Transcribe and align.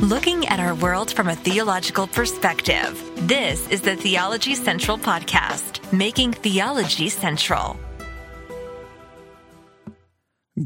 looking 0.00 0.46
at 0.48 0.60
our 0.60 0.74
world 0.74 1.10
from 1.10 1.26
a 1.26 1.34
theological 1.34 2.06
perspective. 2.06 3.02
This 3.26 3.66
is 3.70 3.80
the 3.80 3.96
Theology 3.96 4.54
Central 4.54 4.98
Podcast, 4.98 5.90
making 5.90 6.34
theology 6.34 7.08
central. 7.08 7.78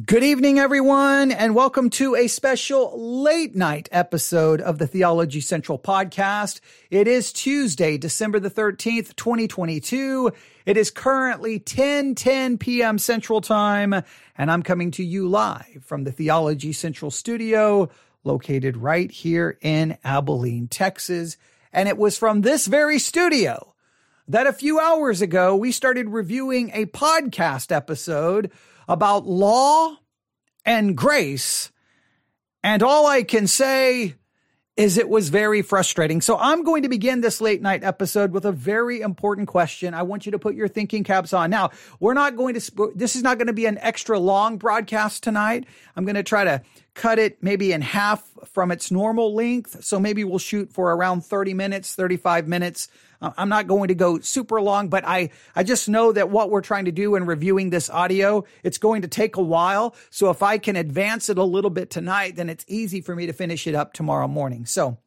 Good 0.04 0.24
evening, 0.24 0.58
everyone, 0.58 1.30
and 1.30 1.54
welcome 1.54 1.90
to 1.90 2.16
a 2.16 2.26
special 2.26 3.22
late 3.22 3.54
night 3.54 3.88
episode 3.92 4.60
of 4.60 4.78
the 4.78 4.86
Theology 4.86 5.40
Central 5.40 5.78
podcast. 5.78 6.60
It 6.90 7.06
is 7.06 7.32
Tuesday, 7.32 7.98
December 7.98 8.40
the 8.40 8.50
13th, 8.50 9.14
2022. 9.14 10.32
It 10.66 10.76
is 10.76 10.90
currently 10.90 11.58
10 11.60 12.16
10 12.16 12.58
p.m. 12.58 12.98
Central 12.98 13.40
Time, 13.40 13.94
and 14.36 14.50
I'm 14.50 14.62
coming 14.62 14.90
to 14.92 15.04
you 15.04 15.28
live 15.28 15.82
from 15.82 16.02
the 16.04 16.12
Theology 16.12 16.72
Central 16.72 17.10
studio 17.10 17.90
located 18.24 18.76
right 18.76 19.10
here 19.10 19.58
in 19.60 19.98
Abilene, 20.04 20.68
Texas. 20.68 21.36
And 21.72 21.88
it 21.88 21.96
was 21.96 22.18
from 22.18 22.40
this 22.42 22.66
very 22.66 22.98
studio 22.98 23.74
that 24.28 24.46
a 24.46 24.52
few 24.52 24.78
hours 24.78 25.22
ago 25.22 25.56
we 25.56 25.72
started 25.72 26.08
reviewing 26.08 26.70
a 26.72 26.86
podcast 26.86 27.72
episode 27.74 28.50
about 28.88 29.26
law 29.26 29.96
and 30.64 30.96
grace. 30.96 31.70
And 32.62 32.82
all 32.82 33.06
I 33.06 33.22
can 33.22 33.46
say 33.46 34.14
is 34.76 34.96
it 34.96 35.08
was 35.08 35.28
very 35.28 35.62
frustrating. 35.62 36.20
So 36.20 36.38
I'm 36.38 36.62
going 36.62 36.84
to 36.84 36.88
begin 36.88 37.20
this 37.20 37.40
late 37.40 37.60
night 37.60 37.84
episode 37.84 38.32
with 38.32 38.44
a 38.44 38.52
very 38.52 39.00
important 39.00 39.48
question. 39.48 39.92
I 39.92 40.04
want 40.04 40.26
you 40.26 40.32
to 40.32 40.38
put 40.38 40.54
your 40.54 40.68
thinking 40.68 41.04
caps 41.04 41.32
on. 41.32 41.50
Now, 41.50 41.70
we're 41.98 42.14
not 42.14 42.36
going 42.36 42.58
to, 42.58 42.92
this 42.94 43.14
is 43.14 43.22
not 43.22 43.36
going 43.36 43.48
to 43.48 43.52
be 43.52 43.66
an 43.66 43.78
extra 43.78 44.18
long 44.18 44.56
broadcast 44.56 45.22
tonight. 45.22 45.66
I'm 45.96 46.04
going 46.04 46.14
to 46.14 46.22
try 46.22 46.44
to 46.44 46.62
cut 46.94 47.18
it 47.18 47.42
maybe 47.42 47.72
in 47.72 47.82
half 47.82 48.28
from 48.46 48.70
its 48.70 48.90
normal 48.90 49.34
length. 49.34 49.84
So 49.84 50.00
maybe 50.00 50.24
we'll 50.24 50.38
shoot 50.38 50.72
for 50.72 50.92
around 50.92 51.24
30 51.24 51.54
minutes, 51.54 51.94
35 51.94 52.48
minutes. 52.48 52.88
Uh, 53.22 53.30
I'm 53.36 53.48
not 53.48 53.66
going 53.66 53.88
to 53.88 53.94
go 53.94 54.18
super 54.20 54.60
long, 54.60 54.88
but 54.88 55.04
I, 55.06 55.30
I 55.54 55.62
just 55.62 55.88
know 55.88 56.12
that 56.12 56.30
what 56.30 56.50
we're 56.50 56.60
trying 56.60 56.86
to 56.86 56.92
do 56.92 57.14
in 57.16 57.26
reviewing 57.26 57.70
this 57.70 57.90
audio, 57.90 58.44
it's 58.62 58.78
going 58.78 59.02
to 59.02 59.08
take 59.08 59.36
a 59.36 59.42
while. 59.42 59.94
So 60.10 60.30
if 60.30 60.42
I 60.42 60.58
can 60.58 60.76
advance 60.76 61.28
it 61.28 61.38
a 61.38 61.44
little 61.44 61.70
bit 61.70 61.90
tonight, 61.90 62.36
then 62.36 62.48
it's 62.48 62.64
easy 62.68 63.00
for 63.00 63.14
me 63.14 63.26
to 63.26 63.32
finish 63.32 63.66
it 63.66 63.74
up 63.74 63.92
tomorrow 63.92 64.28
morning. 64.28 64.66
So 64.66 64.98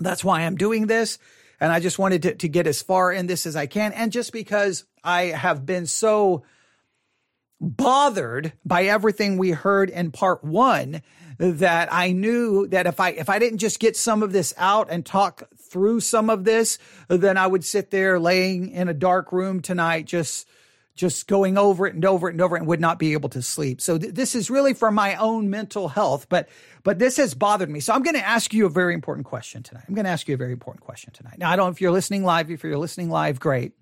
that's 0.00 0.24
why 0.24 0.42
I'm 0.42 0.56
doing 0.56 0.86
this. 0.86 1.18
And 1.60 1.72
I 1.72 1.80
just 1.80 1.98
wanted 1.98 2.22
to, 2.22 2.34
to 2.34 2.48
get 2.48 2.66
as 2.66 2.82
far 2.82 3.12
in 3.12 3.26
this 3.26 3.46
as 3.46 3.56
I 3.56 3.66
can. 3.66 3.92
And 3.92 4.12
just 4.12 4.32
because 4.32 4.84
I 5.02 5.26
have 5.26 5.64
been 5.64 5.86
so 5.86 6.42
bothered 7.60 8.52
by 8.64 8.84
everything 8.84 9.38
we 9.38 9.50
heard 9.50 9.90
in 9.90 10.10
part 10.10 10.44
one 10.44 11.02
that 11.38 11.92
I 11.92 12.12
knew 12.12 12.66
that 12.68 12.86
if 12.86 13.00
I 13.00 13.10
if 13.10 13.28
I 13.28 13.38
didn't 13.38 13.58
just 13.58 13.80
get 13.80 13.96
some 13.96 14.22
of 14.22 14.32
this 14.32 14.54
out 14.56 14.88
and 14.90 15.04
talk 15.04 15.44
through 15.56 16.00
some 16.00 16.30
of 16.30 16.44
this, 16.44 16.78
then 17.08 17.36
I 17.36 17.46
would 17.46 17.64
sit 17.64 17.90
there 17.90 18.18
laying 18.20 18.70
in 18.70 18.88
a 18.88 18.94
dark 18.94 19.32
room 19.32 19.60
tonight 19.60 20.06
just 20.06 20.48
just 20.94 21.26
going 21.26 21.58
over 21.58 21.86
it 21.86 21.94
and 21.94 22.04
over 22.04 22.28
it 22.28 22.32
and 22.32 22.40
over 22.40 22.56
it 22.56 22.60
and 22.60 22.68
would 22.68 22.80
not 22.80 23.00
be 23.00 23.14
able 23.14 23.28
to 23.28 23.42
sleep. 23.42 23.80
So 23.80 23.98
th- 23.98 24.14
this 24.14 24.36
is 24.36 24.48
really 24.48 24.74
for 24.74 24.92
my 24.92 25.16
own 25.16 25.50
mental 25.50 25.88
health, 25.88 26.28
but 26.28 26.48
but 26.84 26.98
this 26.98 27.16
has 27.16 27.34
bothered 27.34 27.68
me. 27.68 27.80
So 27.80 27.92
I'm 27.92 28.02
going 28.02 28.14
to 28.14 28.24
ask 28.24 28.54
you 28.54 28.66
a 28.66 28.70
very 28.70 28.94
important 28.94 29.26
question 29.26 29.62
tonight. 29.62 29.84
I'm 29.88 29.94
going 29.94 30.04
to 30.04 30.10
ask 30.10 30.28
you 30.28 30.34
a 30.34 30.38
very 30.38 30.52
important 30.52 30.84
question 30.84 31.12
tonight. 31.12 31.38
Now 31.38 31.50
I 31.50 31.56
don't 31.56 31.66
know 31.66 31.72
if 31.72 31.80
you're 31.80 31.92
listening 31.92 32.22
live. 32.22 32.50
If 32.50 32.62
you're 32.62 32.78
listening 32.78 33.10
live, 33.10 33.40
great. 33.40 33.72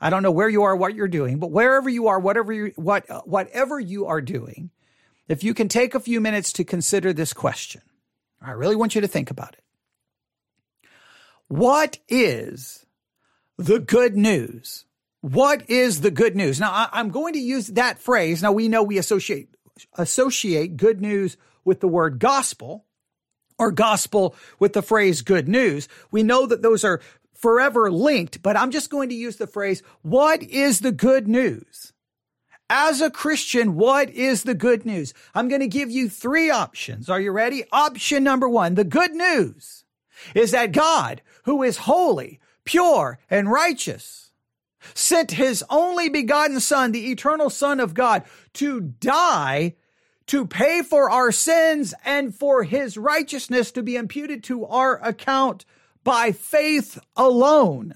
I 0.00 0.10
don't 0.10 0.22
know 0.22 0.30
where 0.30 0.48
you 0.48 0.64
are, 0.64 0.74
what 0.74 0.94
you're 0.94 1.08
doing, 1.08 1.38
but 1.38 1.50
wherever 1.50 1.88
you 1.88 2.08
are, 2.08 2.18
whatever 2.18 2.52
you 2.52 2.72
what 2.76 3.06
whatever 3.26 3.78
you 3.78 4.06
are 4.06 4.20
doing, 4.20 4.70
if 5.28 5.42
you 5.42 5.54
can 5.54 5.68
take 5.68 5.94
a 5.94 6.00
few 6.00 6.20
minutes 6.20 6.52
to 6.54 6.64
consider 6.64 7.12
this 7.12 7.32
question, 7.32 7.82
I 8.40 8.52
really 8.52 8.76
want 8.76 8.94
you 8.94 9.00
to 9.00 9.08
think 9.08 9.30
about 9.30 9.54
it. 9.54 9.64
What 11.48 11.98
is 12.08 12.84
the 13.56 13.78
good 13.78 14.16
news? 14.16 14.84
What 15.20 15.70
is 15.70 16.02
the 16.02 16.10
good 16.10 16.36
news? 16.36 16.60
Now, 16.60 16.70
I, 16.70 17.00
am 17.00 17.08
going 17.08 17.32
to 17.32 17.38
use 17.38 17.68
that 17.68 17.98
phrase. 17.98 18.42
Now, 18.42 18.52
we 18.52 18.68
know 18.68 18.82
we 18.82 18.98
associate 18.98 19.48
associate 19.94 20.76
good 20.76 21.00
news 21.00 21.36
with 21.64 21.80
the 21.80 21.88
word 21.88 22.18
gospel 22.18 22.84
or 23.58 23.72
gospel 23.72 24.36
with 24.58 24.74
the 24.74 24.82
phrase 24.82 25.22
good 25.22 25.48
news. 25.48 25.88
We 26.10 26.22
know 26.22 26.46
that 26.46 26.62
those 26.62 26.84
are 26.84 27.00
forever 27.32 27.90
linked, 27.90 28.42
but 28.42 28.56
I'm 28.56 28.70
just 28.70 28.90
going 28.90 29.08
to 29.08 29.14
use 29.14 29.36
the 29.36 29.46
phrase, 29.46 29.82
what 30.02 30.42
is 30.42 30.80
the 30.80 30.92
good 30.92 31.26
news? 31.26 31.93
As 32.70 33.00
a 33.00 33.10
Christian, 33.10 33.74
what 33.74 34.10
is 34.10 34.42
the 34.42 34.54
good 34.54 34.86
news? 34.86 35.12
I'm 35.34 35.48
going 35.48 35.60
to 35.60 35.68
give 35.68 35.90
you 35.90 36.08
three 36.08 36.50
options. 36.50 37.10
Are 37.10 37.20
you 37.20 37.30
ready? 37.30 37.64
Option 37.70 38.24
number 38.24 38.48
one, 38.48 38.74
the 38.74 38.84
good 38.84 39.14
news 39.14 39.84
is 40.34 40.52
that 40.52 40.72
God, 40.72 41.20
who 41.44 41.62
is 41.62 41.78
holy, 41.78 42.40
pure, 42.64 43.18
and 43.28 43.50
righteous, 43.50 44.32
sent 44.94 45.32
his 45.32 45.62
only 45.68 46.08
begotten 46.08 46.60
son, 46.60 46.92
the 46.92 47.10
eternal 47.10 47.50
son 47.50 47.80
of 47.80 47.94
God, 47.94 48.22
to 48.54 48.80
die 48.80 49.74
to 50.26 50.46
pay 50.46 50.80
for 50.82 51.10
our 51.10 51.30
sins 51.30 51.92
and 52.02 52.34
for 52.34 52.64
his 52.64 52.96
righteousness 52.96 53.70
to 53.72 53.82
be 53.82 53.96
imputed 53.96 54.42
to 54.44 54.64
our 54.64 54.96
account 55.06 55.66
by 56.02 56.32
faith 56.32 56.98
alone 57.14 57.94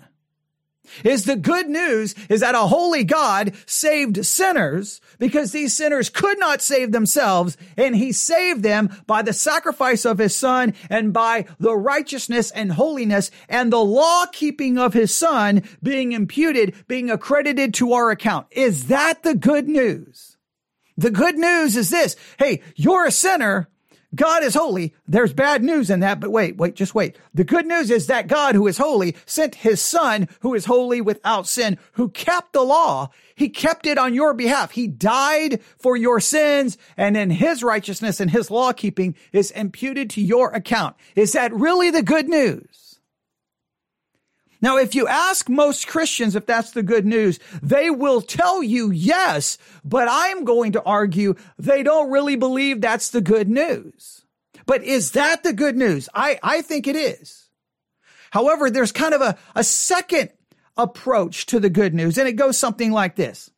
is 1.05 1.25
the 1.25 1.37
good 1.37 1.69
news 1.69 2.15
is 2.29 2.41
that 2.41 2.55
a 2.55 2.67
holy 2.67 3.05
God 3.05 3.53
saved 3.67 4.25
sinners 4.25 5.01
because 5.19 5.53
these 5.53 5.75
sinners 5.75 6.11
could 6.11 6.39
not 6.39 6.63
save 6.63 6.93
themselves 6.93 7.57
and 7.77 7.97
he 7.97 8.13
saved 8.13 8.63
them 8.63 8.91
by 9.07 9.23
the 9.23 9.33
sacrifice 9.33 10.05
of 10.05 10.19
his 10.19 10.35
son 10.35 10.75
and 10.91 11.13
by 11.13 11.47
the 11.59 11.77
righteousness 11.77 12.51
and 12.51 12.73
holiness 12.73 13.31
and 13.49 13.73
the 13.73 13.79
law 13.79 14.27
keeping 14.33 14.79
of 14.79 14.95
his 14.95 15.15
son 15.15 15.63
being 15.83 16.13
imputed, 16.13 16.75
being 16.87 17.11
accredited 17.11 17.75
to 17.75 17.93
our 17.93 18.11
account. 18.11 18.47
Is 18.51 18.87
that 18.87 19.23
the 19.23 19.35
good 19.35 19.69
news? 19.69 20.37
The 20.97 21.11
good 21.11 21.39
news 21.39 21.77
is 21.77 21.91
this. 21.91 22.17
Hey, 22.39 22.61
you're 22.75 23.07
a 23.07 23.13
sinner 23.13 23.69
God 24.19 24.43
is 24.43 24.55
holy. 24.55 24.95
There's 25.07 25.33
bad 25.33 25.63
news 25.63 25.91
in 25.91 26.01
that, 26.01 26.19
but 26.19 26.33
wait, 26.33 26.57
wait, 26.57 26.75
just 26.75 26.93
wait. 26.93 27.17
The 27.33 27.45
good 27.45 27.67
news 27.67 27.89
is 27.89 28.09
that 28.09 28.27
God, 28.27 28.57
who 28.57 28.67
is 28.67 28.77
holy, 28.77 29.17
sent 29.25 29.55
his 29.55 29.81
son, 29.81 30.29
who 30.41 30.55
is 30.55 30.65
holy 30.65 31.01
without 31.01 31.47
sin, 31.47 31.79
who 31.93 32.09
kept 32.09 32.53
the 32.53 32.63
law. 32.63 33.11
He 33.37 33.49
kept 33.49 33.87
it 33.87 33.97
on 33.97 34.15
your 34.15 34.35
behalf. 34.35 34.73
He 34.73 34.89
died 34.89 35.63
for 35.79 35.97
your 35.97 36.19
sins, 36.19 36.77
and 36.97 37.17
in 37.17 37.31
his 37.31 37.63
righteousness 37.63 38.19
and 38.19 38.33
his 38.33 38.51
law 38.51 38.73
keeping 38.73 39.15
is 39.33 39.53
imputed 39.53 40.11
to 40.11 40.21
your 40.21 40.51
account. 40.51 40.97
Is 41.15 41.33
that 41.33 41.55
really 41.55 41.91
the 41.91 42.03
good 42.03 42.29
news? 42.29 42.88
Now, 44.61 44.77
if 44.77 44.95
you 44.95 45.07
ask 45.07 45.49
most 45.49 45.87
Christians 45.87 46.35
if 46.35 46.47
that's 46.47 46.73
the 46.73 46.83
good 46.83 47.07
news, 47.07 47.39
they 47.63 47.91
will 47.91 48.21
tell 48.21 48.63
you 48.63 48.91
yes, 48.91 49.57
but 49.85 50.09
I'm 50.11 50.45
going 50.45 50.73
to 50.73 50.83
argue 50.83 51.37
they 51.59 51.83
don't 51.83 52.11
really 52.11 52.37
believe 52.37 52.81
that's 52.81 53.11
the 53.11 53.21
good 53.21 53.49
news. 53.49 54.25
But 54.67 54.83
is 54.83 55.13
that 55.13 55.45
the 55.45 55.53
good 55.53 55.77
news? 55.77 56.09
I, 56.13 56.39
I 56.43 56.63
think 56.63 56.87
it 56.87 56.97
is. 56.97 57.49
However, 58.31 58.71
there's 58.71 58.93
kind 58.93 59.15
of 59.15 59.23
a, 59.23 59.39
a 59.55 59.65
second 59.65 60.31
approach 60.77 61.47
to 61.47 61.61
the 61.61 61.71
good 61.71 61.95
news, 61.95 62.19
and 62.19 62.29
it 62.29 62.35
goes 62.35 62.59
something 62.59 62.93
like 62.93 63.17
this. 63.17 63.51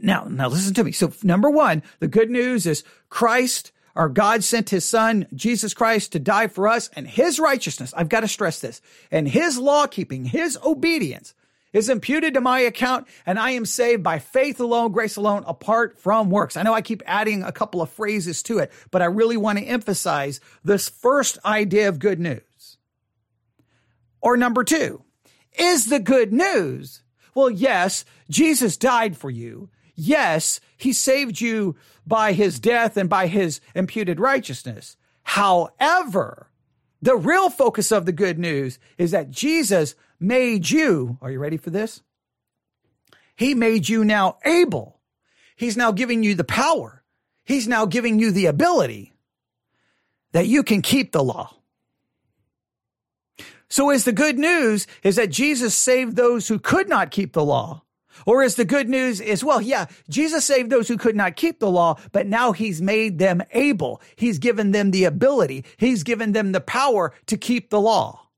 Now, 0.00 0.24
now 0.24 0.48
listen 0.48 0.74
to 0.74 0.84
me. 0.84 0.92
So 0.92 1.12
number 1.22 1.50
one, 1.50 1.82
the 2.00 2.08
good 2.08 2.30
news 2.30 2.66
is 2.66 2.84
Christ 3.10 3.70
our 3.96 4.08
God 4.08 4.42
sent 4.42 4.70
his 4.70 4.84
son, 4.84 5.26
Jesus 5.34 5.74
Christ, 5.74 6.12
to 6.12 6.18
die 6.18 6.48
for 6.48 6.66
us 6.66 6.90
and 6.94 7.06
his 7.06 7.38
righteousness. 7.38 7.94
I've 7.96 8.08
got 8.08 8.20
to 8.20 8.28
stress 8.28 8.60
this 8.60 8.80
and 9.10 9.28
his 9.28 9.58
law 9.58 9.86
keeping, 9.86 10.24
his 10.24 10.58
obedience 10.64 11.34
is 11.72 11.88
imputed 11.88 12.34
to 12.34 12.40
my 12.40 12.60
account 12.60 13.06
and 13.26 13.38
I 13.38 13.50
am 13.50 13.66
saved 13.66 14.02
by 14.02 14.18
faith 14.18 14.60
alone, 14.60 14.92
grace 14.92 15.16
alone, 15.16 15.44
apart 15.46 15.98
from 15.98 16.30
works. 16.30 16.56
I 16.56 16.62
know 16.62 16.72
I 16.72 16.82
keep 16.82 17.02
adding 17.06 17.42
a 17.42 17.52
couple 17.52 17.82
of 17.82 17.90
phrases 17.90 18.42
to 18.44 18.58
it, 18.58 18.72
but 18.90 19.02
I 19.02 19.06
really 19.06 19.36
want 19.36 19.58
to 19.58 19.64
emphasize 19.64 20.40
this 20.64 20.88
first 20.88 21.38
idea 21.44 21.88
of 21.88 21.98
good 21.98 22.20
news. 22.20 22.78
Or 24.20 24.36
number 24.36 24.64
two, 24.64 25.02
is 25.58 25.86
the 25.86 26.00
good 26.00 26.32
news? 26.32 27.02
Well, 27.34 27.50
yes, 27.50 28.04
Jesus 28.30 28.76
died 28.76 29.16
for 29.16 29.30
you. 29.30 29.68
Yes, 29.96 30.60
he 30.76 30.92
saved 30.92 31.40
you 31.40 31.76
by 32.06 32.32
his 32.32 32.58
death 32.58 32.96
and 32.96 33.08
by 33.08 33.26
his 33.26 33.60
imputed 33.74 34.20
righteousness. 34.20 34.96
However, 35.22 36.50
the 37.00 37.16
real 37.16 37.50
focus 37.50 37.92
of 37.92 38.06
the 38.06 38.12
good 38.12 38.38
news 38.38 38.78
is 38.98 39.10
that 39.10 39.30
Jesus 39.30 39.94
made 40.18 40.70
you, 40.70 41.18
are 41.20 41.30
you 41.30 41.38
ready 41.38 41.56
for 41.56 41.70
this? 41.70 42.02
He 43.36 43.54
made 43.54 43.88
you 43.88 44.04
now 44.04 44.38
able. 44.44 45.00
He's 45.56 45.76
now 45.76 45.92
giving 45.92 46.22
you 46.22 46.34
the 46.34 46.44
power. 46.44 47.02
He's 47.44 47.68
now 47.68 47.86
giving 47.86 48.18
you 48.18 48.30
the 48.30 48.46
ability 48.46 49.12
that 50.32 50.46
you 50.46 50.62
can 50.62 50.82
keep 50.82 51.12
the 51.12 51.22
law. 51.22 51.54
So 53.68 53.90
is 53.90 54.04
the 54.04 54.12
good 54.12 54.38
news 54.38 54.86
is 55.02 55.16
that 55.16 55.30
Jesus 55.30 55.74
saved 55.74 56.16
those 56.16 56.48
who 56.48 56.58
could 56.58 56.88
not 56.88 57.10
keep 57.10 57.32
the 57.32 57.44
law 57.44 57.83
Or 58.26 58.42
is 58.42 58.54
the 58.54 58.64
good 58.64 58.88
news 58.88 59.20
is, 59.20 59.44
well, 59.44 59.60
yeah, 59.60 59.86
Jesus 60.08 60.44
saved 60.44 60.70
those 60.70 60.88
who 60.88 60.96
could 60.96 61.16
not 61.16 61.36
keep 61.36 61.58
the 61.58 61.70
law, 61.70 61.98
but 62.12 62.26
now 62.26 62.52
he's 62.52 62.80
made 62.80 63.18
them 63.18 63.42
able. 63.52 64.00
He's 64.16 64.38
given 64.38 64.70
them 64.70 64.90
the 64.90 65.04
ability. 65.04 65.64
He's 65.76 66.02
given 66.02 66.32
them 66.32 66.52
the 66.52 66.60
power 66.60 67.12
to 67.26 67.36
keep 67.36 67.70
the 67.70 67.80
law. 67.80 68.28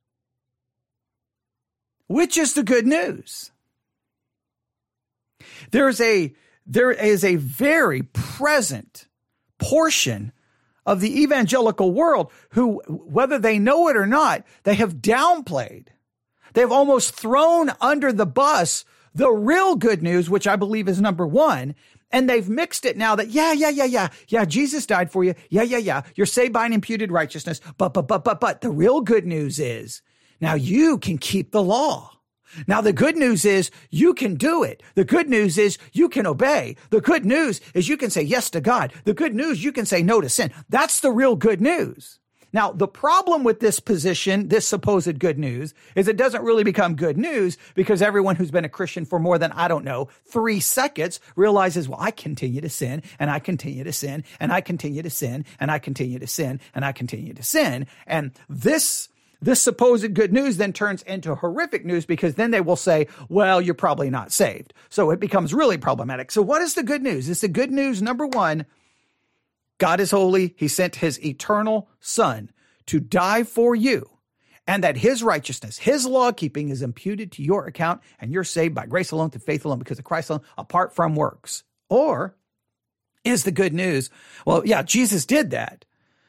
Which 2.09 2.37
is 2.37 2.55
the 2.55 2.63
good 2.63 2.87
news? 2.87 3.51
There's 5.71 6.01
a, 6.01 6.35
there 6.67 6.93
is 6.93 7.25
a 7.25 7.37
very 7.37 8.03
present 8.03 9.07
portion 9.59 10.33
of 10.85 11.01
the 11.01 11.23
evangelical 11.23 11.93
world 11.93 12.31
who, 12.51 12.81
whether 12.87 13.39
they 13.39 13.59
know 13.59 13.89
it 13.89 13.97
or 13.97 14.07
not, 14.07 14.45
they 14.63 14.75
have 14.75 14.97
downplayed. 14.97 15.89
They've 16.55 16.71
almost 16.71 17.13
thrown 17.15 17.73
under 17.81 18.13
the 18.13 18.27
bus 18.27 18.85
the 19.17 19.31
real 19.31 19.77
good 19.77 20.03
news, 20.03 20.29
which 20.29 20.47
I 20.47 20.57
believe 20.57 20.89
is 20.89 21.01
number 21.01 21.27
one. 21.27 21.75
And 22.13 22.31
they've 22.31 22.49
mixed 22.49 22.85
it 22.85 22.97
now 22.97 23.17
that, 23.17 23.31
yeah, 23.31 23.53
yeah, 23.53 23.71
yeah, 23.71 23.85
yeah, 23.85 24.09
yeah, 24.29 24.45
Jesus 24.45 24.87
died 24.87 25.11
for 25.11 25.25
you. 25.25 25.35
Yeah, 25.51 25.63
yeah, 25.63 25.79
yeah. 25.79 26.03
You're 26.15 26.27
saved 26.27 26.53
by 26.53 26.67
an 26.67 26.73
imputed 26.73 27.11
righteousness. 27.11 27.61
But, 27.79 27.95
but, 27.95 28.07
but, 28.07 28.23
but, 28.23 28.39
but 28.39 28.61
the 28.61 28.71
real 28.71 29.01
good 29.01 29.27
news 29.27 29.59
is 29.59 30.03
now 30.41 30.55
you 30.55 30.99
can 30.99 31.19
keep 31.19 31.51
the 31.51 31.63
law. 31.63 32.13
Now, 32.67 32.81
the 32.81 32.93
good 32.93 33.17
news 33.17 33.45
is 33.45 33.71
you 33.91 34.15
can 34.15 34.37
do 34.37 34.63
it. 34.63 34.83
The 34.95 35.05
good 35.05 35.29
news 35.29 35.59
is 35.59 35.79
you 35.93 36.09
can 36.09 36.27
obey. 36.27 36.77
The 36.91 37.01
good 37.01 37.25
news 37.25 37.61
is 37.75 37.89
you 37.89 37.97
can 37.97 38.11
say 38.11 38.23
yes 38.23 38.51
to 38.51 38.61
God. 38.61 38.93
The 39.05 39.15
good 39.15 39.35
news, 39.35 39.65
you 39.65 39.73
can 39.73 39.85
say 39.85 40.03
no 40.03 40.21
to 40.21 40.29
sin. 40.29 40.53
That's 40.69 41.01
the 41.01 41.11
real 41.11 41.37
good 41.37 41.61
news. 41.61 42.21
Now, 42.53 42.73
the 42.73 42.89
problem 42.89 43.45
with 43.45 43.61
this 43.61 43.81
position, 43.81 44.49
this 44.49 44.67
supposed 44.67 45.19
good 45.19 45.39
news, 45.39 45.75
is 45.95 46.09
it 46.09 46.17
doesn't 46.17 46.43
really 46.43 46.65
become 46.65 46.97
good 46.97 47.19
news 47.19 47.59
because 47.75 48.01
everyone 48.01 48.37
who's 48.37 48.51
been 48.51 48.65
a 48.65 48.69
Christian 48.69 49.05
for 49.05 49.19
more 49.19 49.39
than, 49.39 49.53
I 49.53 49.69
don't 49.69 49.85
know, 49.85 50.09
three 50.25 50.61
seconds 50.61 51.21
realizes, 51.35 51.89
well, 51.89 52.01
I 52.01 52.11
continue 52.11 52.61
to 52.61 52.69
sin 52.69 53.03
and 53.19 53.31
I 53.31 53.41
continue 53.41 53.85
to 53.85 53.93
sin 53.93 54.25
and 54.41 54.53
I 54.53 54.61
continue 54.61 55.03
to 55.03 55.11
sin 55.11 55.45
and 55.61 55.71
I 55.71 55.79
continue 55.79 56.19
to 56.19 56.27
sin 56.27 56.61
and 56.75 56.85
I 56.85 56.93
continue 56.93 57.35
to 57.35 57.43
sin. 57.43 57.87
And 58.07 58.33
this 58.49 59.09
this 59.43 59.61
supposed 59.61 60.15
good 60.15 60.33
news 60.33 60.57
then 60.57 60.73
turns 60.73 61.03
into 61.03 61.35
horrific 61.35 61.85
news 61.85 62.07
because 62.07 62.35
then 62.35 62.51
they 62.51 62.61
will 62.61 62.77
say, 62.77 63.07
well, 63.29 63.61
you're 63.61 63.75
probably 63.75 64.09
not 64.09 64.33
saved. 64.33 64.73
So 64.89 65.11
it 65.11 65.21
becomes 65.21 65.53
really 65.53 65.77
problematic. 65.77 66.31
So 66.31 66.41
what 66.41 66.63
is 66.63 66.75
the 66.75 66.83
good 66.83 67.03
news? 67.03 67.29
Is 67.29 67.43
the 67.43 67.49
good 67.49 67.71
news 67.71 68.01
number 68.01 68.27
one, 68.27 68.65
God 69.79 70.01
is 70.01 70.11
holy. 70.11 70.55
He 70.57 70.69
sent 70.69 70.97
his 70.97 71.23
eternal 71.25 71.89
son 72.01 72.51
to 72.87 73.01
die 73.01 73.45
for 73.45 73.75
you 73.75 74.11
and 74.67 74.83
that 74.83 74.97
his 74.97 75.23
righteousness, 75.23 75.79
his 75.79 76.07
law 76.07 76.33
keeping 76.33 76.71
is 76.71 76.83
imputed 76.83 77.33
to 77.33 77.43
your 77.43 77.67
account 77.67 78.01
and 78.19 78.33
you're 78.33 78.45
saved 78.45 78.75
by 78.75 78.87
grace 78.87 79.11
alone 79.11 79.31
through 79.31 79.41
faith 79.41 79.65
alone 79.65 79.79
because 79.79 79.99
of 79.99 80.05
Christ 80.05 80.31
alone 80.31 80.43
apart 80.59 80.95
from 80.95 81.15
works. 81.15 81.63
Or 81.89 82.37
is 83.25 83.45
the 83.45 83.53
good 83.53 83.75
news, 83.75 84.11
well, 84.45 84.63
yeah, 84.65 84.83
Jesus 84.83 85.27
did 85.27 85.51
that. 85.51 85.85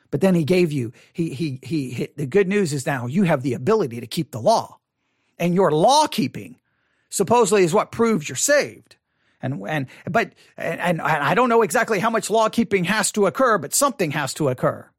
But 0.09 0.21
then 0.21 0.35
he 0.35 0.43
gave 0.43 0.71
you, 0.71 0.93
he, 1.13 1.33
he, 1.33 1.59
he, 1.61 1.89
he, 1.89 2.07
the 2.15 2.25
good 2.25 2.47
news 2.47 2.73
is 2.73 2.85
now 2.85 3.07
you 3.07 3.23
have 3.23 3.43
the 3.43 3.53
ability 3.53 3.99
to 3.99 4.07
keep 4.07 4.31
the 4.31 4.41
law 4.41 4.77
and 5.37 5.53
your 5.53 5.71
law 5.71 6.07
keeping 6.07 6.57
supposedly 7.09 7.63
is 7.63 7.73
what 7.73 7.91
proves 7.91 8.27
you're 8.27 8.35
saved. 8.35 8.96
And, 9.41 9.61
and, 9.67 9.87
but, 10.09 10.33
and, 10.57 10.79
and 10.81 11.01
I 11.01 11.35
don't 11.35 11.49
know 11.49 11.61
exactly 11.61 11.99
how 11.99 12.09
much 12.09 12.29
law 12.29 12.49
keeping 12.49 12.85
has 12.85 13.11
to 13.13 13.27
occur, 13.27 13.57
but 13.57 13.73
something 13.73 14.11
has 14.11 14.33
to 14.35 14.49
occur. 14.49 14.89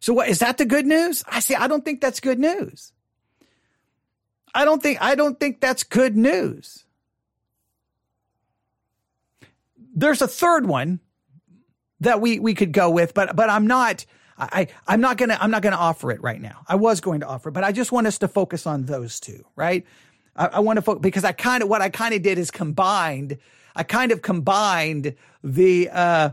So 0.00 0.12
what, 0.12 0.28
is 0.28 0.38
that 0.38 0.58
the 0.58 0.64
good 0.64 0.86
news? 0.86 1.24
I 1.26 1.40
say, 1.40 1.56
I 1.56 1.66
don't 1.66 1.84
think 1.84 2.00
that's 2.00 2.20
good 2.20 2.38
news. 2.38 2.92
I 4.54 4.64
don't 4.64 4.82
think, 4.82 5.02
I 5.02 5.14
don't 5.14 5.38
think 5.38 5.60
that's 5.60 5.82
good 5.82 6.16
news. 6.16 6.84
There's 9.94 10.22
a 10.22 10.28
third 10.28 10.66
one 10.66 11.00
that 12.00 12.20
we, 12.20 12.38
we 12.38 12.54
could 12.54 12.72
go 12.72 12.90
with, 12.90 13.14
but, 13.14 13.34
but 13.34 13.50
I'm 13.50 13.66
not, 13.66 14.06
I, 14.38 14.68
I'm 14.86 15.00
not 15.00 15.16
gonna, 15.16 15.36
I'm 15.40 15.50
not 15.50 15.62
gonna 15.62 15.76
offer 15.76 16.12
it 16.12 16.22
right 16.22 16.40
now. 16.40 16.60
I 16.68 16.76
was 16.76 17.00
going 17.00 17.20
to 17.20 17.26
offer 17.26 17.48
it, 17.48 17.52
but 17.52 17.64
I 17.64 17.72
just 17.72 17.90
want 17.90 18.06
us 18.06 18.18
to 18.18 18.28
focus 18.28 18.68
on 18.68 18.84
those 18.84 19.18
two, 19.18 19.44
right? 19.56 19.84
I, 20.36 20.46
I 20.46 20.60
want 20.60 20.76
to 20.76 20.82
focus 20.82 21.02
because 21.02 21.24
I 21.24 21.32
kind 21.32 21.64
of, 21.64 21.68
what 21.68 21.82
I 21.82 21.88
kind 21.88 22.14
of 22.14 22.22
did 22.22 22.38
is 22.38 22.52
combined, 22.52 23.38
I 23.78 23.84
kind 23.84 24.10
of 24.10 24.22
combined 24.22 25.14
the, 25.44 25.88
uh, 25.88 26.30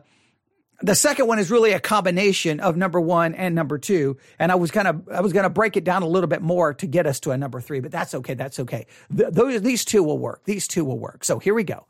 the 0.81 0.95
second 0.95 1.27
one 1.27 1.37
is 1.37 1.51
really 1.51 1.73
a 1.73 1.79
combination 1.79 2.59
of 2.59 2.75
number 2.75 2.99
one 2.99 3.35
and 3.35 3.53
number 3.53 3.77
two. 3.77 4.17
And 4.39 4.51
I 4.51 4.55
was 4.55 4.71
kind 4.71 4.87
of, 4.87 5.07
I 5.09 5.21
was 5.21 5.31
going 5.31 5.43
to 5.43 5.49
break 5.51 5.77
it 5.77 5.83
down 5.83 6.01
a 6.01 6.07
little 6.07 6.27
bit 6.27 6.41
more 6.41 6.73
to 6.73 6.87
get 6.87 7.05
us 7.05 7.19
to 7.21 7.31
a 7.31 7.37
number 7.37 7.61
three, 7.61 7.81
but 7.81 7.91
that's 7.91 8.15
okay. 8.15 8.33
That's 8.33 8.59
okay. 8.61 8.87
Th- 9.15 9.29
those, 9.31 9.61
these 9.61 9.85
two 9.85 10.01
will 10.01 10.17
work. 10.17 10.43
These 10.45 10.67
two 10.67 10.83
will 10.83 10.97
work. 10.97 11.23
So 11.23 11.37
here 11.37 11.53
we 11.53 11.63
go. 11.63 11.85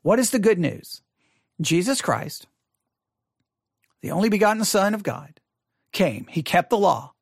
What 0.00 0.18
is 0.18 0.30
the 0.30 0.38
good 0.38 0.58
news? 0.58 1.02
Jesus 1.60 2.00
Christ, 2.00 2.46
the 4.00 4.10
only 4.10 4.30
begotten 4.30 4.64
son 4.64 4.94
of 4.94 5.02
God, 5.02 5.38
came. 5.92 6.26
He 6.30 6.42
kept 6.42 6.70
the 6.70 6.78
law. 6.78 7.12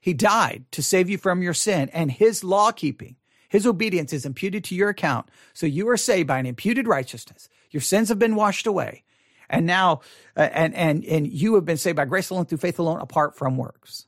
He 0.00 0.12
died 0.12 0.66
to 0.72 0.82
save 0.82 1.08
you 1.08 1.16
from 1.16 1.42
your 1.42 1.54
sin 1.54 1.88
and 1.94 2.12
his 2.12 2.44
law 2.44 2.70
keeping. 2.70 3.16
His 3.50 3.66
obedience 3.66 4.12
is 4.12 4.24
imputed 4.24 4.64
to 4.64 4.74
your 4.74 4.88
account. 4.88 5.28
So 5.52 5.66
you 5.66 5.88
are 5.90 5.96
saved 5.96 6.28
by 6.28 6.38
an 6.38 6.46
imputed 6.46 6.86
righteousness. 6.86 7.48
Your 7.70 7.80
sins 7.80 8.08
have 8.08 8.18
been 8.18 8.36
washed 8.36 8.66
away. 8.66 9.02
And 9.50 9.66
now, 9.66 10.00
uh, 10.36 10.48
and, 10.52 10.74
and, 10.74 11.04
and 11.04 11.26
you 11.26 11.56
have 11.56 11.64
been 11.64 11.76
saved 11.76 11.96
by 11.96 12.04
grace 12.04 12.30
alone 12.30 12.46
through 12.46 12.58
faith 12.58 12.78
alone 12.78 13.00
apart 13.00 13.36
from 13.36 13.56
works. 13.56 14.06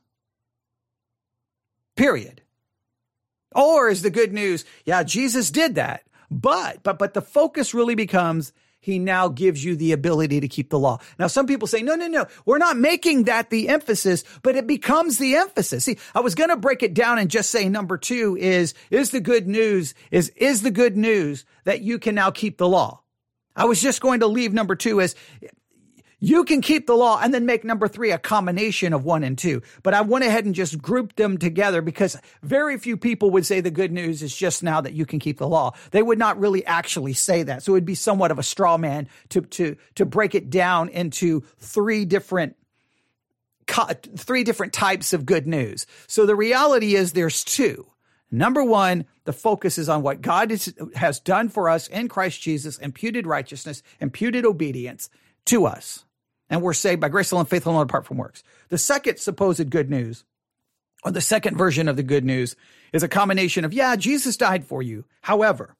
Period. 1.97 2.41
Or 3.53 3.89
is 3.89 4.01
the 4.01 4.09
good 4.09 4.33
news, 4.33 4.63
yeah, 4.85 5.03
Jesus 5.03 5.51
did 5.51 5.75
that. 5.75 6.03
But, 6.31 6.81
but, 6.81 6.97
but 6.97 7.13
the 7.13 7.21
focus 7.21 7.73
really 7.73 7.95
becomes 7.95 8.53
he 8.83 8.99
now 8.99 9.29
gives 9.29 9.63
you 9.63 9.77
the 9.77 9.93
ability 9.93 10.41
to 10.41 10.47
keep 10.49 10.69
the 10.69 10.77
law. 10.77 10.99
Now, 11.17 11.27
some 11.27 11.47
people 11.47 11.69
say, 11.69 11.81
no, 11.81 11.95
no, 11.95 12.07
no, 12.09 12.25
we're 12.45 12.57
not 12.57 12.75
making 12.75 13.23
that 13.23 13.49
the 13.49 13.69
emphasis, 13.69 14.25
but 14.41 14.57
it 14.57 14.67
becomes 14.67 15.19
the 15.19 15.37
emphasis. 15.37 15.85
See, 15.85 15.97
I 16.13 16.19
was 16.19 16.35
going 16.35 16.49
to 16.49 16.57
break 16.57 16.83
it 16.83 16.93
down 16.93 17.17
and 17.17 17.31
just 17.31 17.49
say 17.49 17.69
number 17.69 17.97
two 17.97 18.35
is, 18.37 18.73
is 18.91 19.11
the 19.11 19.21
good 19.21 19.47
news, 19.47 19.95
is, 20.11 20.27
is 20.35 20.63
the 20.63 20.69
good 20.69 20.97
news 20.97 21.45
that 21.63 21.79
you 21.79 21.97
can 21.97 22.13
now 22.13 22.29
keep 22.29 22.57
the 22.57 22.67
law. 22.67 22.99
I 23.55 23.63
was 23.65 23.81
just 23.81 24.01
going 24.01 24.19
to 24.19 24.27
leave 24.27 24.51
number 24.51 24.75
two 24.75 24.99
as 24.99 25.15
you 26.23 26.45
can 26.45 26.61
keep 26.61 26.87
the 26.87 26.95
law 26.95 27.19
and 27.21 27.33
then 27.33 27.45
make 27.45 27.65
number 27.65 27.85
three 27.85 28.11
a 28.11 28.17
combination 28.17 28.93
of 28.93 29.03
one 29.03 29.25
and 29.25 29.37
two. 29.37 29.61
But 29.83 29.93
I 29.93 29.99
went 29.99 30.23
ahead 30.23 30.45
and 30.45 30.55
just 30.55 30.81
grouped 30.81 31.17
them 31.17 31.37
together 31.37 31.81
because 31.81 32.15
very 32.41 32.77
few 32.77 32.95
people 32.95 33.29
would 33.31 33.45
say 33.45 33.59
the 33.59 33.69
good 33.69 33.91
news 33.91 34.23
is 34.23 34.33
just 34.33 34.63
now 34.63 34.79
that 34.79 34.93
you 34.93 35.05
can 35.05 35.19
keep 35.19 35.37
the 35.37 35.49
law. 35.49 35.73
They 35.91 36.01
would 36.01 36.17
not 36.17 36.39
really 36.39 36.65
actually 36.65 37.11
say 37.11 37.43
that. 37.43 37.61
So 37.61 37.73
it'd 37.73 37.83
be 37.83 37.93
somewhat 37.93 38.31
of 38.31 38.39
a 38.39 38.43
straw 38.43 38.77
man 38.77 39.09
to, 39.29 39.41
to, 39.41 39.75
to 39.95 40.05
break 40.05 40.33
it 40.33 40.49
down 40.49 40.87
into 40.87 41.41
three 41.57 42.05
different 42.05 42.55
three 44.17 44.45
different 44.45 44.71
types 44.71 45.11
of 45.11 45.25
good 45.25 45.45
news. 45.45 45.85
So 46.07 46.25
the 46.25 46.37
reality 46.37 46.95
is 46.95 47.11
there's 47.11 47.43
two. 47.43 47.87
Number 48.31 48.63
one, 48.63 49.05
the 49.25 49.33
focus 49.33 49.77
is 49.77 49.89
on 49.89 50.03
what 50.03 50.21
God 50.21 50.51
is, 50.51 50.73
has 50.95 51.19
done 51.19 51.49
for 51.49 51.67
us 51.69 51.87
in 51.87 52.07
Christ 52.07 52.41
Jesus, 52.41 52.77
imputed 52.77 53.27
righteousness, 53.27 53.83
imputed 53.99 54.45
obedience 54.45 55.09
to 55.45 55.65
us 55.65 56.05
and 56.53 56.61
we're 56.61 56.73
saved 56.73 57.01
by 57.01 57.09
grace 57.09 57.31
alone, 57.31 57.45
faith 57.45 57.65
alone, 57.65 57.81
apart 57.81 58.05
from 58.05 58.17
works. 58.17 58.43
The 58.69 58.77
second 58.77 59.17
supposed 59.17 59.71
good 59.71 59.89
news, 59.89 60.23
or 61.03 61.09
the 61.09 61.19
second 61.19 61.57
version 61.57 61.87
of 61.87 61.95
the 61.95 62.03
good 62.03 62.23
news, 62.23 62.55
is 62.93 63.01
a 63.01 63.07
combination 63.07 63.65
of, 63.65 63.73
yeah, 63.73 63.95
Jesus 63.95 64.37
died 64.37 64.63
for 64.63 64.83
you. 64.83 65.03
However, 65.21 65.75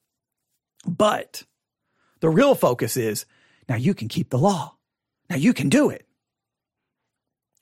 but 0.83 1.43
the 2.21 2.29
real 2.29 2.55
focus 2.55 2.97
is, 2.97 3.27
now 3.69 3.75
you 3.75 3.93
can 3.93 4.07
keep 4.07 4.31
the 4.31 4.39
law. 4.39 4.75
Now 5.29 5.35
you 5.35 5.53
can 5.53 5.69
do 5.69 5.91
it. 5.91 6.07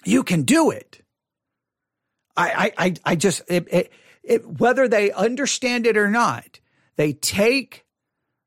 You 0.06 0.24
can 0.24 0.44
do 0.44 0.72
it. 0.72 1.02
I, 2.38 2.72
I, 2.78 2.94
I 3.04 3.16
just, 3.18 3.42
it, 3.50 3.68
it, 3.70 3.92
it, 4.24 4.48
whether 4.48 4.88
they 4.88 5.12
understand 5.12 5.86
it 5.86 5.98
or 5.98 6.08
not, 6.08 6.62
they 6.96 7.12
take 7.12 7.86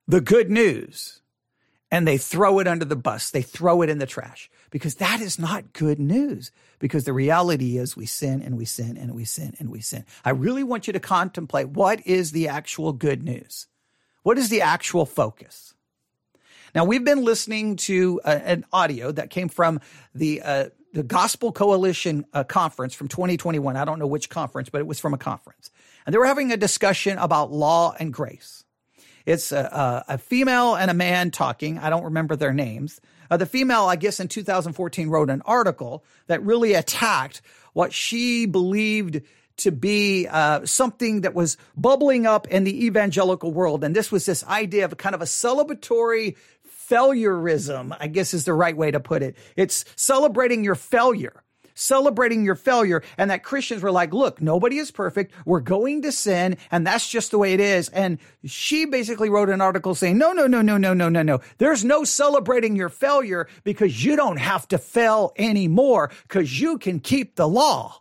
the 0.08 0.22
good 0.22 0.50
news 0.50 1.20
and 1.94 2.08
they 2.08 2.18
throw 2.18 2.58
it 2.58 2.66
under 2.66 2.84
the 2.84 2.96
bus. 2.96 3.30
They 3.30 3.42
throw 3.42 3.80
it 3.82 3.88
in 3.88 3.98
the 3.98 4.06
trash 4.06 4.50
because 4.70 4.96
that 4.96 5.20
is 5.20 5.38
not 5.38 5.72
good 5.72 6.00
news. 6.00 6.50
Because 6.80 7.04
the 7.04 7.12
reality 7.12 7.78
is 7.78 7.96
we 7.96 8.04
sin 8.04 8.42
and 8.42 8.56
we 8.56 8.64
sin 8.64 8.96
and 8.96 9.14
we 9.14 9.22
sin 9.22 9.54
and 9.60 9.70
we 9.70 9.80
sin. 9.80 10.04
I 10.24 10.30
really 10.30 10.64
want 10.64 10.88
you 10.88 10.92
to 10.92 10.98
contemplate 10.98 11.68
what 11.68 12.04
is 12.04 12.32
the 12.32 12.48
actual 12.48 12.92
good 12.92 13.22
news? 13.22 13.68
What 14.24 14.38
is 14.38 14.48
the 14.48 14.60
actual 14.60 15.06
focus? 15.06 15.74
Now 16.74 16.84
we've 16.84 17.04
been 17.04 17.22
listening 17.22 17.76
to 17.76 18.20
uh, 18.24 18.40
an 18.42 18.64
audio 18.72 19.12
that 19.12 19.30
came 19.30 19.48
from 19.48 19.80
the 20.16 20.42
uh, 20.42 20.70
the 20.94 21.04
Gospel 21.04 21.52
Coalition 21.52 22.24
uh, 22.32 22.42
conference 22.42 22.94
from 22.94 23.06
2021. 23.06 23.76
I 23.76 23.84
don't 23.84 24.00
know 24.00 24.08
which 24.08 24.28
conference, 24.28 24.68
but 24.68 24.80
it 24.80 24.86
was 24.88 24.98
from 24.98 25.14
a 25.14 25.18
conference, 25.18 25.70
and 26.06 26.12
they 26.12 26.18
were 26.18 26.26
having 26.26 26.50
a 26.50 26.56
discussion 26.56 27.18
about 27.18 27.52
law 27.52 27.94
and 28.00 28.12
grace. 28.12 28.63
It's 29.26 29.52
a, 29.52 30.04
a, 30.08 30.14
a 30.14 30.18
female 30.18 30.74
and 30.74 30.90
a 30.90 30.94
man 30.94 31.30
talking. 31.30 31.78
I 31.78 31.90
don't 31.90 32.04
remember 32.04 32.36
their 32.36 32.52
names. 32.52 33.00
Uh, 33.30 33.36
the 33.36 33.46
female, 33.46 33.84
I 33.84 33.96
guess, 33.96 34.20
in 34.20 34.28
2014 34.28 35.08
wrote 35.08 35.30
an 35.30 35.42
article 35.46 36.04
that 36.26 36.42
really 36.42 36.74
attacked 36.74 37.42
what 37.72 37.92
she 37.92 38.46
believed 38.46 39.22
to 39.56 39.70
be 39.70 40.26
uh, 40.26 40.66
something 40.66 41.22
that 41.22 41.34
was 41.34 41.56
bubbling 41.76 42.26
up 42.26 42.48
in 42.48 42.64
the 42.64 42.86
evangelical 42.86 43.52
world. 43.52 43.84
And 43.84 43.94
this 43.94 44.10
was 44.10 44.26
this 44.26 44.44
idea 44.44 44.84
of 44.84 44.96
kind 44.96 45.14
of 45.14 45.22
a 45.22 45.26
celebratory 45.26 46.36
failureism, 46.90 47.96
I 47.98 48.08
guess 48.08 48.34
is 48.34 48.44
the 48.44 48.52
right 48.52 48.76
way 48.76 48.90
to 48.90 49.00
put 49.00 49.22
it. 49.22 49.36
It's 49.56 49.84
celebrating 49.96 50.64
your 50.64 50.74
failure 50.74 51.43
celebrating 51.74 52.44
your 52.44 52.54
failure 52.54 53.02
and 53.18 53.30
that 53.30 53.42
Christians 53.42 53.82
were 53.82 53.90
like, 53.90 54.14
look, 54.14 54.40
nobody 54.40 54.78
is 54.78 54.90
perfect. 54.90 55.32
We're 55.44 55.60
going 55.60 56.02
to 56.02 56.12
sin 56.12 56.56
and 56.70 56.86
that's 56.86 57.08
just 57.08 57.30
the 57.30 57.38
way 57.38 57.52
it 57.52 57.60
is. 57.60 57.88
And 57.90 58.18
she 58.44 58.86
basically 58.86 59.28
wrote 59.28 59.50
an 59.50 59.60
article 59.60 59.94
saying, 59.94 60.18
no, 60.18 60.32
no, 60.32 60.46
no, 60.46 60.62
no, 60.62 60.76
no, 60.76 60.94
no, 60.94 61.08
no, 61.08 61.22
no. 61.22 61.40
There's 61.58 61.84
no 61.84 62.04
celebrating 62.04 62.76
your 62.76 62.88
failure 62.88 63.48
because 63.64 64.04
you 64.04 64.16
don't 64.16 64.38
have 64.38 64.66
to 64.68 64.78
fail 64.78 65.32
anymore 65.36 66.10
because 66.28 66.60
you 66.60 66.78
can 66.78 67.00
keep 67.00 67.36
the 67.36 67.48
law. 67.48 68.00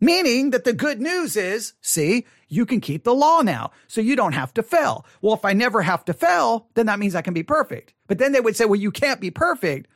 Meaning 0.00 0.50
that 0.50 0.64
the 0.64 0.72
good 0.72 1.00
news 1.00 1.36
is, 1.36 1.74
see, 1.80 2.26
you 2.48 2.66
can 2.66 2.80
keep 2.80 3.04
the 3.04 3.14
law 3.14 3.40
now. 3.40 3.70
So 3.86 4.00
you 4.00 4.16
don't 4.16 4.32
have 4.32 4.52
to 4.54 4.62
fail. 4.62 5.06
Well, 5.22 5.34
if 5.34 5.44
I 5.44 5.54
never 5.54 5.82
have 5.82 6.04
to 6.06 6.12
fail, 6.12 6.68
then 6.74 6.86
that 6.86 6.98
means 6.98 7.14
I 7.14 7.22
can 7.22 7.32
be 7.32 7.42
perfect. 7.42 7.94
But 8.06 8.18
then 8.18 8.32
they 8.32 8.40
would 8.40 8.56
say, 8.56 8.64
well, 8.64 8.78
you 8.78 8.90
can't 8.90 9.20
be 9.20 9.30
perfect 9.30 9.88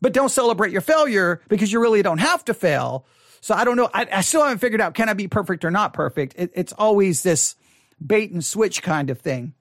but 0.00 0.12
don't 0.12 0.28
celebrate 0.28 0.72
your 0.72 0.80
failure 0.80 1.40
because 1.48 1.72
you 1.72 1.80
really 1.80 2.02
don't 2.02 2.18
have 2.18 2.44
to 2.46 2.54
fail. 2.54 3.06
So 3.40 3.54
I 3.54 3.64
don't 3.64 3.76
know. 3.76 3.88
I, 3.92 4.06
I 4.12 4.20
still 4.22 4.42
haven't 4.42 4.58
figured 4.58 4.80
out 4.80 4.94
can 4.94 5.08
I 5.08 5.14
be 5.14 5.28
perfect 5.28 5.64
or 5.64 5.70
not 5.70 5.92
perfect. 5.92 6.34
It, 6.36 6.50
it's 6.54 6.72
always 6.72 7.22
this 7.22 7.56
bait 8.04 8.30
and 8.30 8.44
switch 8.44 8.82
kind 8.82 9.10
of 9.10 9.20
thing 9.20 9.54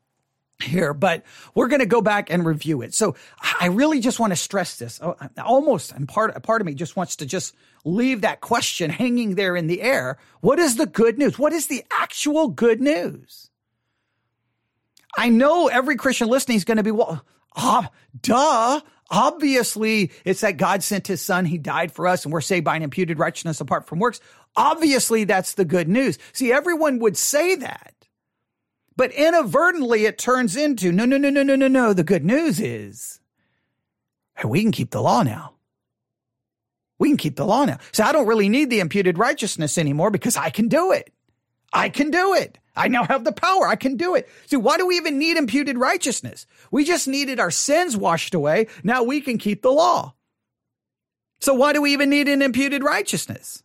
here, 0.61 0.93
but 0.93 1.23
we're 1.53 1.67
going 1.67 1.81
to 1.81 1.85
go 1.85 2.01
back 2.01 2.31
and 2.31 2.45
review 2.45 2.81
it. 2.81 2.93
So 2.93 3.15
I 3.59 3.67
really 3.67 3.99
just 3.99 4.19
want 4.19 4.31
to 4.31 4.37
stress 4.37 4.77
this. 4.77 4.99
Oh, 5.01 5.15
almost, 5.43 5.91
and 5.91 6.07
part 6.07 6.41
part 6.43 6.61
of 6.61 6.65
me 6.65 6.73
just 6.73 6.95
wants 6.95 7.17
to 7.17 7.25
just 7.25 7.55
leave 7.85 8.21
that 8.21 8.41
question 8.41 8.89
hanging 8.89 9.35
there 9.35 9.55
in 9.55 9.67
the 9.67 9.81
air. 9.81 10.17
What 10.41 10.59
is 10.59 10.77
the 10.77 10.85
good 10.85 11.17
news? 11.17 11.37
What 11.37 11.53
is 11.53 11.67
the 11.67 11.83
actual 11.91 12.47
good 12.47 12.81
news? 12.81 13.49
I 15.17 15.29
know 15.29 15.67
every 15.67 15.95
Christian 15.95 16.27
listening 16.27 16.57
is 16.57 16.65
going 16.65 16.77
to 16.77 16.83
be 16.83 16.91
well. 16.91 17.23
Ah, 17.55 17.89
duh. 18.21 18.81
Obviously, 19.09 20.11
it's 20.25 20.41
that 20.41 20.57
God 20.57 20.83
sent 20.83 21.07
his 21.07 21.21
son. 21.21 21.45
He 21.45 21.57
died 21.57 21.91
for 21.91 22.07
us 22.07 22.25
and 22.25 22.33
we're 22.33 22.41
saved 22.41 22.65
by 22.65 22.75
an 22.75 22.83
imputed 22.83 23.19
righteousness 23.19 23.61
apart 23.61 23.87
from 23.87 23.99
works. 23.99 24.19
Obviously, 24.55 25.23
that's 25.23 25.53
the 25.53 25.65
good 25.65 25.87
news. 25.87 26.17
See, 26.33 26.51
everyone 26.51 26.99
would 26.99 27.15
say 27.17 27.55
that. 27.55 27.93
But 28.97 29.11
inadvertently, 29.11 30.05
it 30.05 30.17
turns 30.17 30.55
into 30.55 30.91
no, 30.91 31.05
no, 31.05 31.17
no, 31.17 31.29
no, 31.29 31.43
no, 31.43 31.55
no, 31.55 31.67
no. 31.67 31.93
The 31.93 32.03
good 32.03 32.25
news 32.25 32.59
is 32.59 33.19
hey, 34.35 34.47
we 34.47 34.61
can 34.61 34.71
keep 34.71 34.91
the 34.91 35.01
law 35.01 35.23
now. 35.23 35.53
We 36.99 37.09
can 37.09 37.17
keep 37.17 37.35
the 37.35 37.45
law 37.45 37.65
now. 37.65 37.77
So 37.91 38.03
I 38.03 38.11
don't 38.11 38.27
really 38.27 38.49
need 38.49 38.69
the 38.69 38.79
imputed 38.79 39.17
righteousness 39.17 39.77
anymore 39.77 40.09
because 40.09 40.35
I 40.35 40.49
can 40.49 40.67
do 40.67 40.91
it. 40.91 41.13
I 41.73 41.89
can 41.89 42.11
do 42.11 42.33
it. 42.33 42.57
I 42.75 42.87
now 42.87 43.03
have 43.03 43.23
the 43.23 43.31
power. 43.31 43.67
I 43.67 43.75
can 43.75 43.97
do 43.97 44.15
it. 44.15 44.29
See, 44.45 44.55
why 44.55 44.77
do 44.77 44.85
we 44.85 44.97
even 44.97 45.17
need 45.17 45.37
imputed 45.37 45.77
righteousness? 45.77 46.45
We 46.71 46.83
just 46.83 47.07
needed 47.07 47.39
our 47.39 47.51
sins 47.51 47.97
washed 47.97 48.33
away. 48.33 48.67
Now 48.83 49.03
we 49.03 49.19
can 49.19 49.37
keep 49.37 49.63
the 49.63 49.71
law. 49.71 50.13
So 51.39 51.53
why 51.53 51.73
do 51.73 51.81
we 51.81 51.93
even 51.93 52.09
need 52.09 52.27
an 52.27 52.41
imputed 52.41 52.83
righteousness? 52.83 53.63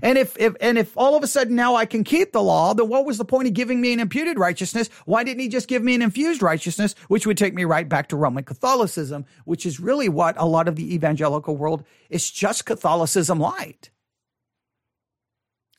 And 0.00 0.16
if, 0.16 0.38
if, 0.38 0.54
and 0.60 0.78
if 0.78 0.96
all 0.96 1.16
of 1.16 1.22
a 1.22 1.26
sudden 1.26 1.56
now 1.56 1.74
I 1.74 1.86
can 1.86 2.04
keep 2.04 2.32
the 2.32 2.42
law, 2.42 2.72
then 2.72 2.88
what 2.88 3.04
was 3.04 3.18
the 3.18 3.24
point 3.24 3.48
of 3.48 3.54
giving 3.54 3.80
me 3.80 3.92
an 3.92 4.00
imputed 4.00 4.38
righteousness? 4.38 4.88
Why 5.04 5.22
didn't 5.22 5.40
he 5.40 5.48
just 5.48 5.68
give 5.68 5.82
me 5.82 5.94
an 5.94 6.02
infused 6.02 6.40
righteousness, 6.40 6.94
which 7.08 7.26
would 7.26 7.36
take 7.36 7.52
me 7.52 7.64
right 7.64 7.88
back 7.88 8.08
to 8.08 8.16
Roman 8.16 8.44
Catholicism, 8.44 9.26
which 9.44 9.66
is 9.66 9.80
really 9.80 10.08
what 10.08 10.36
a 10.38 10.46
lot 10.46 10.68
of 10.68 10.76
the 10.76 10.94
evangelical 10.94 11.56
world 11.56 11.84
is 12.08 12.30
just 12.30 12.64
Catholicism 12.64 13.38
light. 13.38 13.90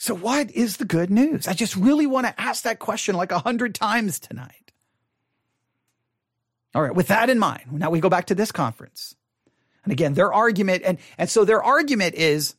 So 0.03 0.13
what 0.13 0.51
is 0.51 0.75
the 0.75 0.83
good 0.83 1.09
news? 1.09 1.47
I 1.47 1.53
just 1.53 1.77
really 1.77 2.05
want 2.05 2.27
to 2.27 2.37
ask 2.37 2.63
that 2.63 2.77
question 2.77 3.15
like 3.15 3.31
a 3.31 3.39
hundred 3.39 3.73
times 3.73 4.19
tonight. 4.19 4.73
All 6.75 6.81
right. 6.81 6.93
With 6.93 7.07
that 7.07 7.29
in 7.29 7.39
mind, 7.39 7.71
now 7.71 7.89
we 7.89 8.01
go 8.01 8.09
back 8.09 8.25
to 8.25 8.35
this 8.35 8.51
conference. 8.51 9.15
And 9.85 9.93
again, 9.93 10.13
their 10.13 10.33
argument, 10.33 10.83
and, 10.85 10.97
and 11.17 11.29
so 11.29 11.45
their 11.45 11.63
argument 11.63 12.15
is 12.15 12.55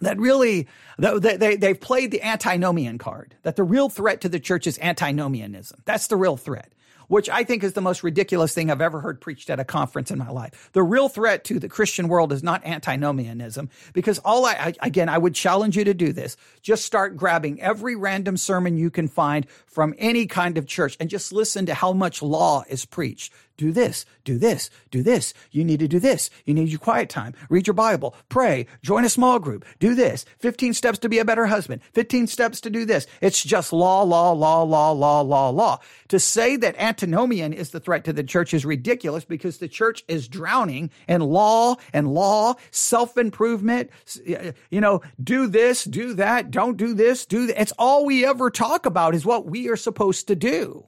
that 0.00 0.18
really 0.18 0.66
they, 0.98 1.36
they, 1.36 1.54
they've 1.54 1.80
played 1.80 2.10
the 2.10 2.20
antinomian 2.24 2.98
card, 2.98 3.36
that 3.44 3.54
the 3.54 3.62
real 3.62 3.88
threat 3.88 4.22
to 4.22 4.28
the 4.28 4.40
church 4.40 4.66
is 4.66 4.76
antinomianism. 4.80 5.82
That's 5.84 6.08
the 6.08 6.16
real 6.16 6.36
threat 6.36 6.72
which 7.08 7.28
I 7.28 7.44
think 7.44 7.62
is 7.64 7.74
the 7.74 7.80
most 7.80 8.02
ridiculous 8.02 8.54
thing 8.54 8.70
I've 8.70 8.80
ever 8.80 9.00
heard 9.00 9.20
preached 9.20 9.50
at 9.50 9.60
a 9.60 9.64
conference 9.64 10.10
in 10.10 10.18
my 10.18 10.30
life. 10.30 10.70
The 10.72 10.82
real 10.82 11.08
threat 11.08 11.44
to 11.44 11.58
the 11.58 11.68
Christian 11.68 12.08
world 12.08 12.32
is 12.32 12.42
not 12.42 12.64
antinomianism, 12.64 13.70
because 13.92 14.18
all 14.20 14.46
I, 14.46 14.52
I, 14.52 14.74
again, 14.86 15.08
I 15.08 15.18
would 15.18 15.34
challenge 15.34 15.76
you 15.76 15.84
to 15.84 15.94
do 15.94 16.12
this. 16.12 16.36
Just 16.62 16.84
start 16.84 17.16
grabbing 17.16 17.60
every 17.60 17.96
random 17.96 18.36
sermon 18.36 18.76
you 18.76 18.90
can 18.90 19.08
find 19.08 19.48
from 19.66 19.94
any 19.98 20.26
kind 20.26 20.58
of 20.58 20.66
church 20.66 20.96
and 21.00 21.10
just 21.10 21.32
listen 21.32 21.66
to 21.66 21.74
how 21.74 21.92
much 21.92 22.22
law 22.22 22.64
is 22.68 22.84
preached 22.84 23.32
do 23.56 23.72
this, 23.72 24.04
do 24.24 24.38
this, 24.38 24.70
do 24.90 25.02
this. 25.02 25.32
You 25.50 25.64
need 25.64 25.80
to 25.80 25.88
do 25.88 25.98
this. 25.98 26.30
You 26.44 26.54
need 26.54 26.68
your 26.68 26.78
quiet 26.78 27.08
time. 27.08 27.34
Read 27.48 27.66
your 27.66 27.74
Bible, 27.74 28.14
pray, 28.28 28.66
join 28.82 29.04
a 29.04 29.08
small 29.08 29.38
group, 29.38 29.64
do 29.78 29.94
this. 29.94 30.24
15 30.38 30.74
steps 30.74 30.98
to 31.00 31.08
be 31.08 31.18
a 31.18 31.24
better 31.24 31.46
husband, 31.46 31.82
15 31.92 32.26
steps 32.26 32.60
to 32.62 32.70
do 32.70 32.84
this. 32.84 33.06
It's 33.20 33.42
just 33.42 33.72
law, 33.72 34.02
law, 34.02 34.32
law, 34.32 34.62
law, 34.62 34.92
law, 34.92 35.20
law, 35.20 35.50
law. 35.50 35.80
To 36.08 36.18
say 36.18 36.56
that 36.56 36.76
antinomian 36.78 37.52
is 37.52 37.70
the 37.70 37.80
threat 37.80 38.04
to 38.04 38.12
the 38.12 38.22
church 38.22 38.54
is 38.54 38.64
ridiculous 38.64 39.24
because 39.24 39.58
the 39.58 39.68
church 39.68 40.04
is 40.08 40.28
drowning 40.28 40.90
in 41.08 41.20
law 41.20 41.76
and 41.92 42.08
law, 42.08 42.54
self 42.70 43.16
improvement. 43.16 43.90
You 44.24 44.80
know, 44.80 45.02
do 45.22 45.46
this, 45.46 45.84
do 45.84 46.14
that, 46.14 46.50
don't 46.50 46.76
do 46.76 46.94
this, 46.94 47.26
do 47.26 47.46
that. 47.46 47.60
It's 47.60 47.72
all 47.78 48.04
we 48.04 48.24
ever 48.24 48.50
talk 48.50 48.86
about 48.86 49.14
is 49.14 49.24
what 49.24 49.46
we 49.46 49.68
are 49.68 49.76
supposed 49.76 50.28
to 50.28 50.36
do. 50.36 50.86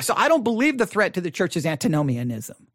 So 0.00 0.14
I 0.16 0.28
don't 0.28 0.44
believe 0.44 0.78
the 0.78 0.86
threat 0.86 1.14
to 1.14 1.20
the 1.20 1.30
church 1.30 1.56
is 1.56 1.66
antinomianism. 1.66 2.68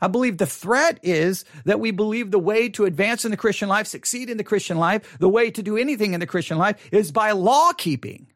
I 0.00 0.08
believe 0.08 0.36
the 0.36 0.46
threat 0.46 1.00
is 1.02 1.44
that 1.64 1.80
we 1.80 1.90
believe 1.90 2.30
the 2.30 2.38
way 2.38 2.68
to 2.70 2.84
advance 2.84 3.24
in 3.24 3.30
the 3.30 3.36
Christian 3.36 3.68
life, 3.68 3.86
succeed 3.86 4.28
in 4.28 4.36
the 4.36 4.44
Christian 4.44 4.78
life, 4.78 5.18
the 5.18 5.28
way 5.28 5.50
to 5.50 5.62
do 5.62 5.76
anything 5.76 6.12
in 6.12 6.20
the 6.20 6.26
Christian 6.26 6.58
life 6.58 6.88
is 6.92 7.12
by 7.12 7.32
law 7.32 7.72
keeping, 7.72 8.26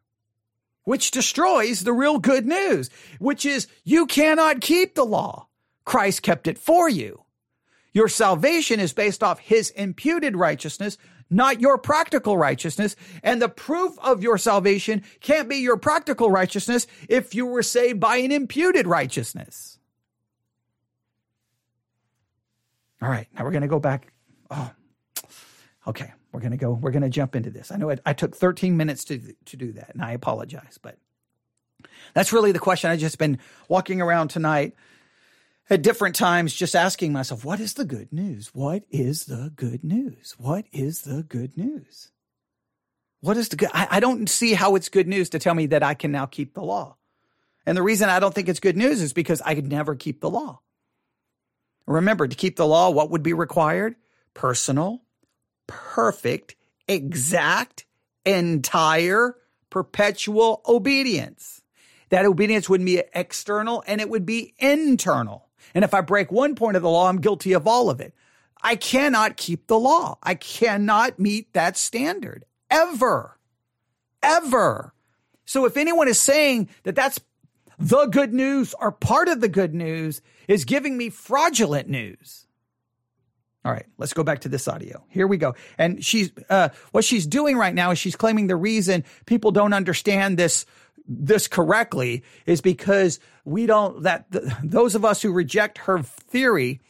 which 0.84 1.10
destroys 1.10 1.84
the 1.84 1.92
real 1.92 2.18
good 2.18 2.46
news, 2.46 2.88
which 3.18 3.44
is 3.44 3.68
you 3.84 4.06
cannot 4.06 4.62
keep 4.62 4.94
the 4.94 5.04
law. 5.04 5.48
Christ 5.84 6.22
kept 6.22 6.46
it 6.46 6.58
for 6.58 6.88
you. 6.88 7.24
Your 7.92 8.08
salvation 8.08 8.80
is 8.80 8.92
based 8.92 9.22
off 9.22 9.40
his 9.40 9.70
imputed 9.70 10.36
righteousness, 10.36 10.96
not 11.30 11.60
your 11.60 11.78
practical 11.78 12.36
righteousness. 12.36 12.96
And 13.22 13.40
the 13.40 13.48
proof 13.48 13.98
of 14.00 14.22
your 14.22 14.36
salvation 14.36 15.04
can't 15.20 15.48
be 15.48 15.56
your 15.56 15.76
practical 15.76 16.30
righteousness 16.30 16.86
if 17.08 17.34
you 17.34 17.46
were 17.46 17.62
saved 17.62 18.00
by 18.00 18.16
an 18.16 18.32
imputed 18.32 18.86
righteousness. 18.86 19.78
All 23.02 23.08
right, 23.08 23.28
now 23.34 23.44
we're 23.44 23.52
going 23.52 23.62
to 23.62 23.68
go 23.68 23.80
back. 23.80 24.12
Oh, 24.50 24.70
okay, 25.86 26.12
we're 26.32 26.40
going 26.40 26.50
to 26.50 26.58
go, 26.58 26.72
we're 26.72 26.90
going 26.90 27.02
to 27.02 27.08
jump 27.08 27.34
into 27.34 27.50
this. 27.50 27.72
I 27.72 27.76
know 27.76 27.90
I, 27.90 27.96
I 28.04 28.12
took 28.12 28.36
13 28.36 28.76
minutes 28.76 29.04
to, 29.04 29.20
to 29.46 29.56
do 29.56 29.72
that, 29.72 29.94
and 29.94 30.02
I 30.02 30.12
apologize, 30.12 30.78
but 30.82 30.98
that's 32.12 32.32
really 32.32 32.52
the 32.52 32.58
question 32.58 32.90
I've 32.90 32.98
just 32.98 33.16
been 33.16 33.38
walking 33.68 34.02
around 34.02 34.28
tonight 34.28 34.74
at 35.70 35.82
different 35.82 36.16
times 36.16 36.52
just 36.52 36.74
asking 36.74 37.12
myself, 37.12 37.44
what 37.44 37.60
is 37.60 37.74
the 37.74 37.84
good 37.84 38.12
news? 38.12 38.50
What 38.52 38.82
is 38.90 39.26
the 39.26 39.52
good 39.54 39.84
news? 39.84 40.34
What 40.36 40.66
is 40.72 41.02
the 41.02 41.22
good 41.22 41.56
news? 41.56 42.10
What 43.20 43.36
is 43.36 43.48
the 43.48 43.56
good? 43.56 43.70
I, 43.72 43.86
I, 43.90 44.00
don't 44.00 44.28
see 44.28 44.54
how 44.54 44.74
it's 44.74 44.88
good 44.88 45.06
news 45.06 45.30
to 45.30 45.38
tell 45.38 45.54
me 45.54 45.66
that 45.66 45.82
I 45.82 45.94
can 45.94 46.10
now 46.10 46.26
keep 46.26 46.54
the 46.54 46.62
law. 46.62 46.96
And 47.66 47.76
the 47.76 47.82
reason 47.82 48.08
I 48.08 48.18
don't 48.18 48.34
think 48.34 48.48
it's 48.48 48.60
good 48.60 48.76
news 48.76 49.00
is 49.00 49.12
because 49.12 49.40
I 49.42 49.54
could 49.54 49.70
never 49.70 49.94
keep 49.94 50.20
the 50.20 50.30
law. 50.30 50.60
Remember, 51.86 52.26
to 52.26 52.36
keep 52.36 52.56
the 52.56 52.66
law, 52.66 52.90
what 52.90 53.10
would 53.10 53.22
be 53.22 53.32
required? 53.32 53.96
Personal, 54.32 55.02
perfect, 55.66 56.56
exact, 56.88 57.84
entire, 58.24 59.36
perpetual 59.68 60.62
obedience. 60.66 61.62
That 62.08 62.24
obedience 62.24 62.68
would 62.68 62.84
be 62.84 63.02
external 63.14 63.84
and 63.86 64.00
it 64.00 64.08
would 64.08 64.24
be 64.24 64.54
internal. 64.58 65.49
And 65.74 65.84
if 65.84 65.94
I 65.94 66.00
break 66.00 66.30
one 66.30 66.54
point 66.54 66.76
of 66.76 66.82
the 66.82 66.90
law, 66.90 67.08
I'm 67.08 67.20
guilty 67.20 67.52
of 67.52 67.66
all 67.66 67.90
of 67.90 68.00
it. 68.00 68.14
I 68.62 68.76
cannot 68.76 69.36
keep 69.36 69.66
the 69.66 69.78
law. 69.78 70.18
I 70.22 70.34
cannot 70.34 71.18
meet 71.18 71.52
that 71.54 71.76
standard 71.76 72.44
ever, 72.70 73.38
ever. 74.22 74.94
So 75.44 75.64
if 75.64 75.76
anyone 75.76 76.08
is 76.08 76.20
saying 76.20 76.68
that 76.84 76.94
that's 76.94 77.20
the 77.78 78.06
good 78.06 78.34
news 78.34 78.74
or 78.78 78.92
part 78.92 79.28
of 79.28 79.40
the 79.40 79.48
good 79.48 79.74
news 79.74 80.20
is 80.46 80.64
giving 80.64 80.98
me 80.98 81.08
fraudulent 81.08 81.88
news. 81.88 82.46
All 83.64 83.72
right, 83.72 83.86
let's 83.98 84.14
go 84.14 84.22
back 84.22 84.40
to 84.40 84.48
this 84.48 84.68
audio. 84.68 85.04
Here 85.08 85.26
we 85.26 85.36
go. 85.36 85.54
And 85.76 86.02
she's 86.02 86.30
uh, 86.48 86.70
what 86.92 87.04
she's 87.04 87.26
doing 87.26 87.58
right 87.58 87.74
now 87.74 87.90
is 87.90 87.98
she's 87.98 88.16
claiming 88.16 88.46
the 88.46 88.56
reason 88.56 89.04
people 89.26 89.50
don't 89.50 89.74
understand 89.74 90.38
this 90.38 90.64
this 91.12 91.48
correctly 91.48 92.22
is 92.46 92.60
because 92.60 93.18
we 93.44 93.66
don't 93.66 94.04
that 94.04 94.30
th- 94.30 94.44
those 94.62 94.94
of 94.94 95.04
us 95.04 95.20
who 95.20 95.32
reject 95.32 95.78
her 95.78 96.02
theory 96.02 96.80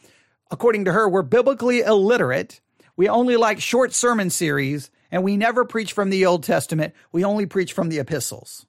according 0.51 0.85
to 0.85 0.91
her 0.91 1.09
we're 1.09 1.23
biblically 1.23 1.81
illiterate 1.81 2.61
we 2.95 3.09
only 3.09 3.35
like 3.35 3.59
short 3.59 3.93
sermon 3.93 4.29
series 4.29 4.91
and 5.11 5.23
we 5.23 5.37
never 5.37 5.65
preach 5.65 5.93
from 5.93 6.09
the 6.09 6.25
Old 6.25 6.43
Testament. 6.43 6.93
We 7.11 7.25
only 7.25 7.45
preach 7.45 7.73
from 7.73 7.89
the 7.89 7.99
epistles, 7.99 8.65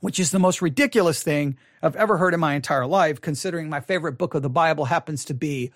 which 0.00 0.18
is 0.18 0.30
the 0.30 0.38
most 0.38 0.62
ridiculous 0.62 1.22
thing 1.22 1.58
I've 1.82 1.96
ever 1.96 2.16
heard 2.16 2.34
in 2.34 2.40
my 2.40 2.54
entire 2.54 2.86
life, 2.86 3.20
considering 3.20 3.68
my 3.68 3.80
favorite 3.80 4.18
book 4.18 4.34
of 4.34 4.42
the 4.42 4.50
Bible 4.50 4.86
happens 4.86 5.24
to 5.26 5.34
be 5.34 5.72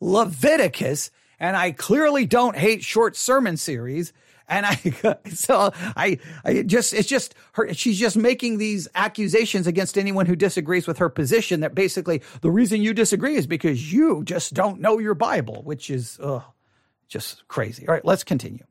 Leviticus. 0.00 1.10
And 1.40 1.56
I 1.56 1.72
clearly 1.72 2.26
don't 2.26 2.56
hate 2.56 2.84
short 2.84 3.16
sermon 3.16 3.56
series. 3.56 4.12
And 4.48 4.66
I, 4.66 4.74
so 5.32 5.72
I, 5.96 6.18
I 6.44 6.62
just, 6.62 6.94
it's 6.94 7.08
just 7.08 7.34
her, 7.52 7.72
she's 7.74 7.98
just 7.98 8.16
making 8.16 8.58
these 8.58 8.88
accusations 8.94 9.66
against 9.66 9.98
anyone 9.98 10.26
who 10.26 10.36
disagrees 10.36 10.86
with 10.86 10.98
her 10.98 11.08
position 11.08 11.60
that 11.60 11.74
basically 11.74 12.22
the 12.40 12.50
reason 12.50 12.82
you 12.82 12.94
disagree 12.94 13.36
is 13.36 13.46
because 13.46 13.92
you 13.92 14.24
just 14.24 14.54
don't 14.54 14.80
know 14.80 14.98
your 14.98 15.14
Bible, 15.14 15.62
which 15.64 15.90
is, 15.90 16.18
just 17.08 17.48
crazy. 17.48 17.88
All 17.88 17.94
right, 17.94 18.04
let's 18.04 18.22
continue. 18.22 18.67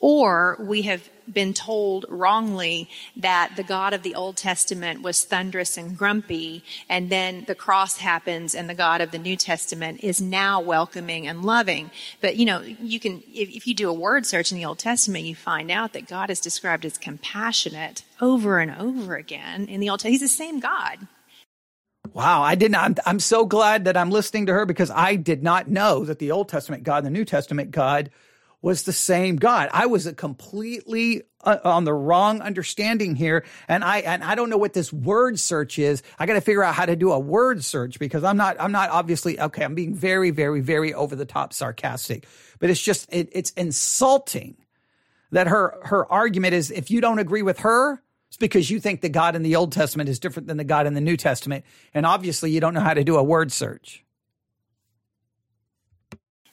Or 0.00 0.56
we 0.60 0.82
have 0.82 1.08
been 1.32 1.52
told 1.52 2.06
wrongly 2.08 2.88
that 3.16 3.52
the 3.56 3.62
God 3.62 3.92
of 3.92 4.02
the 4.02 4.14
Old 4.14 4.36
Testament 4.36 5.02
was 5.02 5.24
thunderous 5.24 5.76
and 5.76 5.96
grumpy, 5.96 6.62
and 6.88 7.10
then 7.10 7.44
the 7.46 7.54
cross 7.54 7.98
happens 7.98 8.54
and 8.54 8.68
the 8.68 8.74
God 8.74 9.00
of 9.00 9.10
the 9.10 9.18
New 9.18 9.36
Testament 9.36 10.00
is 10.02 10.20
now 10.20 10.60
welcoming 10.60 11.26
and 11.26 11.44
loving. 11.44 11.90
But 12.20 12.36
you 12.36 12.44
know, 12.44 12.60
you 12.60 13.00
can, 13.00 13.22
if, 13.32 13.48
if 13.50 13.66
you 13.66 13.74
do 13.74 13.88
a 13.88 13.94
word 13.94 14.26
search 14.26 14.52
in 14.52 14.58
the 14.58 14.64
Old 14.64 14.78
Testament, 14.78 15.24
you 15.24 15.34
find 15.34 15.70
out 15.70 15.92
that 15.92 16.08
God 16.08 16.30
is 16.30 16.40
described 16.40 16.84
as 16.84 16.98
compassionate 16.98 18.04
over 18.20 18.60
and 18.60 18.70
over 18.70 19.16
again 19.16 19.66
in 19.66 19.80
the 19.80 19.90
Old 19.90 20.00
Testament. 20.00 20.20
He's 20.20 20.30
the 20.30 20.36
same 20.36 20.60
God. 20.60 21.08
Wow, 22.12 22.42
I 22.42 22.54
didn't. 22.54 22.76
I'm, 22.76 22.94
I'm 23.04 23.20
so 23.20 23.44
glad 23.44 23.84
that 23.84 23.96
I'm 23.96 24.10
listening 24.10 24.46
to 24.46 24.52
her 24.52 24.64
because 24.64 24.90
I 24.90 25.16
did 25.16 25.42
not 25.42 25.68
know 25.68 26.04
that 26.04 26.18
the 26.18 26.30
Old 26.30 26.48
Testament 26.48 26.84
God 26.84 26.98
and 26.98 27.06
the 27.06 27.18
New 27.18 27.24
Testament 27.24 27.72
God 27.72 28.10
was 28.66 28.82
the 28.82 28.92
same 28.92 29.36
God. 29.36 29.68
I 29.72 29.86
was 29.86 30.06
a 30.06 30.12
completely 30.12 31.22
uh, 31.44 31.58
on 31.62 31.84
the 31.84 31.94
wrong 31.94 32.40
understanding 32.40 33.14
here, 33.14 33.44
and 33.68 33.84
I 33.84 33.98
and 33.98 34.24
I 34.24 34.34
don't 34.34 34.50
know 34.50 34.56
what 34.56 34.72
this 34.72 34.92
word 34.92 35.38
search 35.38 35.78
is. 35.78 36.02
I 36.18 36.26
got 36.26 36.32
to 36.32 36.40
figure 36.40 36.64
out 36.64 36.74
how 36.74 36.84
to 36.84 36.96
do 36.96 37.12
a 37.12 37.18
word 37.20 37.62
search 37.62 38.00
because 38.00 38.24
I'm 38.24 38.36
not 38.36 38.56
I'm 38.58 38.72
not 38.72 38.90
obviously 38.90 39.38
okay. 39.38 39.62
I'm 39.62 39.76
being 39.76 39.94
very 39.94 40.32
very 40.32 40.62
very 40.62 40.92
over 40.92 41.14
the 41.14 41.24
top 41.24 41.52
sarcastic, 41.52 42.26
but 42.58 42.68
it's 42.68 42.82
just 42.82 43.08
it, 43.12 43.28
it's 43.30 43.52
insulting 43.52 44.56
that 45.30 45.46
her 45.46 45.78
her 45.84 46.10
argument 46.12 46.54
is 46.54 46.72
if 46.72 46.90
you 46.90 47.00
don't 47.00 47.20
agree 47.20 47.42
with 47.42 47.60
her, 47.60 48.02
it's 48.26 48.36
because 48.36 48.68
you 48.68 48.80
think 48.80 49.00
the 49.00 49.08
God 49.08 49.36
in 49.36 49.44
the 49.44 49.54
Old 49.54 49.70
Testament 49.70 50.08
is 50.08 50.18
different 50.18 50.48
than 50.48 50.56
the 50.56 50.64
God 50.64 50.88
in 50.88 50.94
the 50.94 51.00
New 51.00 51.16
Testament, 51.16 51.64
and 51.94 52.04
obviously 52.04 52.50
you 52.50 52.58
don't 52.58 52.74
know 52.74 52.80
how 52.80 52.94
to 52.94 53.04
do 53.04 53.14
a 53.14 53.22
word 53.22 53.52
search. 53.52 54.02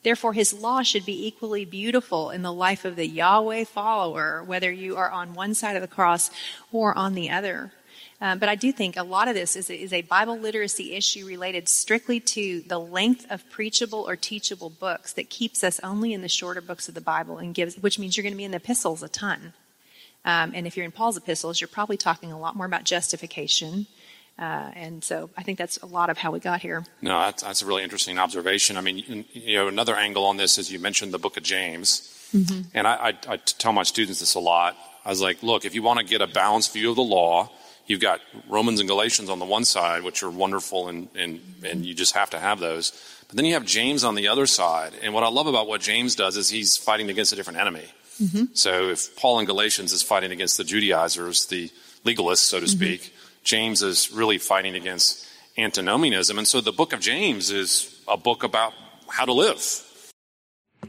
Therefore, 0.03 0.33
his 0.33 0.53
law 0.53 0.83
should 0.83 1.05
be 1.05 1.27
equally 1.27 1.65
beautiful 1.65 2.29
in 2.29 2.41
the 2.41 2.53
life 2.53 2.83
of 2.83 2.95
the 2.95 3.07
Yahweh 3.07 3.63
follower, 3.63 4.43
whether 4.43 4.71
you 4.71 4.97
are 4.97 5.09
on 5.09 5.33
one 5.33 5.53
side 5.53 5.75
of 5.75 5.81
the 5.81 5.87
cross 5.87 6.29
or 6.71 6.97
on 6.97 7.13
the 7.13 7.29
other. 7.29 7.71
Um, 8.19 8.39
but 8.39 8.47
I 8.47 8.55
do 8.55 8.71
think 8.71 8.95
a 8.95 9.03
lot 9.03 9.27
of 9.27 9.33
this 9.33 9.55
is 9.55 9.69
a, 9.69 9.75
is 9.75 9.91
a 9.91 10.01
Bible 10.01 10.37
literacy 10.37 10.93
issue 10.93 11.25
related 11.25 11.67
strictly 11.67 12.19
to 12.21 12.61
the 12.61 12.79
length 12.79 13.25
of 13.29 13.49
preachable 13.49 14.07
or 14.07 14.15
teachable 14.15 14.69
books 14.69 15.13
that 15.13 15.29
keeps 15.29 15.63
us 15.63 15.79
only 15.81 16.13
in 16.13 16.21
the 16.21 16.29
shorter 16.29 16.61
books 16.61 16.87
of 16.87 16.95
the 16.95 17.01
Bible 17.01 17.37
and 17.37 17.53
gives, 17.53 17.75
which 17.75 17.99
means 17.99 18.15
you're 18.15 18.23
going 18.23 18.33
to 18.33 18.37
be 18.37 18.45
in 18.45 18.51
the 18.51 18.57
epistles 18.57 19.03
a 19.03 19.09
ton. 19.09 19.53
Um, 20.25 20.53
and 20.55 20.65
if 20.65 20.77
you're 20.77 20.85
in 20.85 20.93
Paul's 20.93 21.17
epistles, 21.17 21.59
you're 21.59 21.67
probably 21.67 21.97
talking 21.97 22.31
a 22.31 22.39
lot 22.39 22.55
more 22.55 22.65
about 22.65 22.85
justification 22.85 23.87
uh, 24.39 24.71
and 24.75 25.03
so 25.03 25.29
I 25.37 25.43
think 25.43 25.57
that's 25.57 25.77
a 25.77 25.85
lot 25.85 26.09
of 26.09 26.17
how 26.17 26.31
we 26.31 26.39
got 26.39 26.61
here. 26.61 26.83
No, 27.01 27.19
that's, 27.19 27.43
that's 27.43 27.61
a 27.61 27.65
really 27.65 27.83
interesting 27.83 28.17
observation. 28.17 28.77
I 28.77 28.81
mean, 28.81 29.25
you 29.31 29.55
know, 29.55 29.67
another 29.67 29.95
angle 29.95 30.25
on 30.25 30.37
this 30.37 30.57
is 30.57 30.71
you 30.71 30.79
mentioned 30.79 31.13
the 31.13 31.19
book 31.19 31.37
of 31.37 31.43
James. 31.43 32.09
Mm-hmm. 32.33 32.61
And 32.73 32.87
I, 32.87 32.93
I, 32.93 33.33
I 33.33 33.37
tell 33.37 33.73
my 33.73 33.83
students 33.83 34.19
this 34.19 34.33
a 34.33 34.39
lot. 34.39 34.75
I 35.05 35.09
was 35.09 35.21
like, 35.21 35.43
look, 35.43 35.65
if 35.65 35.75
you 35.75 35.83
want 35.83 35.99
to 35.99 36.05
get 36.05 36.21
a 36.21 36.27
balanced 36.27 36.73
view 36.73 36.89
of 36.89 36.95
the 36.95 37.03
law, 37.03 37.51
you've 37.85 37.99
got 37.99 38.21
Romans 38.49 38.79
and 38.79 38.89
Galatians 38.89 39.29
on 39.29 39.37
the 39.37 39.45
one 39.45 39.65
side, 39.65 40.03
which 40.03 40.23
are 40.23 40.31
wonderful 40.31 40.87
and, 40.87 41.09
and, 41.15 41.39
and 41.63 41.85
you 41.85 41.93
just 41.93 42.15
have 42.15 42.31
to 42.31 42.39
have 42.39 42.59
those. 42.59 42.91
But 43.27 43.35
then 43.35 43.45
you 43.45 43.53
have 43.53 43.65
James 43.65 44.03
on 44.03 44.15
the 44.15 44.29
other 44.29 44.47
side. 44.47 44.93
And 45.03 45.13
what 45.13 45.23
I 45.23 45.29
love 45.29 45.45
about 45.45 45.67
what 45.67 45.81
James 45.81 46.15
does 46.15 46.37
is 46.37 46.49
he's 46.49 46.75
fighting 46.75 47.09
against 47.09 47.33
a 47.33 47.35
different 47.35 47.59
enemy. 47.59 47.85
Mm-hmm. 48.21 48.45
So 48.53 48.89
if 48.89 49.15
Paul 49.15 49.39
in 49.39 49.45
Galatians 49.45 49.91
is 49.93 50.01
fighting 50.01 50.31
against 50.31 50.57
the 50.57 50.63
Judaizers, 50.63 51.45
the 51.47 51.69
legalists, 52.03 52.37
so 52.37 52.59
to 52.59 52.65
mm-hmm. 52.65 52.75
speak, 52.75 53.13
James 53.43 53.81
is 53.81 54.11
really 54.11 54.37
fighting 54.37 54.75
against 54.75 55.27
antinomianism. 55.57 56.37
And 56.37 56.47
so 56.47 56.61
the 56.61 56.71
book 56.71 56.93
of 56.93 56.99
James 56.99 57.51
is 57.51 58.01
a 58.07 58.17
book 58.17 58.43
about 58.43 58.73
how 59.09 59.25
to 59.25 59.33
live. 59.33 59.59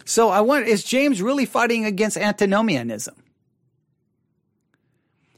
So 0.04 0.28
I 0.28 0.40
wonder, 0.40 0.66
is 0.66 0.84
James 0.84 1.22
really 1.22 1.46
fighting 1.46 1.84
against 1.84 2.16
antinomianism? 2.16 3.14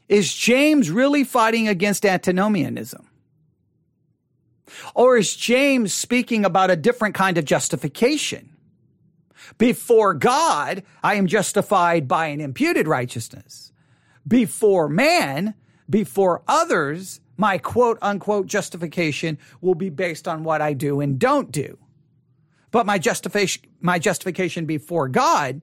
Is 0.09 0.33
James 0.33 0.89
really 0.89 1.23
fighting 1.23 1.67
against 1.67 2.05
antinomianism? 2.05 3.07
Or 4.95 5.17
is 5.17 5.35
James 5.35 5.93
speaking 5.93 6.45
about 6.45 6.71
a 6.71 6.75
different 6.75 7.15
kind 7.15 7.37
of 7.37 7.45
justification? 7.45 8.49
Before 9.57 10.13
God, 10.13 10.83
I 11.03 11.15
am 11.15 11.27
justified 11.27 12.07
by 12.07 12.27
an 12.27 12.41
imputed 12.41 12.87
righteousness. 12.87 13.71
Before 14.27 14.89
man, 14.89 15.53
before 15.89 16.43
others, 16.47 17.19
my 17.37 17.57
quote 17.57 17.97
unquote 18.01 18.47
justification 18.47 19.37
will 19.61 19.75
be 19.75 19.89
based 19.89 20.27
on 20.27 20.43
what 20.43 20.61
I 20.61 20.73
do 20.73 20.99
and 20.99 21.19
don't 21.19 21.51
do. 21.51 21.77
But 22.71 22.85
my 22.85 22.97
justification, 22.97 23.63
my 23.79 23.99
justification 23.99 24.65
before 24.65 25.07
God, 25.07 25.61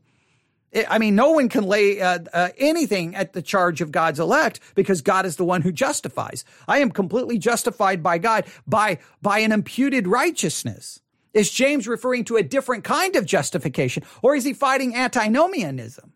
I 0.89 0.99
mean, 0.99 1.15
no 1.15 1.31
one 1.31 1.49
can 1.49 1.65
lay 1.65 2.01
uh, 2.01 2.19
uh, 2.33 2.49
anything 2.59 3.15
at 3.15 3.33
the 3.33 3.43
charge 3.43 3.81
of 3.81 3.93
God's 3.93 4.19
elect 4.19 4.59
because 4.75 5.03
God 5.03 5.25
is 5.25 5.37
the 5.37 5.45
one 5.45 5.63
who 5.63 5.71
justifies. 5.71 6.45
I 6.67 6.79
am 6.79 6.91
completely 6.91 7.39
justified 7.39 8.03
by 8.03 8.19
God 8.19 8.47
by, 8.67 8.99
by 9.23 9.39
an 9.41 9.53
imputed 9.53 10.09
righteousness. 10.09 11.01
Is 11.33 11.51
James 11.51 11.87
referring 11.87 12.25
to 12.25 12.37
a 12.37 12.43
different 12.43 12.85
kind 12.85 13.15
of 13.17 13.27
justification 13.27 14.03
or 14.23 14.35
is 14.35 14.45
he 14.45 14.53
fighting 14.53 14.97
antinomianism? 14.97 16.13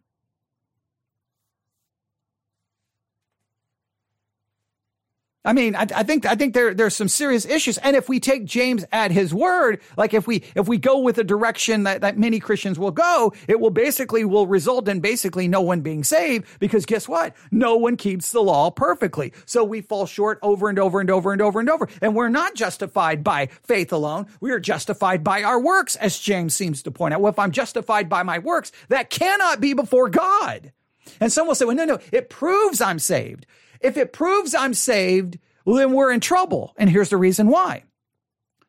I 5.49 5.55
mean, 5.55 5.75
I, 5.75 5.87
I, 5.97 6.03
think 6.03 6.27
I 6.27 6.35
think 6.35 6.53
there 6.53 6.75
there's 6.75 6.95
some 6.95 7.09
serious 7.09 7.47
issues, 7.47 7.79
and 7.79 7.97
if 7.97 8.07
we 8.07 8.21
take 8.21 8.45
James 8.45 8.85
at 8.93 9.11
his 9.11 9.33
word, 9.33 9.81
like 9.97 10.13
if 10.13 10.27
we 10.27 10.45
if 10.55 10.69
we 10.69 10.77
go 10.77 10.99
with 10.99 11.17
the 11.17 11.25
direction 11.25 11.85
that, 11.85 12.03
that 12.03 12.19
many 12.19 12.39
Christians 12.39 12.79
will 12.79 12.91
go, 12.91 13.33
it 13.49 13.59
will 13.59 13.71
basically 13.71 14.27
will 14.27 14.47
result 14.47 14.87
in 14.89 15.01
basically 15.01 15.49
no 15.49 15.63
one 15.63 15.81
being 15.81 16.05
saved 16.05 16.47
because 16.59 16.85
guess 16.85 17.09
what? 17.09 17.35
No 17.51 17.77
one 17.77 17.97
keeps 17.97 18.31
the 18.31 18.43
law 18.43 18.71
perfectly, 18.71 19.33
so 19.47 19.65
we 19.65 19.81
fall 19.81 20.05
short 20.05 20.39
over 20.43 20.69
and 20.69 20.79
over 20.79 21.01
and 21.01 21.11
over 21.11 21.33
and 21.33 21.41
over 21.41 21.61
and 21.61 21.71
over, 21.71 21.89
and 22.03 22.15
we're 22.15 22.29
not 22.29 22.55
justified 22.55 23.25
by 23.25 23.47
faith 23.63 23.91
alone. 23.91 24.27
We 24.43 24.51
are 24.51 24.61
justified 24.61 25.25
by 25.25 25.45
our 25.45 25.59
works, 25.59 25.97
as 25.97 26.19
James 26.19 26.55
seems 26.55 26.83
to 26.83 26.91
point 26.91 27.15
out. 27.15 27.23
Well, 27.23 27.33
if 27.33 27.39
I'm 27.39 27.53
justified 27.53 28.11
by 28.11 28.23
my 28.23 28.39
works, 28.39 28.71
that 28.91 29.09
cannot 29.09 29.63
be 29.63 29.73
before 29.73 30.11
God. 30.11 30.75
And 31.21 31.33
some 31.33 31.47
will 31.47 31.55
say, 31.55 31.65
well, 31.65 31.75
no, 31.75 31.87
no, 31.87 32.01
it 32.13 32.29
proves 32.29 32.83
I'm 32.83 32.99
saved. 32.99 33.47
If 33.81 33.97
it 33.97 34.13
proves 34.13 34.55
I'm 34.55 34.75
saved, 34.75 35.39
then 35.67 35.93
we're 35.93 36.13
in 36.13 36.21
trouble. 36.21 36.75
And 36.77 36.89
here's 36.89 37.11
the 37.11 37.17
reason 37.17 37.49
why. 37.49 37.85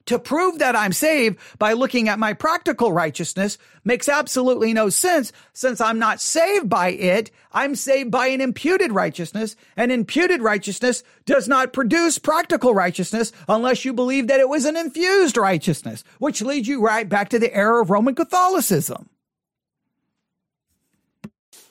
To 0.10 0.18
prove 0.18 0.58
that 0.58 0.76
I'm 0.76 0.92
saved 0.92 1.38
by 1.60 1.74
looking 1.74 2.10
at 2.10 2.18
my 2.18 2.34
practical 2.34 2.92
righteousness 2.92 3.60
makes 3.84 4.10
absolutely 4.10 4.74
no 4.74 4.90
sense 4.90 5.32
since 5.54 5.80
I'm 5.80 6.00
not 6.00 6.20
saved 6.20 6.68
by 6.68 6.90
it. 6.90 7.30
I'm 7.52 7.76
saved 7.76 8.10
by 8.10 8.28
an 8.28 8.42
imputed 8.42 8.92
righteousness 8.92 9.56
and 9.78 9.92
imputed 9.92 10.42
righteousness 10.42 11.04
does 11.26 11.48
not 11.48 11.74
produce 11.74 12.18
practical 12.18 12.74
righteousness 12.74 13.32
unless 13.48 13.86
you 13.86 13.94
believe 13.94 14.28
that 14.30 14.40
it 14.40 14.50
was 14.50 14.66
an 14.66 14.76
infused 14.76 15.38
righteousness, 15.38 16.04
which 16.18 16.42
leads 16.42 16.68
you 16.68 16.82
right 16.82 17.08
back 17.08 17.30
to 17.30 17.38
the 17.38 17.54
era 17.54 17.80
of 17.80 17.92
Roman 17.92 18.16
Catholicism. 18.16 19.10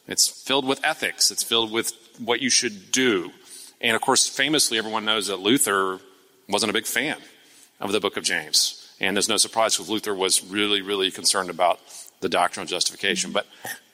It's 0.09 0.27
filled 0.27 0.67
with 0.67 0.85
ethics. 0.85 1.31
It's 1.31 1.43
filled 1.43 1.71
with 1.71 1.93
what 2.19 2.41
you 2.41 2.51
should 2.51 2.91
do. 2.91 3.31
And 3.81 3.95
of 3.95 4.03
course, 4.03 4.27
famously, 4.27 4.79
everyone 4.79 5.05
knows 5.05 5.29
that 5.29 5.37
Luther 5.37 6.01
wasn't 6.49 6.71
a 6.71 6.73
big 6.73 6.87
fan 6.87 7.19
of 7.79 7.93
the 7.93 8.01
book 8.01 8.17
of 8.17 8.25
James. 8.25 8.93
And 9.01 9.17
there's 9.17 9.29
no 9.29 9.37
surprise 9.37 9.77
because 9.77 9.91
Luther 9.91 10.15
was 10.15 10.45
really, 10.45 10.83
really 10.83 11.11
concerned 11.11 11.51
about 11.51 11.79
the 12.21 12.29
doctrine 12.29 12.63
of 12.63 12.69
justification. 12.69 13.31
But 13.31 13.47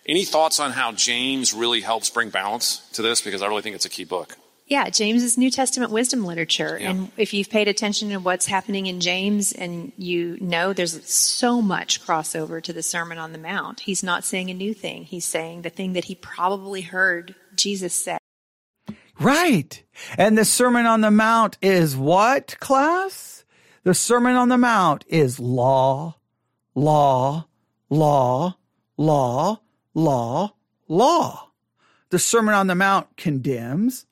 any 0.06 0.24
thoughts 0.24 0.60
on 0.60 0.70
how 0.70 0.92
James 0.92 1.52
really 1.52 1.80
helps 1.80 2.08
bring 2.08 2.30
balance 2.30 2.88
to 2.92 3.02
this? 3.02 3.20
Because 3.20 3.42
I 3.42 3.48
really 3.48 3.62
think 3.62 3.74
it's 3.74 3.84
a 3.84 3.90
key 3.90 4.04
book. 4.04 4.36
Yeah, 4.66 4.88
James 4.88 5.22
is 5.22 5.36
New 5.36 5.50
Testament 5.50 5.92
wisdom 5.92 6.24
literature. 6.24 6.78
Yeah. 6.80 6.90
And 6.90 7.10
if 7.18 7.34
you've 7.34 7.50
paid 7.50 7.68
attention 7.68 8.08
to 8.10 8.16
what's 8.16 8.46
happening 8.46 8.86
in 8.86 9.00
James 9.00 9.52
and 9.52 9.92
you 9.98 10.38
know 10.40 10.72
there's 10.72 11.04
so 11.06 11.60
much 11.60 12.04
crossover 12.04 12.62
to 12.62 12.72
the 12.72 12.82
Sermon 12.82 13.18
on 13.18 13.32
the 13.32 13.38
Mount, 13.38 13.80
he's 13.80 14.02
not 14.02 14.24
saying 14.24 14.50
a 14.50 14.54
new 14.54 14.72
thing. 14.72 15.04
He's 15.04 15.26
saying 15.26 15.62
the 15.62 15.70
thing 15.70 15.92
that 15.92 16.06
he 16.06 16.14
probably 16.14 16.80
heard 16.80 17.34
Jesus 17.54 17.94
say. 17.94 18.16
Right. 19.20 19.82
And 20.16 20.36
the 20.36 20.46
Sermon 20.46 20.86
on 20.86 21.02
the 21.02 21.10
Mount 21.10 21.58
is 21.60 21.94
what, 21.96 22.58
class? 22.58 23.44
The 23.82 23.94
Sermon 23.94 24.34
on 24.34 24.48
the 24.48 24.58
Mount 24.58 25.04
is 25.08 25.38
law, 25.38 26.16
law, 26.74 27.46
law, 27.90 28.56
law, 28.96 29.60
law, 29.92 30.54
law. 30.88 31.50
The 32.08 32.18
Sermon 32.18 32.54
on 32.54 32.66
the 32.66 32.74
Mount 32.74 33.16
condemns, 33.16 34.06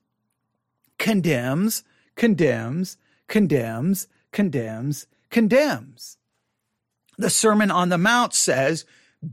condemns, 1.02 1.82
condemns, 2.14 2.96
condemns, 3.26 4.06
condemns, 4.30 5.08
condemns. 5.30 6.16
The 7.18 7.28
Sermon 7.28 7.72
on 7.72 7.88
the 7.88 7.98
Mount 7.98 8.34
says, 8.34 8.84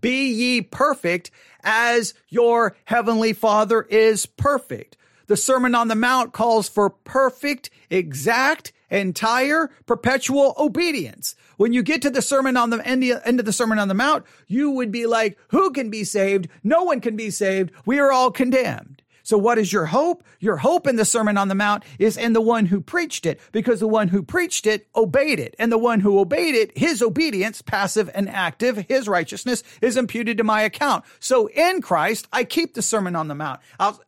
be 0.01 0.31
ye 0.31 0.61
perfect 0.61 1.29
as 1.63 2.15
your 2.27 2.75
heavenly 2.85 3.33
Father 3.33 3.83
is 3.83 4.25
perfect. 4.25 4.97
The 5.27 5.37
Sermon 5.37 5.75
on 5.75 5.89
the 5.89 5.95
Mount 5.95 6.33
calls 6.33 6.67
for 6.67 6.89
perfect, 6.89 7.69
exact, 7.91 8.73
entire, 8.89 9.69
perpetual 9.85 10.55
obedience. 10.57 11.35
When 11.57 11.71
you 11.71 11.83
get 11.83 12.01
to 12.01 12.09
the 12.09 12.23
sermon 12.23 12.57
on 12.57 12.71
the 12.71 12.85
end, 12.85 13.03
end 13.03 13.39
of 13.39 13.45
the 13.45 13.53
Sermon 13.53 13.77
on 13.77 13.89
the 13.89 13.93
Mount, 13.93 14.25
you 14.47 14.71
would 14.71 14.91
be 14.91 15.05
like, 15.05 15.37
who 15.49 15.69
can 15.69 15.91
be 15.91 16.03
saved? 16.03 16.47
No 16.63 16.81
one 16.81 16.99
can 16.99 17.15
be 17.15 17.29
saved. 17.29 17.71
We 17.85 17.99
are 17.99 18.11
all 18.11 18.31
condemned. 18.31 18.98
So 19.29 19.37
what 19.37 19.59
is 19.59 19.71
your 19.71 19.85
hope? 19.85 20.23
Your 20.39 20.57
hope 20.57 20.87
in 20.87 20.95
the 20.95 21.05
Sermon 21.05 21.37
on 21.37 21.49
the 21.49 21.53
Mount 21.53 21.83
is 21.99 22.17
in 22.17 22.33
the 22.33 22.41
one 22.41 22.65
who 22.65 22.81
preached 22.81 23.27
it, 23.27 23.39
because 23.51 23.79
the 23.79 23.87
one 23.87 24.07
who 24.07 24.23
preached 24.23 24.65
it 24.65 24.87
obeyed 24.95 25.39
it. 25.39 25.55
And 25.59 25.71
the 25.71 25.77
one 25.77 25.99
who 25.99 26.17
obeyed 26.17 26.55
it, 26.55 26.75
his 26.75 26.99
obedience, 27.03 27.61
passive 27.61 28.09
and 28.15 28.27
active, 28.27 28.87
his 28.89 29.07
righteousness 29.07 29.61
is 29.83 29.97
imputed 29.97 30.39
to 30.39 30.43
my 30.43 30.63
account. 30.63 31.05
So 31.19 31.45
in 31.45 31.79
Christ, 31.79 32.27
I 32.33 32.43
keep 32.43 32.73
the 32.73 32.81
Sermon 32.81 33.15
on 33.15 33.27
the 33.27 33.35
Mount. 33.35 33.59
I'll, 33.79 34.01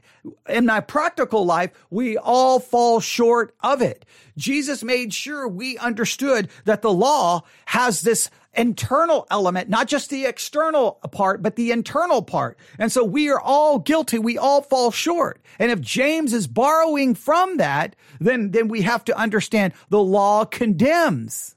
in 0.50 0.66
my 0.66 0.80
practical 0.80 1.46
life, 1.46 1.70
we 1.92 2.18
all 2.18 2.60
fall 2.60 3.00
short 3.00 3.54
of 3.62 3.84
it. 3.84 4.06
Jesus 4.38 4.84
made 4.84 5.14
sure 5.14 5.48
we 5.48 5.78
understood 5.78 6.50
that 6.66 6.82
the 6.82 6.92
law 6.92 7.44
has 7.66 8.02
this 8.02 8.32
internal 8.54 9.26
element, 9.32 9.70
not 9.70 9.88
just 9.88 10.10
the 10.10 10.26
external 10.26 10.94
part, 11.12 11.42
but 11.42 11.56
the 11.56 11.72
internal 11.72 12.22
part. 12.22 12.58
And 12.78 12.92
so 12.92 13.04
we 13.04 13.30
are 13.30 13.40
all 13.40 13.80
guilty. 13.80 14.20
We 14.20 14.38
all 14.38 14.62
fall 14.62 14.92
short. 14.92 15.42
And 15.58 15.72
if 15.72 15.80
James 15.82 16.34
is 16.34 16.48
borrowing 16.48 17.16
from 17.16 17.58
that, 17.58 17.96
then, 18.20 18.52
then 18.52 18.68
we 18.68 18.82
have 18.82 19.06
to 19.06 19.18
understand 19.18 19.74
the 19.90 20.02
law 20.02 20.46
condemns. 20.46 21.56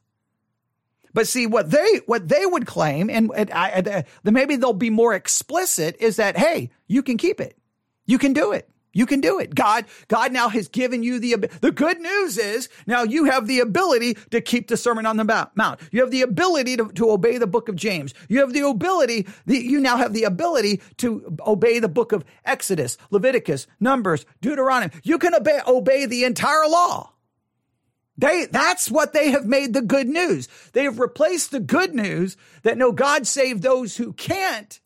But 1.12 1.28
see 1.28 1.46
what 1.46 1.70
they 1.70 2.00
what 2.06 2.28
they 2.28 2.44
would 2.44 2.66
claim, 2.66 3.08
and, 3.08 3.30
and 3.36 3.48
I, 3.52 4.04
maybe 4.24 4.56
they'll 4.56 4.72
be 4.72 4.90
more 4.90 5.14
explicit, 5.14 5.96
is 6.00 6.16
that 6.16 6.36
hey, 6.36 6.70
you 6.88 7.04
can 7.04 7.18
keep 7.18 7.40
it, 7.40 7.56
you 8.04 8.18
can 8.18 8.32
do 8.32 8.50
it. 8.50 8.68
You 8.94 9.04
can 9.04 9.20
do 9.20 9.38
it. 9.38 9.54
God, 9.54 9.84
God 10.08 10.32
now 10.32 10.48
has 10.48 10.68
given 10.68 11.02
you 11.02 11.18
the, 11.18 11.48
the 11.60 11.72
good 11.72 12.00
news 12.00 12.38
is 12.38 12.68
now 12.86 13.02
you 13.02 13.24
have 13.24 13.46
the 13.46 13.60
ability 13.60 14.14
to 14.30 14.40
keep 14.40 14.68
the 14.68 14.76
Sermon 14.76 15.04
on 15.04 15.18
the 15.18 15.50
Mount. 15.54 15.80
You 15.90 16.00
have 16.00 16.10
the 16.10 16.22
ability 16.22 16.76
to, 16.78 16.90
to 16.92 17.10
obey 17.10 17.36
the 17.36 17.46
book 17.46 17.68
of 17.68 17.76
James. 17.76 18.14
You 18.28 18.40
have 18.40 18.52
the 18.52 18.66
ability, 18.66 19.26
the, 19.44 19.58
you 19.58 19.80
now 19.80 19.96
have 19.96 20.14
the 20.14 20.24
ability 20.24 20.80
to 20.98 21.36
obey 21.46 21.80
the 21.80 21.88
book 21.88 22.12
of 22.12 22.24
Exodus, 22.44 22.96
Leviticus, 23.10 23.66
Numbers, 23.80 24.24
Deuteronomy. 24.40 24.92
You 25.02 25.18
can 25.18 25.34
obey, 25.34 25.60
obey 25.66 26.06
the 26.06 26.24
entire 26.24 26.66
law. 26.68 27.10
They, 28.16 28.46
that's 28.46 28.90
what 28.90 29.12
they 29.12 29.32
have 29.32 29.44
made 29.44 29.74
the 29.74 29.82
good 29.82 30.06
news. 30.06 30.48
They 30.72 30.84
have 30.84 31.00
replaced 31.00 31.50
the 31.50 31.58
good 31.58 31.94
news 31.94 32.36
that 32.62 32.78
no, 32.78 32.92
God 32.92 33.26
saved 33.26 33.62
those 33.62 33.96
who 33.96 34.12
can't 34.12 34.80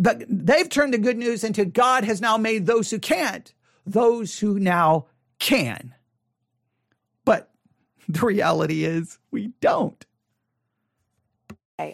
but 0.00 0.24
they've 0.28 0.68
turned 0.68 0.94
the 0.94 0.98
good 0.98 1.18
news 1.18 1.44
into 1.44 1.64
God 1.64 2.04
has 2.04 2.20
now 2.20 2.36
made 2.36 2.66
those 2.66 2.90
who 2.90 2.98
can't 2.98 3.52
those 3.86 4.38
who 4.38 4.58
now 4.58 5.06
can. 5.38 5.94
But 7.24 7.50
the 8.08 8.26
reality 8.26 8.84
is 8.84 9.18
we 9.30 9.52
don't. 9.60 10.04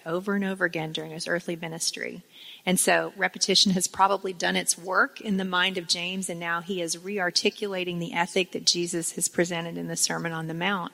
Over 0.05 0.35
and 0.35 0.45
over 0.45 0.64
again 0.64 0.90
during 0.90 1.12
his 1.12 1.29
earthly 1.29 1.55
ministry. 1.55 2.25
And 2.64 2.79
so 2.81 3.12
repetition 3.16 3.71
has 3.73 3.87
probably 3.87 4.33
done 4.33 4.57
its 4.57 4.77
work 4.77 5.21
in 5.21 5.37
the 5.37 5.45
mind 5.45 5.79
of 5.79 5.87
James, 5.87 6.29
and 6.29 6.40
now 6.40 6.61
he 6.61 6.83
is 6.83 6.99
re 6.99 7.21
articulating 7.21 8.01
the 8.01 8.12
ethic 8.12 8.51
that 8.51 8.66
Jesus 8.66 9.12
has 9.12 9.29
presented 9.29 9.79
in 9.79 9.87
the 9.87 9.95
Sermon 9.95 10.33
on 10.33 10.49
the 10.49 10.55
Mount. 10.55 10.90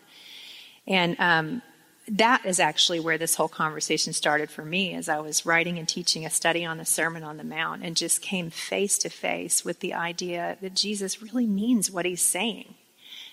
And 0.86 1.16
um, 1.18 1.62
that 2.08 2.44
is 2.44 2.58
actually 2.58 2.98
where 3.00 3.18
this 3.18 3.36
whole 3.36 3.48
conversation 3.48 4.12
started 4.12 4.50
for 4.50 4.64
me 4.64 4.94
as 4.94 5.08
I 5.08 5.20
was 5.20 5.46
writing 5.46 5.78
and 5.78 5.88
teaching 5.88 6.26
a 6.26 6.30
study 6.30 6.64
on 6.64 6.78
the 6.78 6.84
Sermon 6.84 7.22
on 7.22 7.36
the 7.36 7.44
Mount 7.44 7.82
and 7.84 7.96
just 7.96 8.20
came 8.20 8.50
face 8.50 8.98
to 8.98 9.08
face 9.08 9.64
with 9.64 9.80
the 9.80 9.94
idea 9.94 10.56
that 10.60 10.74
Jesus 10.74 11.22
really 11.22 11.46
means 11.46 11.90
what 11.90 12.04
he's 12.04 12.22
saying. 12.22 12.74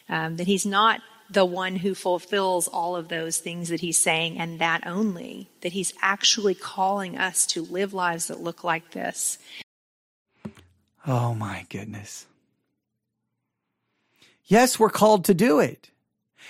Um, 0.08 0.38
that 0.38 0.48
he's 0.48 0.66
not 0.66 1.02
the 1.30 1.46
one 1.46 1.76
who 1.78 1.94
fulfills 1.94 2.68
all 2.68 2.96
of 2.96 3.08
those 3.08 3.38
things 3.38 3.70
that 3.70 3.82
he's 3.82 3.98
saying 3.98 4.40
and 4.40 4.60
that 4.60 4.86
only, 4.86 5.48
that 5.62 5.74
he's 5.74 5.94
actually 6.02 6.56
calling 6.56 7.18
us 7.18 7.46
to 7.48 7.62
live 7.62 7.94
lives 7.94 8.28
that 8.28 8.42
look 8.42 8.64
like 8.64 8.92
this. 8.92 9.38
Oh 11.06 11.34
my 11.36 11.66
goodness. 11.70 12.26
Yes, 14.46 14.80
we're 14.80 14.90
called 14.90 15.26
to 15.26 15.36
do 15.36 15.60
it 15.60 15.90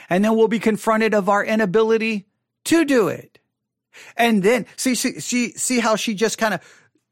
and 0.09 0.23
then 0.23 0.35
we'll 0.35 0.47
be 0.47 0.59
confronted 0.59 1.13
of 1.13 1.29
our 1.29 1.43
inability 1.43 2.27
to 2.65 2.85
do 2.85 3.07
it. 3.07 3.39
And 4.15 4.43
then 4.43 4.65
see, 4.75 4.95
see, 4.95 5.19
see, 5.19 5.51
see 5.51 5.79
how 5.79 5.95
she 5.95 6.13
just 6.13 6.37
kind 6.37 6.53
of 6.53 6.61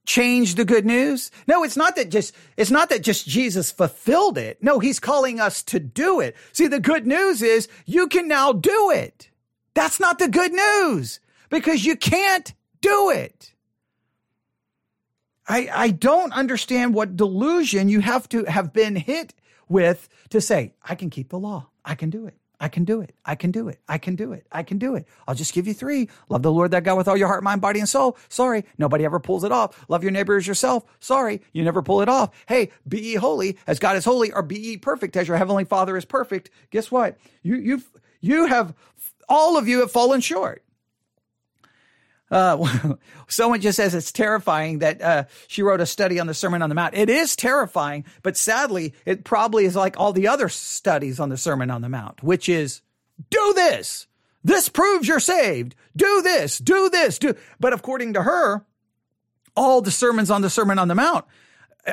changed 0.05 0.57
the 0.57 0.65
good 0.65 0.85
news? 0.85 1.29
No, 1.47 1.63
it's 1.63 1.77
not 1.77 1.95
that 1.97 2.09
just, 2.09 2.33
it's 2.55 2.71
not 2.71 2.89
that 2.89 3.03
just 3.03 3.27
Jesus 3.27 3.71
fulfilled 3.71 4.37
it. 4.37 4.63
No, 4.63 4.79
he's 4.79 4.99
calling 4.99 5.39
us 5.39 5.61
to 5.63 5.79
do 5.79 6.19
it. 6.19 6.35
See, 6.53 6.67
the 6.67 6.79
good 6.79 7.05
news 7.05 7.41
is 7.41 7.67
you 7.85 8.07
can 8.07 8.27
now 8.27 8.53
do 8.53 8.91
it. 8.91 9.29
That's 9.75 9.99
not 9.99 10.17
the 10.17 10.29
good 10.29 10.53
news 10.53 11.19
because 11.49 11.85
you 11.85 11.95
can't 11.95 12.53
do 12.81 13.11
it. 13.11 13.53
I, 15.47 15.69
I 15.73 15.89
don't 15.91 16.33
understand 16.33 16.93
what 16.93 17.15
delusion 17.15 17.87
you 17.87 17.99
have 17.99 18.27
to 18.29 18.45
have 18.45 18.73
been 18.73 18.95
hit 18.95 19.33
with 19.69 20.09
to 20.29 20.41
say, 20.41 20.73
I 20.83 20.95
can 20.95 21.09
keep 21.09 21.29
the 21.29 21.39
law. 21.39 21.67
I 21.85 21.95
can 21.95 22.09
do 22.09 22.27
it. 22.27 22.35
I 22.59 22.69
can 22.69 22.85
do 22.85 23.01
it. 23.01 23.13
I 23.23 23.35
can 23.35 23.51
do 23.51 23.67
it. 23.69 23.79
I 23.87 23.97
can 23.99 24.15
do 24.15 24.33
it. 24.33 24.47
I 24.51 24.63
can 24.63 24.79
do 24.79 24.95
it. 24.95 25.05
I'll 25.27 25.35
just 25.35 25.53
give 25.53 25.67
you 25.67 25.73
three. 25.73 26.09
Love 26.29 26.41
the 26.41 26.51
Lord 26.51 26.71
that 26.71 26.83
God 26.83 26.97
with 26.97 27.07
all 27.07 27.17
your 27.17 27.27
heart, 27.27 27.43
mind, 27.43 27.61
body, 27.61 27.79
and 27.79 27.87
soul. 27.87 28.17
Sorry. 28.29 28.65
Nobody 28.77 29.05
ever 29.05 29.19
pulls 29.19 29.43
it 29.43 29.51
off. 29.51 29.85
Love 29.89 30.01
your 30.01 30.11
neighbor 30.11 30.37
as 30.37 30.47
yourself. 30.47 30.83
Sorry. 30.99 31.41
You 31.53 31.63
never 31.63 31.83
pull 31.83 32.01
it 32.01 32.09
off. 32.09 32.31
Hey, 32.47 32.71
be 32.87 32.99
ye 32.99 33.15
holy 33.15 33.57
as 33.67 33.77
God 33.77 33.95
is 33.95 34.05
holy 34.05 34.31
or 34.31 34.41
be 34.41 34.57
ye 34.57 34.77
perfect 34.77 35.15
as 35.15 35.27
your 35.27 35.37
heavenly 35.37 35.65
father 35.65 35.97
is 35.97 36.05
perfect. 36.05 36.49
Guess 36.71 36.91
what? 36.91 37.17
You, 37.43 37.57
you've, 37.57 37.91
you 38.21 38.47
have, 38.47 38.73
all 39.29 39.57
of 39.57 39.67
you 39.67 39.81
have 39.81 39.91
fallen 39.91 40.21
short. 40.21 40.63
Uh, 42.29 42.95
someone 43.27 43.61
just 43.61 43.77
says 43.77 43.95
it's 43.95 44.11
terrifying 44.11 44.79
that 44.79 45.01
uh, 45.01 45.23
she 45.47 45.61
wrote 45.61 45.81
a 45.81 45.85
study 45.85 46.19
on 46.19 46.27
the 46.27 46.33
Sermon 46.33 46.61
on 46.61 46.69
the 46.69 46.75
Mount. 46.75 46.95
It 46.95 47.09
is 47.09 47.35
terrifying, 47.35 48.05
but 48.21 48.37
sadly, 48.37 48.93
it 49.05 49.23
probably 49.23 49.65
is 49.65 49.75
like 49.75 49.99
all 49.99 50.13
the 50.13 50.27
other 50.27 50.49
studies 50.49 51.19
on 51.19 51.29
the 51.29 51.37
Sermon 51.37 51.71
on 51.71 51.81
the 51.81 51.89
Mount, 51.89 52.23
which 52.23 52.49
is 52.49 52.81
do 53.29 53.53
this. 53.55 54.07
This 54.43 54.69
proves 54.69 55.07
you're 55.07 55.19
saved. 55.19 55.75
Do 55.95 56.21
this, 56.21 56.57
do 56.59 56.89
this, 56.89 57.19
do. 57.19 57.35
But 57.59 57.73
according 57.73 58.13
to 58.13 58.23
her, 58.23 58.65
all 59.55 59.81
the 59.81 59.91
sermons 59.91 60.29
on 60.29 60.41
the 60.41 60.49
Sermon 60.49 60.79
on 60.79 60.87
the 60.87 60.95
Mount 60.95 61.25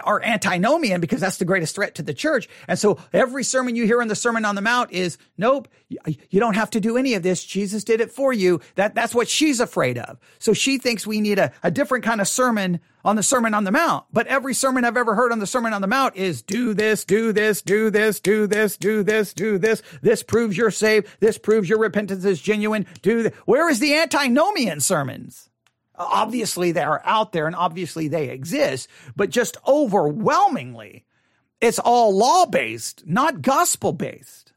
are 0.02 0.22
antinomian 0.22 1.00
because 1.00 1.20
that's 1.20 1.38
the 1.38 1.44
greatest 1.44 1.74
threat 1.74 1.94
to 1.96 2.02
the 2.02 2.14
church. 2.14 2.48
And 2.66 2.78
so 2.78 2.98
every 3.12 3.44
sermon 3.44 3.76
you 3.76 3.87
hear 3.87 4.02
in 4.02 4.09
the 4.09 4.16
Sermon 4.16 4.44
on 4.44 4.54
the 4.54 4.62
Mount 4.62 4.90
is, 4.92 5.18
nope, 5.38 5.68
you 5.88 6.40
don't 6.40 6.54
have 6.54 6.70
to 6.70 6.80
do 6.80 6.96
any 6.96 7.14
of 7.14 7.22
this. 7.22 7.44
Jesus 7.44 7.85
did 7.85 8.00
it 8.00 8.11
for 8.11 8.33
you. 8.33 8.61
That, 8.74 8.94
that's 8.94 9.14
what 9.14 9.28
she's 9.28 9.61
afraid 9.61 9.98
of. 9.98 10.18
So 10.38 10.52
she 10.52 10.78
thinks 10.78 11.07
we 11.07 11.20
need 11.20 11.38
a, 11.38 11.52
a 11.62 11.70
different 11.70 12.04
kind 12.04 12.20
of 12.20 12.28
sermon 12.28 12.80
on 13.04 13.16
the 13.16 13.22
Sermon 13.22 13.54
on 13.54 13.64
the 13.64 13.70
Mount. 13.70 14.07
But 14.12 14.26
every 14.26 14.54
sermon 14.54 14.85
I've 14.85 14.96
ever 14.96 15.14
heard 15.14 15.30
on 15.30 15.38
the 15.38 15.46
Sermon 15.46 15.72
on 15.72 15.83
the 15.83 15.87
Mount 15.87 16.16
is 16.16 16.42
do 16.42 16.74
this, 16.74 17.04
do 17.04 17.33
this, 17.33 17.61
do 17.62 17.90
this, 17.90 18.18
do 18.18 18.46
this, 18.46 18.76
do 18.76 19.02
this, 19.02 19.35
do 19.35 19.59
this. 19.59 19.83
This 20.00 20.22
proves 20.22 20.57
you're 20.57 20.70
saved. 20.70 21.07
This 21.20 21.38
proves 21.38 21.68
your 21.68 21.78
repentance 21.78 22.24
is 22.24 22.40
genuine. 22.40 22.87
Do 23.02 23.22
th- 23.22 23.35
Where 23.44 23.68
is 23.68 23.78
the 23.80 23.94
antinomian 23.94 24.80
sermons? 24.80 25.50
Obviously, 25.96 26.72
they 26.72 26.83
are 26.83 27.02
out 27.04 27.33
there 27.33 27.46
and 27.46 27.54
obviously 27.54 28.09
they 28.09 28.30
exist, 28.30 28.88
but 29.14 29.30
just 29.30 29.57
overwhelmingly, 29.66 31.04
it's 31.61 31.78
all 31.78 32.16
law 32.16 32.46
based, 32.46 33.07
not 33.07 33.42
gospel 33.42 33.92
based. 33.92 34.52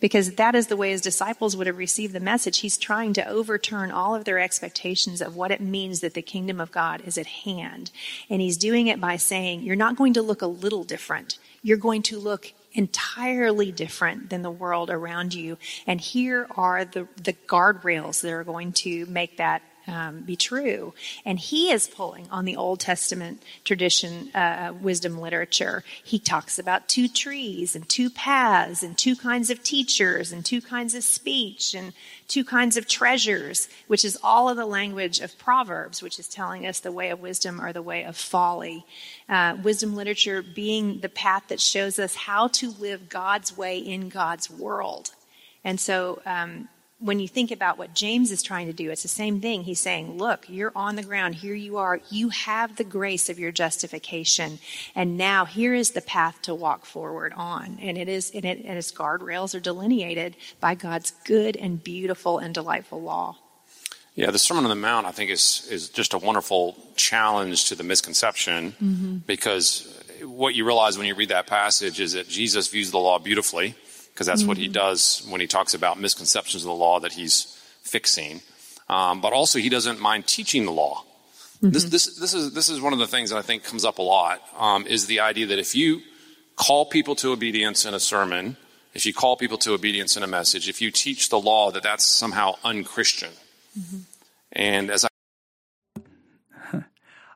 Because 0.00 0.36
that 0.36 0.54
is 0.54 0.68
the 0.68 0.76
way 0.76 0.90
his 0.90 1.00
disciples 1.00 1.56
would 1.56 1.66
have 1.66 1.76
received 1.76 2.12
the 2.12 2.20
message. 2.20 2.58
He's 2.58 2.78
trying 2.78 3.12
to 3.14 3.28
overturn 3.28 3.90
all 3.90 4.14
of 4.14 4.24
their 4.24 4.38
expectations 4.38 5.20
of 5.20 5.34
what 5.34 5.50
it 5.50 5.60
means 5.60 6.00
that 6.00 6.14
the 6.14 6.22
kingdom 6.22 6.60
of 6.60 6.70
God 6.70 7.02
is 7.04 7.18
at 7.18 7.26
hand. 7.26 7.90
And 8.30 8.40
he's 8.40 8.56
doing 8.56 8.86
it 8.86 9.00
by 9.00 9.16
saying, 9.16 9.62
You're 9.62 9.76
not 9.76 9.96
going 9.96 10.14
to 10.14 10.22
look 10.22 10.40
a 10.40 10.46
little 10.46 10.84
different. 10.84 11.38
You're 11.62 11.76
going 11.76 12.02
to 12.02 12.18
look 12.18 12.52
entirely 12.72 13.72
different 13.72 14.30
than 14.30 14.42
the 14.42 14.50
world 14.50 14.90
around 14.90 15.34
you. 15.34 15.58
And 15.86 16.00
here 16.00 16.46
are 16.56 16.84
the, 16.84 17.08
the 17.22 17.32
guardrails 17.32 18.20
that 18.22 18.32
are 18.32 18.44
going 18.44 18.72
to 18.72 19.06
make 19.06 19.38
that 19.38 19.62
um, 19.88 20.20
be 20.20 20.36
true. 20.36 20.94
And 21.24 21.38
he 21.38 21.70
is 21.70 21.88
pulling 21.88 22.28
on 22.30 22.44
the 22.44 22.56
Old 22.56 22.80
Testament 22.80 23.42
tradition, 23.64 24.30
uh, 24.34 24.72
wisdom 24.80 25.18
literature. 25.18 25.82
He 26.04 26.18
talks 26.18 26.58
about 26.58 26.88
two 26.88 27.08
trees 27.08 27.74
and 27.74 27.88
two 27.88 28.10
paths 28.10 28.82
and 28.82 28.96
two 28.96 29.16
kinds 29.16 29.50
of 29.50 29.62
teachers 29.62 30.30
and 30.30 30.44
two 30.44 30.60
kinds 30.60 30.94
of 30.94 31.02
speech 31.02 31.74
and 31.74 31.92
two 32.28 32.44
kinds 32.44 32.76
of 32.76 32.86
treasures, 32.86 33.68
which 33.86 34.04
is 34.04 34.18
all 34.22 34.48
of 34.48 34.56
the 34.56 34.66
language 34.66 35.20
of 35.20 35.38
Proverbs, 35.38 36.02
which 36.02 36.18
is 36.18 36.28
telling 36.28 36.66
us 36.66 36.80
the 36.80 36.92
way 36.92 37.10
of 37.10 37.20
wisdom 37.20 37.60
or 37.60 37.72
the 37.72 37.82
way 37.82 38.04
of 38.04 38.16
folly. 38.16 38.84
Uh, 39.28 39.56
wisdom 39.62 39.96
literature 39.96 40.42
being 40.42 41.00
the 41.00 41.08
path 41.08 41.44
that 41.48 41.60
shows 41.60 41.98
us 41.98 42.14
how 42.14 42.48
to 42.48 42.70
live 42.72 43.08
God's 43.08 43.56
way 43.56 43.78
in 43.78 44.08
God's 44.08 44.50
world. 44.50 45.10
And 45.64 45.80
so, 45.80 46.20
um, 46.26 46.68
when 47.00 47.20
you 47.20 47.28
think 47.28 47.52
about 47.52 47.78
what 47.78 47.94
James 47.94 48.32
is 48.32 48.42
trying 48.42 48.66
to 48.66 48.72
do, 48.72 48.90
it's 48.90 49.02
the 49.02 49.08
same 49.08 49.40
thing. 49.40 49.62
He's 49.62 49.78
saying, 49.78 50.18
look, 50.18 50.46
you're 50.48 50.72
on 50.74 50.96
the 50.96 51.02
ground. 51.02 51.36
Here 51.36 51.54
you 51.54 51.76
are. 51.76 52.00
You 52.10 52.30
have 52.30 52.76
the 52.76 52.84
grace 52.84 53.28
of 53.28 53.38
your 53.38 53.52
justification. 53.52 54.58
And 54.96 55.16
now 55.16 55.44
here 55.44 55.74
is 55.74 55.92
the 55.92 56.00
path 56.00 56.42
to 56.42 56.54
walk 56.54 56.84
forward 56.84 57.32
on. 57.36 57.78
And 57.80 57.96
it 57.96 58.08
is, 58.08 58.32
and, 58.34 58.44
it, 58.44 58.64
and 58.64 58.76
its 58.76 58.90
guardrails 58.90 59.54
are 59.54 59.60
delineated 59.60 60.36
by 60.58 60.74
God's 60.74 61.12
good 61.24 61.56
and 61.56 61.82
beautiful 61.82 62.38
and 62.38 62.52
delightful 62.52 63.00
law. 63.00 63.36
Yeah, 64.16 64.32
the 64.32 64.38
Sermon 64.40 64.64
on 64.64 64.70
the 64.70 64.74
Mount, 64.74 65.06
I 65.06 65.12
think, 65.12 65.30
is, 65.30 65.68
is 65.70 65.88
just 65.90 66.14
a 66.14 66.18
wonderful 66.18 66.76
challenge 66.96 67.66
to 67.66 67.76
the 67.76 67.84
misconception 67.84 68.72
mm-hmm. 68.72 69.16
because 69.18 69.94
what 70.24 70.56
you 70.56 70.64
realize 70.64 70.98
when 70.98 71.06
you 71.06 71.14
read 71.14 71.28
that 71.28 71.46
passage 71.46 72.00
is 72.00 72.14
that 72.14 72.26
Jesus 72.28 72.66
views 72.66 72.90
the 72.90 72.98
law 72.98 73.20
beautifully 73.20 73.76
because 74.18 74.26
that's 74.26 74.40
mm-hmm. 74.40 74.48
what 74.48 74.56
he 74.56 74.64
mm-hmm. 74.64 74.72
does 74.72 75.24
when 75.30 75.40
he 75.40 75.46
talks 75.46 75.74
about 75.74 76.00
misconceptions 76.00 76.64
of 76.64 76.66
the 76.66 76.74
law 76.74 76.98
that 76.98 77.12
he's 77.12 77.56
fixing. 77.82 78.40
Um, 78.88 79.20
but 79.20 79.32
also, 79.32 79.60
he 79.60 79.68
doesn't 79.68 80.00
mind 80.00 80.26
teaching 80.26 80.66
the 80.66 80.72
law. 80.72 81.04
Mm-hmm. 81.62 81.70
This, 81.70 81.84
this, 81.84 82.18
this, 82.18 82.34
is, 82.34 82.52
this 82.52 82.68
is 82.68 82.80
one 82.80 82.92
of 82.92 82.98
the 82.98 83.06
things 83.06 83.30
that 83.30 83.36
I 83.36 83.42
think 83.42 83.62
comes 83.62 83.84
up 83.84 83.98
a 83.98 84.02
lot 84.02 84.42
um, 84.58 84.88
is 84.88 85.06
the 85.06 85.20
idea 85.20 85.46
that 85.46 85.60
if 85.60 85.76
you 85.76 86.00
call 86.56 86.84
people 86.84 87.14
to 87.14 87.30
obedience 87.30 87.84
in 87.84 87.94
a 87.94 88.00
sermon, 88.00 88.56
if 88.92 89.06
you 89.06 89.14
call 89.14 89.36
people 89.36 89.58
to 89.58 89.72
obedience 89.72 90.16
in 90.16 90.24
a 90.24 90.26
message, 90.26 90.68
if 90.68 90.82
you 90.82 90.90
teach 90.90 91.28
the 91.28 91.38
law, 91.38 91.70
that 91.70 91.84
that's 91.84 92.04
somehow 92.04 92.56
unchristian. 92.64 93.30
Mm-hmm. 93.78 93.98
And 94.50 94.90
as 94.90 95.06
I 96.72 96.82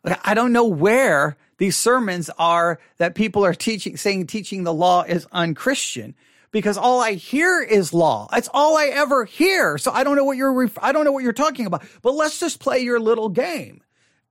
I 0.25 0.35
don't 0.35 0.53
know 0.53 0.67
where 0.67 1.37
these 1.59 1.77
sermons 1.77 2.29
are 2.41 2.81
that 2.99 3.15
people 3.15 3.45
are 3.45 3.55
teaching, 3.55 3.97
saying 3.97 4.27
teaching 4.27 4.65
the 4.65 4.75
law 4.75 5.03
is 5.03 5.29
unchristian 5.31 6.17
because 6.53 6.77
all 6.79 7.01
I 7.01 7.15
hear 7.15 7.61
is 7.61 7.93
law. 7.93 8.29
That's 8.31 8.49
all 8.55 8.77
I 8.77 8.87
ever 8.87 9.25
hear. 9.25 9.79
So 9.79 9.91
I 9.91 10.05
don't 10.05 10.17
know 10.17 10.25
what 10.25 10.37
you're, 10.37 10.53
ref- 10.53 10.79
I 10.81 10.93
don't 10.93 11.05
know 11.05 11.13
what 11.13 11.25
you're 11.25 11.33
talking 11.33 11.67
about, 11.67 11.83
but 12.03 12.15
let's 12.15 12.39
just 12.39 12.61
play 12.61 12.81
your 12.81 13.01
little 13.01 13.29
game. 13.29 13.83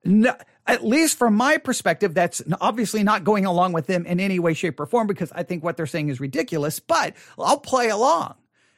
No, 0.05 0.35
at 0.65 0.85
least 0.85 1.17
from 1.17 1.35
my 1.35 1.57
perspective, 1.57 2.13
that's 2.13 2.41
obviously 2.61 3.03
not 3.03 3.23
going 3.23 3.45
along 3.45 3.73
with 3.73 3.87
them 3.87 4.05
in 4.05 4.19
any 4.19 4.39
way, 4.39 4.53
shape, 4.53 4.79
or 4.79 4.85
form 4.85 5.07
because 5.07 5.31
I 5.31 5.43
think 5.43 5.63
what 5.63 5.77
they're 5.77 5.85
saying 5.85 6.09
is 6.09 6.19
ridiculous, 6.19 6.79
but 6.79 7.15
I'll 7.37 7.59
play 7.59 7.89
along. 7.89 8.35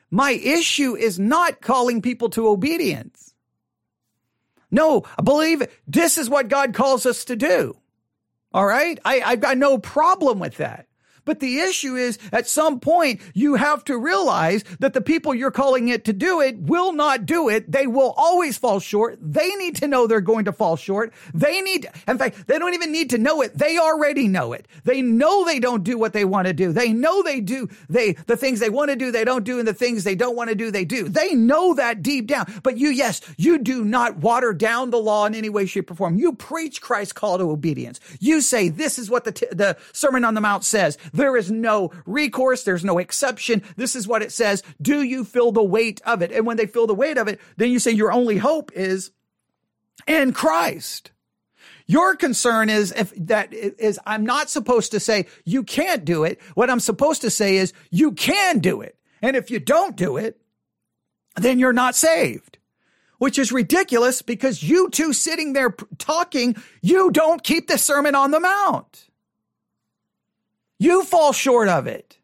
My 0.10 0.32
issue 0.32 0.96
is 0.96 1.20
not 1.20 1.62
calling 1.62 2.02
people 2.02 2.30
to 2.32 2.48
obedience. 2.48 3.34
No, 4.72 5.04
I 5.18 5.22
believe 5.22 5.64
this 5.88 6.18
is 6.18 6.30
what 6.30 6.48
God 6.48 6.74
calls 6.74 7.06
us 7.06 7.26
to 7.26 7.36
do. 7.36 7.78
All 8.54 8.66
right. 8.66 9.00
I, 9.04 9.22
I've 9.22 9.40
got 9.40 9.58
no 9.58 9.78
problem 9.78 10.40
with 10.40 10.58
that. 10.58 10.88
But 11.26 11.40
the 11.40 11.60
issue 11.60 11.96
is 11.96 12.20
at 12.32 12.48
some 12.48 12.80
point 12.80 13.22
you 13.34 13.56
have 13.56 13.84
to 13.86 13.98
realize 13.98 14.64
that 14.80 14.94
the 14.94 15.02
people 15.02 15.34
you're 15.34 15.52
calling 15.52 15.88
it 15.88 16.06
to 16.06 16.14
do 16.14 16.42
it 16.42 16.58
will 16.60 16.94
not 16.94 17.26
do 17.26 17.50
it. 17.50 17.72
They 17.72 17.88
will 17.88 18.14
always 18.18 18.58
fall 18.58 18.80
short. 18.80 19.18
They 19.22 19.50
need 19.56 19.76
to 19.78 19.88
know 19.88 20.08
they're 20.08 20.22
going 20.22 20.46
to 20.46 20.54
fall 20.54 20.76
short. 20.76 21.14
They 21.34 21.62
need, 21.62 21.88
in 22.08 22.18
fact, 22.18 22.48
they 22.48 22.60
don't 22.60 22.74
even 22.74 22.92
need 22.92 23.10
to 23.12 23.18
know 23.18 23.42
it. 23.42 23.58
They 23.58 23.78
already 23.78 24.28
know 24.28 24.54
it. 24.54 24.68
They 24.84 25.02
know 25.02 25.46
they 25.46 25.60
don't 25.60 25.84
do 25.84 25.98
what 25.98 26.14
they 26.14 26.26
want 26.26 26.48
to 26.48 26.54
do. 26.54 26.74
They 26.74 26.92
know 26.92 27.24
they 27.24 27.40
do, 27.40 27.70
they, 27.90 28.14
the 28.14 28.38
things 28.38 28.60
they 28.60 28.70
want 28.70 28.90
to 28.90 28.96
do, 28.96 29.12
they 29.12 29.26
don't 29.26 29.44
do, 29.44 29.60
and 29.60 29.68
the 29.68 29.74
things 29.74 30.04
they 30.04 30.16
don't 30.16 30.36
want 30.36 30.50
to 30.50 30.56
do, 30.56 30.72
they 30.72 30.86
do. 30.86 31.08
They 31.08 31.34
know 31.34 31.74
that 31.76 32.02
deep 32.02 32.28
down. 32.28 32.52
But 32.64 32.78
you, 32.78 32.90
yes, 32.90 33.22
you 33.38 33.58
do 33.58 33.84
not 33.86 34.18
water 34.18 34.54
down 34.54 34.90
the 34.90 34.98
law 34.98 35.26
in 35.26 35.36
any 35.36 35.50
way, 35.50 35.66
shape, 35.66 35.92
or 35.92 35.96
form. 35.96 36.18
You 36.18 36.34
preach 36.34 36.82
Christ's 36.82 37.14
call 37.14 37.38
to 37.38 37.50
obedience. 37.50 38.00
You 38.20 38.42
say, 38.42 38.70
this 38.70 39.00
is 39.00 39.10
what 39.10 39.24
the, 39.24 39.32
t- 39.32 39.48
the 39.52 39.78
Sermon 39.92 40.26
on 40.26 40.34
the 40.34 40.42
Mount 40.42 40.64
says. 40.64 40.98
There 41.14 41.38
is 41.38 41.52
no 41.52 41.92
recourse. 42.06 42.64
There's 42.64 42.84
no 42.84 42.98
exception. 42.98 43.62
This 43.78 43.96
is 43.96 44.08
what 44.08 44.24
it 44.24 44.32
says. 44.32 44.64
Do 44.82 45.04
you 45.04 45.24
feel 45.24 45.52
the 45.52 45.64
weight 45.64 46.02
of 46.06 46.22
it? 46.22 46.32
And 46.32 46.46
when 46.46 46.58
they 46.58 46.66
feel 46.66 46.88
the 46.88 46.96
weight 46.96 47.18
of 47.18 47.28
it, 47.28 47.40
then 47.56 47.72
you 47.72 47.80
say 47.80 47.92
your 47.92 48.12
only 48.12 48.38
hope 48.38 48.72
is 48.74 49.12
in 50.08 50.34
Christ. 50.34 51.12
Your 51.86 52.16
concern 52.16 52.70
is 52.70 52.92
if 52.94 53.14
that 53.16 53.54
is 53.54 54.00
I'm 54.06 54.26
not 54.26 54.50
supposed 54.50 54.92
to 54.92 55.00
say 55.00 55.28
you 55.46 55.64
can't 55.64 56.04
do 56.06 56.24
it. 56.24 56.42
What 56.56 56.70
I'm 56.70 56.80
supposed 56.80 57.22
to 57.22 57.30
say 57.30 57.58
is 57.58 57.74
you 57.92 58.14
can 58.14 58.60
do 58.60 58.82
it. 58.82 58.98
And 59.22 59.36
if 59.36 59.52
you 59.52 59.60
don't 59.60 59.96
do 59.96 60.18
it, 60.18 60.40
then 61.36 61.60
you're 61.60 61.74
not 61.74 61.96
saved. 61.96 62.58
Which 63.20 63.38
is 63.38 63.52
ridiculous 63.52 64.22
because 64.22 64.64
you 64.64 64.90
two 64.90 65.14
sitting 65.14 65.54
there 65.54 65.76
talking, 65.98 66.56
you 66.82 67.12
don't 67.12 67.44
keep 67.44 67.68
the 67.68 67.78
Sermon 67.78 68.16
on 68.16 68.32
the 68.32 68.40
Mount. 68.40 69.10
You 70.80 71.04
fall 71.04 71.34
short 71.34 71.70
of 71.70 71.88
it. 71.88 72.18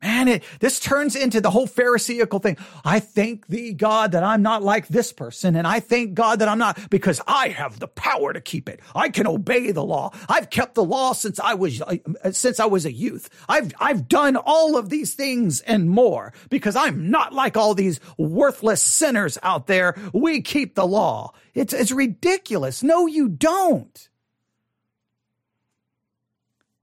Man, 0.00 0.28
it, 0.28 0.44
this 0.60 0.78
turns 0.78 1.16
into 1.16 1.40
the 1.40 1.50
whole 1.50 1.66
Pharisaical 1.66 2.38
thing. 2.38 2.56
I 2.84 3.00
thank 3.00 3.48
thee, 3.48 3.72
God, 3.72 4.12
that 4.12 4.22
I'm 4.22 4.42
not 4.42 4.62
like 4.62 4.86
this 4.86 5.12
person. 5.12 5.56
And 5.56 5.66
I 5.66 5.80
thank 5.80 6.14
God 6.14 6.38
that 6.38 6.48
I'm 6.48 6.58
not 6.58 6.78
because 6.88 7.20
I 7.26 7.48
have 7.48 7.80
the 7.80 7.88
power 7.88 8.32
to 8.32 8.40
keep 8.40 8.68
it. 8.68 8.78
I 8.94 9.08
can 9.08 9.26
obey 9.26 9.72
the 9.72 9.82
law. 9.84 10.12
I've 10.28 10.50
kept 10.50 10.76
the 10.76 10.84
law 10.84 11.14
since 11.14 11.40
I 11.40 11.54
was, 11.54 11.82
uh, 11.82 11.96
since 12.30 12.60
I 12.60 12.66
was 12.66 12.86
a 12.86 12.92
youth. 12.92 13.28
I've, 13.48 13.72
I've 13.80 14.06
done 14.06 14.36
all 14.36 14.76
of 14.76 14.88
these 14.88 15.14
things 15.14 15.62
and 15.62 15.90
more 15.90 16.32
because 16.48 16.76
I'm 16.76 17.10
not 17.10 17.32
like 17.32 17.56
all 17.56 17.74
these 17.74 17.98
worthless 18.16 18.80
sinners 18.80 19.36
out 19.42 19.66
there. 19.66 19.96
We 20.12 20.42
keep 20.42 20.76
the 20.76 20.86
law. 20.86 21.32
It's, 21.54 21.74
it's 21.74 21.90
ridiculous. 21.90 22.84
No, 22.84 23.08
you 23.08 23.28
don't. 23.28 24.08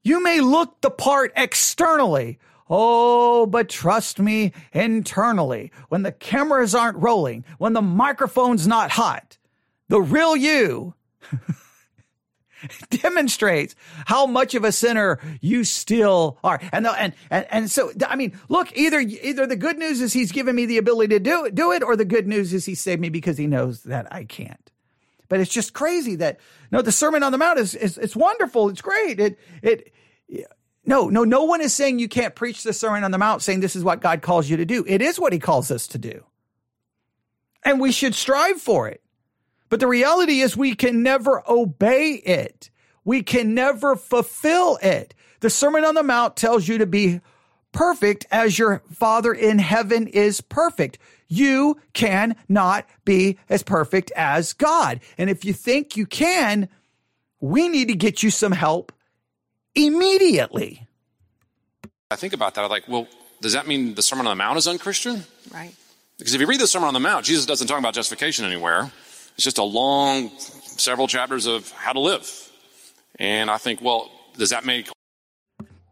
You 0.06 0.22
may 0.22 0.40
look 0.40 0.80
the 0.82 0.92
part 0.92 1.34
externally. 1.36 2.38
Oh, 2.70 3.48
but 3.48 3.70
trust 3.70 4.20
me 4.20 4.54
internally. 4.72 5.72
When 5.90 6.04
the 6.04 6.12
cameras 6.12 6.76
aren't 6.76 6.98
rolling, 6.98 7.44
when 7.58 7.74
the 7.74 7.82
microphone's 7.82 8.68
not 8.68 8.92
hot, 8.92 9.40
the 9.90 10.00
real 10.00 10.36
you 10.36 10.94
demonstrates 12.92 13.76
how 14.06 14.28
much 14.28 14.54
of 14.54 14.64
a 14.64 14.72
sinner 14.72 15.20
you 15.42 15.64
still 15.64 16.38
are. 16.44 16.60
And, 16.72 16.86
the, 16.86 16.92
and, 16.92 17.14
and, 17.32 17.48
and 17.50 17.72
so, 17.72 17.92
I 18.08 18.16
mean, 18.16 18.40
look, 18.48 18.76
either, 18.78 19.00
either 19.00 19.48
the 19.48 19.56
good 19.56 19.80
news 19.80 20.02
is 20.02 20.14
he's 20.14 20.32
given 20.32 20.56
me 20.56 20.68
the 20.68 20.78
ability 20.78 21.16
to 21.16 21.20
do 21.20 21.46
it, 21.46 21.56
do 21.56 21.72
it, 21.72 21.82
or 21.82 21.96
the 21.96 22.06
good 22.06 22.28
news 22.28 22.54
is 22.54 22.66
he 22.66 22.76
saved 22.76 23.02
me 23.02 23.10
because 23.10 23.40
he 23.40 23.48
knows 23.48 23.82
that 23.84 24.12
I 24.14 24.24
can't. 24.24 24.72
But 25.28 25.40
it's 25.40 25.52
just 25.52 25.74
crazy 25.74 26.16
that 26.16 26.40
no, 26.72 26.82
the 26.82 26.92
Sermon 26.92 27.24
on 27.24 27.32
the 27.32 27.38
Mount 27.38 27.60
is, 27.60 27.76
is 27.76 27.98
it's 27.98 28.16
wonderful. 28.16 28.70
It's 28.70 28.82
great. 28.82 29.20
It 29.20 29.40
it 29.62 29.94
no, 30.86 31.10
no, 31.10 31.24
no 31.24 31.44
one 31.44 31.62
is 31.62 31.74
saying 31.74 32.00
you 32.00 32.08
can't 32.08 32.36
preach 32.36 32.64
the 32.64 32.74
Sermon 32.74 33.04
on 33.04 33.12
the 33.12 33.18
Mount 33.18 33.42
saying 33.42 33.60
this 33.60 33.76
is 33.76 33.84
what 33.84 34.02
God 34.02 34.22
calls 34.22 34.50
you 34.50 34.58
to 34.58 34.66
do. 34.66 34.86
It 34.88 35.02
is 35.02 35.20
what 35.20 35.34
he 35.34 35.40
calls 35.40 35.72
us 35.72 35.88
to 35.88 35.98
do. 35.98 36.24
And 37.64 37.80
we 37.80 37.92
should 37.92 38.14
strive 38.14 38.62
for 38.62 38.88
it. 38.88 39.02
But 39.70 39.80
the 39.80 39.88
reality 39.88 40.42
is 40.42 40.56
we 40.56 40.76
can 40.76 41.02
never 41.02 41.44
obey 41.50 42.12
it. 42.14 42.70
We 43.04 43.24
can 43.24 43.56
never 43.56 43.96
fulfill 43.96 44.78
it. 44.82 45.16
The 45.40 45.50
Sermon 45.50 45.84
on 45.84 45.96
the 45.96 46.04
Mount 46.04 46.36
tells 46.36 46.68
you 46.68 46.78
to 46.78 46.86
be 46.86 47.22
perfect 47.72 48.26
as 48.32 48.58
your 48.58 48.84
Father 48.94 49.34
in 49.34 49.60
heaven 49.60 50.08
is 50.08 50.42
perfect. 50.42 51.00
You 51.28 51.80
cannot 51.94 52.88
be 53.04 53.38
as 53.50 53.64
perfect 53.64 54.12
as 54.16 54.54
God. 54.54 55.00
And 55.18 55.30
if 55.30 55.44
you 55.46 55.54
think 55.54 55.98
you 55.98 56.06
can, 56.06 56.70
we 57.40 57.68
need 57.68 57.88
to 57.88 57.96
get 57.96 58.24
you 58.24 58.30
some 58.30 58.52
help 58.52 58.92
immediately. 59.74 60.88
I 62.12 62.16
think 62.16 62.34
about 62.34 62.56
that. 62.56 62.64
I'm 62.64 62.70
like, 62.70 62.88
well, 62.88 63.08
does 63.42 63.54
that 63.54 63.68
mean 63.68 63.96
the 63.96 64.02
Sermon 64.02 64.28
on 64.28 64.38
the 64.38 64.44
Mount 64.44 64.58
is 64.58 64.68
unchristian? 64.68 65.24
Right. 65.54 65.74
Because 66.18 66.34
if 66.34 66.42
you 66.42 66.48
read 66.48 66.60
the 66.60 66.68
Sermon 66.68 66.88
on 66.88 66.94
the 66.94 67.00
Mount, 67.00 67.26
Jesus 67.26 67.46
doesn't 67.46 67.68
talk 67.68 67.80
about 67.80 67.94
justification 67.94 68.46
anywhere. 68.46 68.92
It's 69.36 69.44
just 69.44 69.58
a 69.58 69.64
long, 69.64 70.30
several 70.40 71.08
chapters 71.08 71.46
of 71.46 71.70
how 71.72 71.94
to 71.94 72.00
live. 72.00 72.50
And 73.20 73.50
I 73.50 73.58
think, 73.58 73.82
well, 73.82 74.10
does 74.38 74.52
that 74.52 74.66
make. 74.66 74.90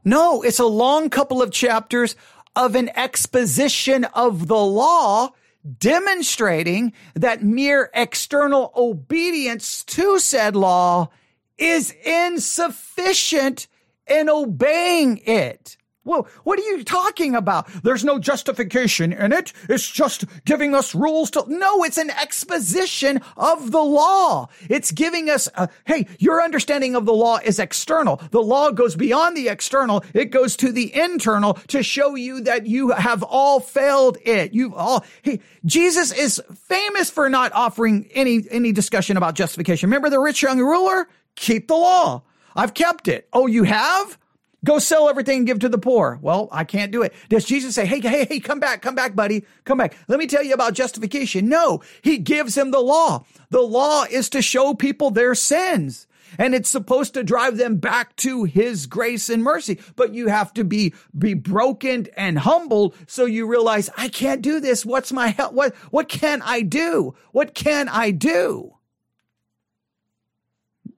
No, 0.06 0.42
it's 0.42 0.60
a 0.60 0.66
long 0.66 1.10
couple 1.10 1.42
of 1.42 1.52
chapters 1.52 2.16
of 2.56 2.76
an 2.76 2.90
exposition 2.96 4.06
of 4.06 4.48
the 4.48 4.58
law 4.58 5.32
demonstrating 5.80 6.94
that 7.16 7.44
mere 7.44 7.90
external 7.94 8.72
obedience 8.76 9.84
to 9.86 10.20
said 10.20 10.56
law 10.56 11.10
is 11.58 11.92
insufficient 12.06 13.68
in 14.08 14.30
obeying 14.30 15.18
it. 15.26 15.78
Well, 16.06 16.28
what 16.44 16.60
are 16.60 16.64
you 16.64 16.84
talking 16.84 17.34
about? 17.34 17.68
There's 17.82 18.04
no 18.04 18.20
justification 18.20 19.14
in 19.14 19.32
it. 19.32 19.54
It's 19.70 19.90
just 19.90 20.26
giving 20.44 20.76
us 20.76 20.94
rules 20.94 21.32
to, 21.32 21.46
no, 21.48 21.84
it's 21.84 21.98
an 21.98 22.10
exposition 22.10 23.22
of 23.38 23.72
the 23.72 23.82
law. 23.82 24.50
It's 24.70 24.92
giving 24.92 25.30
us, 25.30 25.48
a, 25.56 25.70
hey, 25.86 26.08
your 26.20 26.42
understanding 26.44 26.96
of 26.96 27.06
the 27.06 27.14
law 27.14 27.40
is 27.44 27.58
external. 27.58 28.22
The 28.32 28.42
law 28.42 28.72
goes 28.72 28.98
beyond 28.98 29.38
the 29.38 29.48
external. 29.48 30.04
It 30.14 30.26
goes 30.26 30.58
to 30.58 30.74
the 30.74 30.94
internal 30.94 31.54
to 31.70 31.82
show 31.82 32.16
you 32.16 32.42
that 32.42 32.68
you 32.68 32.90
have 32.90 33.24
all 33.24 33.62
failed 33.62 34.18
it. 34.26 34.54
You've 34.54 34.74
all, 34.74 35.06
hey, 35.22 35.40
Jesus 35.66 36.12
is 36.12 36.42
famous 36.68 37.10
for 37.10 37.30
not 37.30 37.54
offering 37.54 38.10
any, 38.14 38.44
any 38.52 38.74
discussion 38.74 39.16
about 39.16 39.36
justification. 39.36 39.90
Remember 39.90 40.10
the 40.10 40.20
rich 40.20 40.42
young 40.42 40.60
ruler? 40.60 41.08
Keep 41.36 41.70
the 41.70 41.76
law. 41.76 42.24
I've 42.56 42.74
kept 42.74 43.08
it. 43.08 43.30
Oh, 43.32 43.48
you 43.48 43.64
have? 43.64 44.18
Go 44.64 44.80
sell 44.80 45.10
everything 45.10 45.40
and 45.40 45.48
give 45.48 45.60
to 45.60 45.70
the 45.70 45.78
poor. 45.78 46.20
Well, 46.22 46.48
I 46.52 46.64
can't 46.64 46.92
do 46.92 47.02
it. 47.02 47.14
Does 47.30 47.46
Jesus 47.46 47.76
say, 47.76 47.86
hey, 47.86 48.00
hey, 48.00 48.26
hey, 48.26 48.40
come 48.40 48.60
back, 48.60 48.82
come 48.82 48.96
back, 48.96 49.16
buddy, 49.16 49.46
come 49.66 49.78
back. 49.78 49.96
Let 50.08 50.20
me 50.20 50.28
tell 50.28 50.44
you 50.44 50.54
about 50.54 50.74
justification. 50.74 51.50
No, 51.50 51.82
he 52.02 52.18
gives 52.18 52.58
him 52.58 52.72
the 52.72 52.80
law. 52.80 53.26
The 53.50 53.62
law 53.62 54.06
is 54.10 54.30
to 54.30 54.42
show 54.42 54.74
people 54.74 55.12
their 55.12 55.36
sins. 55.36 56.08
And 56.40 56.56
it's 56.56 56.70
supposed 56.70 57.14
to 57.14 57.24
drive 57.24 57.58
them 57.58 57.76
back 57.78 58.16
to 58.18 58.44
his 58.46 58.88
grace 58.88 59.30
and 59.30 59.44
mercy. 59.44 59.80
But 59.96 60.16
you 60.16 60.30
have 60.30 60.54
to 60.56 60.64
be, 60.64 60.94
be 61.16 61.36
broken 61.36 62.08
and 62.18 62.40
humbled 62.40 62.96
so 63.06 63.26
you 63.26 63.46
realize, 63.46 63.90
I 63.98 64.08
can't 64.08 64.42
do 64.42 64.60
this. 64.60 64.86
What's 64.86 65.12
my 65.12 65.28
help? 65.28 65.54
What, 65.54 65.76
what 65.92 66.10
can 66.10 66.42
I 66.42 66.62
do? 66.62 67.14
What 67.34 67.54
can 67.54 67.88
I 67.88 68.12
do? 68.12 68.74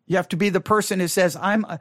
You 0.06 0.17
have 0.17 0.30
to 0.30 0.38
be 0.38 0.49
the 0.49 0.62
person 0.62 0.99
who 0.99 1.08
says, 1.08 1.36
I'm, 1.36 1.65
uh, 1.65 1.80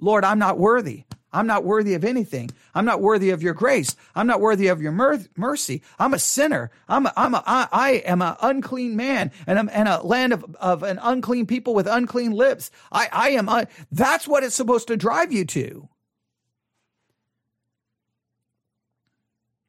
Lord, 0.00 0.24
I'm 0.24 0.38
not 0.38 0.58
worthy. 0.58 1.04
I'm 1.34 1.48
not 1.48 1.64
worthy 1.64 1.94
of 1.94 2.04
anything. 2.04 2.50
I'm 2.74 2.84
not 2.84 3.00
worthy 3.00 3.30
of 3.30 3.42
your 3.42 3.54
grace. 3.54 3.96
I'm 4.14 4.28
not 4.28 4.40
worthy 4.40 4.68
of 4.68 4.80
your 4.80 4.92
mer- 4.92 5.24
mercy. 5.36 5.82
I'm 5.98 6.14
a 6.14 6.18
sinner. 6.18 6.70
I'm 6.88 7.06
a, 7.06 7.12
I'm 7.16 7.34
a, 7.34 7.42
I, 7.44 7.68
I 7.72 7.90
am 8.06 8.22
an 8.22 8.36
unclean 8.40 8.94
man 8.94 9.32
and 9.46 9.58
I'm 9.58 9.68
in 9.68 9.88
a 9.88 10.00
land 10.02 10.32
of, 10.32 10.44
of 10.60 10.84
an 10.84 11.00
unclean 11.02 11.46
people 11.46 11.74
with 11.74 11.88
unclean 11.88 12.30
lips. 12.30 12.70
I, 12.92 13.08
I 13.12 13.30
am, 13.30 13.48
uh, 13.48 13.64
that's 13.90 14.28
what 14.28 14.44
it's 14.44 14.54
supposed 14.54 14.86
to 14.88 14.96
drive 14.96 15.32
you 15.32 15.44
to. 15.46 15.88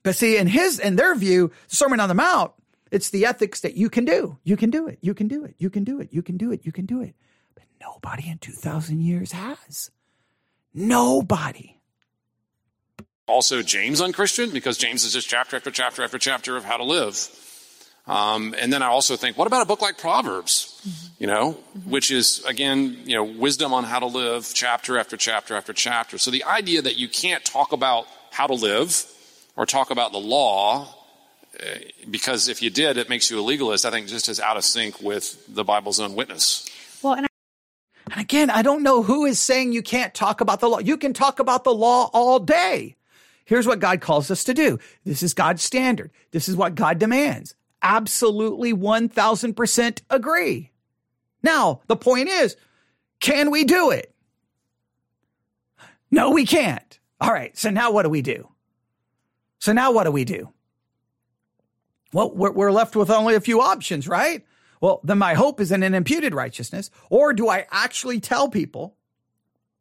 But 0.03 0.15
see, 0.15 0.37
in 0.37 0.45
his, 0.45 0.79
in 0.79 0.97
their 0.97 1.15
view, 1.15 1.51
Sermon 1.65 1.99
on 1.99 2.09
the 2.09 2.15
Mount, 2.15 2.51
it's 2.91 3.09
the 3.09 3.25
ethics 3.25 3.61
that 3.61 3.73
you 3.75 3.89
can 3.89 4.05
do. 4.05 4.37
You 4.43 4.55
can 4.55 4.69
do 4.69 4.87
it. 4.87 4.99
You 5.01 5.15
can 5.15 5.27
do 5.27 5.43
it. 5.43 5.55
You 5.57 5.71
can 5.71 5.83
do 5.83 5.99
it. 5.99 6.09
You 6.11 6.21
can 6.21 6.37
do 6.37 6.51
it. 6.51 6.63
You 6.63 6.71
can 6.71 6.85
do 6.85 7.01
it. 7.01 7.15
But 7.55 7.63
nobody 7.81 8.29
in 8.29 8.37
2,000 8.37 9.01
years 9.01 9.31
has. 9.31 9.89
Nobody. 10.75 11.77
Also, 13.27 13.63
James 13.63 14.01
unchristian 14.01 14.51
because 14.51 14.77
James 14.77 15.03
is 15.03 15.13
just 15.13 15.27
chapter 15.27 15.55
after 15.55 15.71
chapter 15.71 16.03
after 16.03 16.19
chapter 16.19 16.57
of 16.57 16.65
how 16.65 16.77
to 16.77 16.83
live. 16.83 17.27
Um, 18.07 18.53
and 18.59 18.71
then 18.71 18.83
I 18.83 18.87
also 18.87 19.15
think, 19.15 19.35
what 19.35 19.47
about 19.47 19.63
a 19.63 19.65
book 19.65 19.81
like 19.81 19.97
Proverbs? 19.97 20.79
Mm-hmm. 20.87 21.23
You 21.23 21.27
know, 21.27 21.51
mm-hmm. 21.53 21.89
which 21.89 22.11
is 22.11 22.43
again, 22.45 22.99
you 23.05 23.15
know, 23.15 23.23
wisdom 23.23 23.73
on 23.73 23.83
how 23.83 23.99
to 23.99 24.05
live, 24.05 24.51
chapter 24.53 24.99
after 24.99 25.17
chapter 25.17 25.55
after 25.55 25.73
chapter. 25.73 26.19
So 26.19 26.29
the 26.29 26.43
idea 26.43 26.83
that 26.83 26.97
you 26.97 27.07
can't 27.07 27.43
talk 27.43 27.71
about 27.71 28.05
how 28.29 28.45
to 28.45 28.53
live 28.53 29.05
or 29.55 29.65
talk 29.65 29.89
about 29.89 30.11
the 30.11 30.19
law 30.19 30.93
uh, 31.59 31.65
because 32.11 32.47
if 32.49 32.61
you 32.61 32.69
did, 32.69 32.97
it 32.97 33.09
makes 33.09 33.31
you 33.31 33.39
a 33.39 33.41
legalist. 33.41 33.85
I 33.85 33.91
think 33.91 34.07
just 34.07 34.27
as 34.27 34.39
out 34.39 34.57
of 34.57 34.65
sync 34.65 35.01
with 35.01 35.43
the 35.47 35.63
Bible's 35.63 35.99
own 35.99 36.15
witness. 36.15 36.69
Well, 37.01 37.13
and 37.13 37.25
and 38.15 38.23
again, 38.23 38.49
I 38.49 38.61
don't 38.61 38.81
know 38.81 39.03
who 39.03 39.25
is 39.25 39.39
saying 39.39 39.73
you 39.73 39.83
can't 39.83 40.13
talk 40.13 40.39
about 40.39 40.61
the 40.61 40.69
law. 40.69 40.79
You 40.79 40.95
can 40.95 41.11
talk 41.11 41.39
about 41.39 41.65
the 41.65 41.73
law 41.73 42.09
all 42.13 42.39
day. 42.39 42.95
Here's 43.43 43.67
what 43.67 43.79
God 43.79 43.99
calls 43.99 44.31
us 44.31 44.45
to 44.45 44.53
do. 44.53 44.79
This 45.03 45.21
is 45.21 45.33
God's 45.33 45.61
standard. 45.61 46.11
This 46.31 46.47
is 46.47 46.55
what 46.55 46.75
God 46.75 46.97
demands. 46.97 47.55
Absolutely 47.81 48.73
1000% 48.73 50.01
agree. 50.09 50.71
Now, 51.43 51.81
the 51.87 51.97
point 51.97 52.29
is, 52.29 52.55
can 53.19 53.51
we 53.51 53.65
do 53.65 53.91
it? 53.91 54.15
No, 56.09 56.31
we 56.31 56.45
can't. 56.45 56.99
All 57.19 57.33
right. 57.33 57.55
So 57.57 57.69
now 57.69 57.91
what 57.91 58.03
do 58.03 58.09
we 58.09 58.21
do? 58.21 58.47
So 59.59 59.73
now 59.73 59.91
what 59.91 60.05
do 60.05 60.11
we 60.11 60.23
do? 60.23 60.53
Well, 62.13 62.31
we're, 62.33 62.71
left 62.71 62.95
with 62.95 63.09
only 63.09 63.35
a 63.35 63.41
few 63.41 63.59
options, 63.59 64.07
right? 64.07 64.45
Well, 64.81 65.01
then 65.03 65.17
my 65.17 65.33
hope 65.33 65.59
is 65.59 65.71
in 65.71 65.83
an 65.83 65.93
imputed 65.93 66.33
righteousness. 66.33 66.91
Or 67.09 67.33
do 67.33 67.49
I 67.49 67.65
actually 67.71 68.19
tell 68.19 68.49
people 68.49 68.95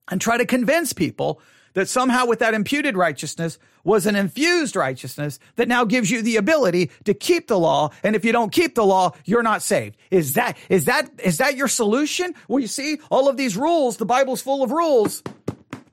and 0.08 0.20
try 0.20 0.36
to 0.36 0.46
convince 0.46 0.92
people 0.92 1.40
that 1.74 1.88
somehow 1.88 2.26
with 2.26 2.38
that 2.38 2.54
imputed 2.54 2.96
righteousness 2.96 3.58
was 3.82 4.06
an 4.06 4.16
infused 4.16 4.76
righteousness 4.76 5.38
that 5.56 5.68
now 5.68 5.84
gives 5.84 6.10
you 6.10 6.22
the 6.22 6.36
ability 6.36 6.90
to 7.04 7.12
keep 7.12 7.48
the 7.48 7.58
law. 7.58 7.90
And 8.02 8.16
if 8.16 8.24
you 8.24 8.32
don't 8.32 8.52
keep 8.52 8.74
the 8.74 8.86
law, 8.86 9.12
you're 9.24 9.42
not 9.42 9.62
saved. 9.62 9.96
Is 10.10 10.34
that, 10.34 10.56
is 10.68 10.86
that, 10.86 11.10
is 11.22 11.38
that 11.38 11.56
your 11.56 11.68
solution? 11.68 12.34
Well, 12.48 12.60
you 12.60 12.66
see 12.66 12.98
all 13.10 13.28
of 13.28 13.36
these 13.36 13.56
rules, 13.56 13.98
the 13.98 14.06
Bible's 14.06 14.40
full 14.40 14.62
of 14.62 14.70
rules. 14.70 15.22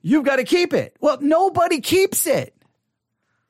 You've 0.00 0.24
got 0.24 0.36
to 0.36 0.44
keep 0.44 0.72
it. 0.72 0.96
Well, 1.00 1.18
nobody 1.20 1.80
keeps 1.80 2.26
it. 2.26 2.56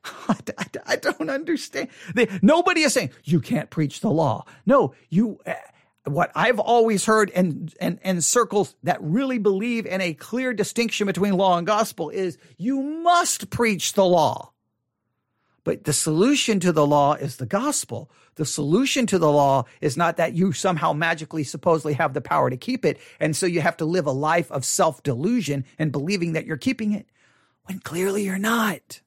I, 0.29 0.37
I, 0.59 0.67
I 0.87 0.97
don't 0.97 1.31
understand. 1.31 1.89
They, 2.15 2.29
nobody 2.43 2.83
is 2.83 2.93
saying 2.93 3.11
you 3.25 3.41
can't 3.41 3.71
preach 3.71 4.01
the 4.01 4.11
law. 4.11 4.45
No, 4.67 4.95
you. 5.11 5.39
Uh, 5.47 5.55
what 6.05 6.33
I've 6.35 6.59
always 6.59 7.05
heard 7.05 7.31
and 7.31 7.73
and 7.81 8.01
in 8.03 8.21
circles 8.23 8.75
that 8.83 9.01
really 9.01 9.39
believe 9.39 9.87
in 9.87 10.01
a 10.01 10.15
clear 10.15 10.53
distinction 10.53 11.07
between 11.07 11.37
law 11.37 11.57
and 11.57 11.65
gospel 11.65 12.11
is 12.11 12.39
you 12.57 12.83
must 12.83 13.51
preach 13.51 13.93
the 13.93 14.05
law. 14.05 14.53
But 15.65 15.85
the 15.85 15.93
solution 15.93 16.59
to 16.61 16.73
the 16.73 16.87
law 16.87 17.15
is 17.15 17.37
the 17.37 17.47
gospel. 17.47 18.11
The 18.35 18.45
solution 18.45 19.07
to 19.09 19.19
the 19.19 19.31
law 19.31 19.67
is 19.81 19.97
not 19.97 20.17
that 20.17 20.35
you 20.35 20.53
somehow 20.53 20.93
magically 20.93 21.45
supposedly 21.45 21.93
have 21.95 22.15
the 22.15 22.21
power 22.21 22.51
to 22.51 22.57
keep 22.57 22.85
it. 22.85 22.99
And 23.21 23.37
so 23.37 23.47
you 23.47 23.61
have 23.61 23.77
to 23.77 23.85
live 23.85 24.07
a 24.07 24.13
life 24.13 24.51
of 24.51 24.65
self 24.65 25.03
delusion 25.03 25.65
and 25.79 25.93
believing 25.93 26.33
that 26.33 26.47
you're 26.47 26.57
keeping 26.57 26.93
it 26.93 27.07
when 27.65 27.79
clearly 27.79 28.25
you're 28.25 28.39
not. 28.39 29.03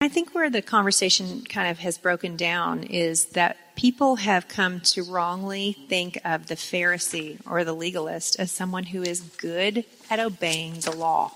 I 0.00 0.06
think 0.06 0.32
where 0.32 0.48
the 0.48 0.62
conversation 0.62 1.42
kind 1.42 1.68
of 1.68 1.80
has 1.80 1.98
broken 1.98 2.36
down 2.36 2.84
is 2.84 3.26
that 3.30 3.56
people 3.74 4.14
have 4.14 4.46
come 4.46 4.78
to 4.80 5.02
wrongly 5.02 5.76
think 5.88 6.20
of 6.24 6.46
the 6.46 6.54
Pharisee 6.54 7.40
or 7.44 7.64
the 7.64 7.72
legalist 7.72 8.38
as 8.38 8.52
someone 8.52 8.84
who 8.84 9.02
is 9.02 9.20
good 9.20 9.84
at 10.08 10.20
obeying 10.20 10.74
the 10.74 10.94
law. 10.94 11.32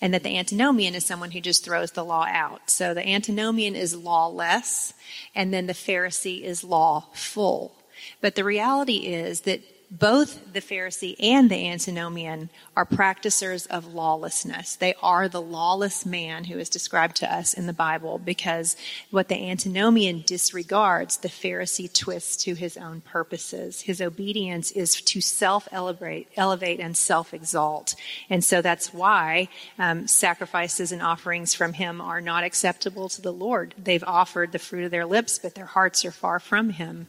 And 0.00 0.14
that 0.14 0.22
the 0.22 0.38
antinomian 0.38 0.94
is 0.94 1.04
someone 1.04 1.32
who 1.32 1.42
just 1.42 1.62
throws 1.62 1.90
the 1.90 2.04
law 2.04 2.24
out. 2.26 2.70
So 2.70 2.94
the 2.94 3.06
antinomian 3.06 3.76
is 3.76 3.94
lawless, 3.94 4.94
and 5.34 5.52
then 5.52 5.66
the 5.66 5.74
Pharisee 5.74 6.42
is 6.42 6.64
lawful. 6.64 7.74
But 8.22 8.34
the 8.34 8.44
reality 8.44 9.08
is 9.08 9.42
that 9.42 9.60
both 9.90 10.52
the 10.52 10.60
Pharisee 10.60 11.16
and 11.18 11.50
the 11.50 11.68
antinomian 11.68 12.48
are 12.76 12.84
practicers 12.84 13.66
of 13.66 13.92
lawlessness. 13.92 14.76
They 14.76 14.94
are 15.02 15.28
the 15.28 15.42
lawless 15.42 16.06
man 16.06 16.44
who 16.44 16.58
is 16.58 16.68
described 16.68 17.16
to 17.16 17.32
us 17.32 17.54
in 17.54 17.66
the 17.66 17.72
Bible 17.72 18.18
because 18.18 18.76
what 19.10 19.28
the 19.28 19.50
antinomian 19.50 20.22
disregards, 20.24 21.16
the 21.16 21.28
Pharisee 21.28 21.92
twists 21.92 22.36
to 22.44 22.54
his 22.54 22.76
own 22.76 23.00
purposes. 23.00 23.82
His 23.82 24.00
obedience 24.00 24.70
is 24.70 25.00
to 25.00 25.20
self 25.20 25.68
elevate, 25.72 26.28
and 26.36 26.96
self 26.96 27.34
exalt. 27.34 27.96
And 28.28 28.44
so 28.44 28.62
that's 28.62 28.94
why 28.94 29.48
um, 29.78 30.06
sacrifices 30.06 30.92
and 30.92 31.02
offerings 31.02 31.54
from 31.54 31.72
him 31.72 32.00
are 32.00 32.20
not 32.20 32.44
acceptable 32.44 33.08
to 33.08 33.22
the 33.22 33.32
Lord. 33.32 33.74
They've 33.76 34.04
offered 34.04 34.52
the 34.52 34.58
fruit 34.60 34.84
of 34.84 34.92
their 34.92 35.06
lips, 35.06 35.38
but 35.38 35.56
their 35.56 35.66
hearts 35.66 36.04
are 36.04 36.12
far 36.12 36.38
from 36.38 36.70
him. 36.70 37.08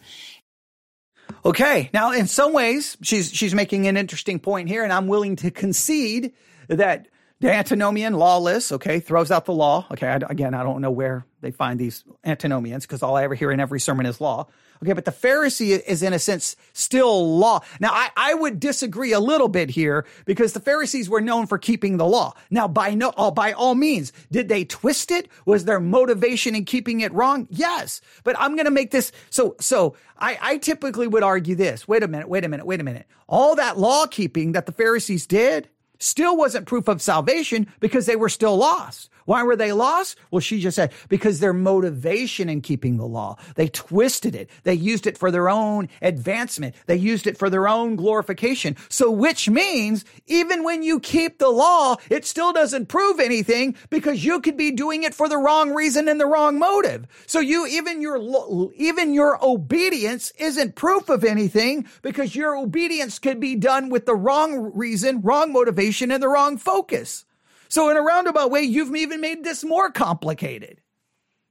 Okay. 1.43 1.89
Now, 1.93 2.12
in 2.12 2.27
some 2.27 2.54
ways, 2.54 2.97
she's, 3.01 3.32
she's 3.32 3.56
making 3.56 3.88
an 3.88 3.97
interesting 3.97 4.39
point 4.39 4.69
here, 4.69 4.84
and 4.84 4.93
I'm 4.93 5.08
willing 5.08 5.36
to 5.38 5.51
concede 5.51 6.34
that 6.67 7.08
the 7.39 7.51
antinomian, 7.51 8.13
lawless, 8.13 8.71
okay, 8.71 8.99
throws 8.99 9.32
out 9.32 9.45
the 9.45 9.54
law. 9.54 9.88
Okay. 9.91 10.08
I, 10.08 10.15
again, 10.15 10.54
I 10.54 10.63
don't 10.63 10.82
know 10.82 10.91
where 10.91 11.25
they 11.41 11.51
find 11.51 11.80
these 11.80 12.04
antinomians 12.23 12.86
because 12.86 13.01
all 13.01 13.15
I 13.15 13.23
ever 13.23 13.34
hear 13.34 13.51
in 13.51 13.60
every 13.60 13.80
sermon 13.80 14.06
is 14.06 14.21
law. 14.21 14.47
Okay, 14.84 14.94
but 14.94 15.06
the 15.06 15.12
Pharisee 15.12 15.80
is 15.80 16.02
in 16.02 16.12
a 16.12 16.17
sense 16.17 16.56
still 16.74 17.38
law. 17.38 17.60
Now, 17.80 17.91
I, 17.91 18.10
I 18.17 18.34
would 18.34 18.60
disagree 18.60 19.12
a 19.12 19.20
little 19.20 19.48
bit 19.48 19.70
here 19.70 20.08
because 20.26 20.54
the 20.54 20.60
Pharisees 20.60 21.08
were 21.08 21.22
known 21.22 21.46
for 21.46 21.60
keeping 21.60 21.98
the 21.98 22.06
law. 22.06 22.34
Now, 22.50 22.67
by 22.67 22.96
no, 22.96 23.10
uh, 23.15 23.30
by 23.30 23.52
all 23.52 23.76
means, 23.76 24.12
did 24.32 24.50
they 24.50 24.65
twist 24.65 25.12
it? 25.12 25.30
Was 25.46 25.65
their 25.65 25.80
motivation 25.80 26.56
in 26.56 26.65
keeping 26.65 27.02
it 27.02 27.13
wrong? 27.13 27.48
Yes, 27.52 28.02
but 28.24 28.36
I'm 28.39 28.56
going 28.56 28.65
to 28.65 28.72
make 28.72 28.89
this 28.89 29.12
so. 29.30 29.56
So 29.60 29.96
I, 30.17 30.38
I 30.41 30.58
typically 30.58 31.08
would 31.08 31.24
argue 31.24 31.54
this. 31.54 31.88
Wait 31.88 32.02
a 32.02 32.08
minute. 32.08 32.28
Wait 32.28 32.44
a 32.44 32.50
minute. 32.50 32.65
Wait 32.65 32.80
a 32.80 32.84
minute. 32.84 33.06
All 33.28 33.56
that 33.56 33.78
law 33.78 34.08
keeping 34.08 34.54
that 34.54 34.65
the 34.65 34.72
Pharisees 34.72 35.28
did 35.28 35.70
still 36.00 36.36
wasn't 36.36 36.65
proof 36.65 36.88
of 36.88 37.02
salvation 37.02 37.67
because 37.80 38.08
they 38.08 38.15
were 38.15 38.30
still 38.30 38.58
lost. 38.58 39.10
Why 39.26 39.44
were 39.44 39.56
they 39.56 39.72
lost? 39.72 40.17
Well, 40.30 40.40
she 40.40 40.60
just 40.60 40.76
said, 40.76 40.92
because 41.10 41.40
their 41.40 41.54
motivation 41.54 42.50
in 42.50 42.62
keeping 42.62 42.98
the 42.98 43.06
law, 43.06 43.38
they 43.56 43.67
twisted 43.67 44.36
it. 44.36 44.50
They 44.63 44.74
used 44.74 45.08
it 45.08 45.17
for 45.17 45.32
their 45.32 45.50
own 45.50 45.90
advancement. 46.02 46.76
They 46.86 46.96
used 46.96 47.28
it 47.28 47.38
for 47.38 47.50
their 47.50 47.67
own 47.67 47.96
glorification. 47.96 48.76
So, 48.90 49.12
which 49.12 49.50
means 49.50 50.06
even 50.28 50.63
when 50.63 50.84
you 50.84 51.00
keep 51.00 51.38
the 51.38 51.50
law, 51.50 51.98
it 52.10 52.26
still 52.26 52.54
doesn't 52.54 52.88
prove 52.88 53.19
anything 53.19 53.76
because 53.90 54.26
you 54.26 54.42
could 54.42 54.58
be 54.58 54.72
doing 54.72 55.04
it 55.04 55.13
for 55.13 55.30
the 55.30 55.38
wrong 55.38 55.72
reason 55.72 56.08
and 56.08 56.19
the 56.19 56.26
wrong 56.26 56.58
motive. 56.60 57.08
So 57.26 57.40
you, 57.40 57.67
even 57.67 58.02
your, 58.02 58.72
even 58.76 59.13
your 59.13 59.44
obedience 59.44 60.32
isn't 60.38 60.76
proof 60.76 61.10
of 61.10 61.24
anything 61.24 61.88
because 62.02 62.36
your 62.36 62.56
obedience 62.56 63.19
could 63.19 63.40
be 63.40 63.56
done 63.56 63.90
with 63.90 64.06
the 64.06 64.15
wrong 64.15 64.72
reason, 64.74 65.22
wrong 65.22 65.52
motivation, 65.52 66.12
and 66.12 66.22
the 66.22 66.30
wrong 66.30 66.58
focus. 66.58 67.26
So 67.72 67.90
in 67.90 67.96
a 67.96 68.02
roundabout 68.02 68.52
way, 68.52 68.63
you've 68.63 68.94
even 68.98 69.22
made 69.22 69.46
this 69.46 69.63
more 69.63 69.90
complicated. 69.90 70.82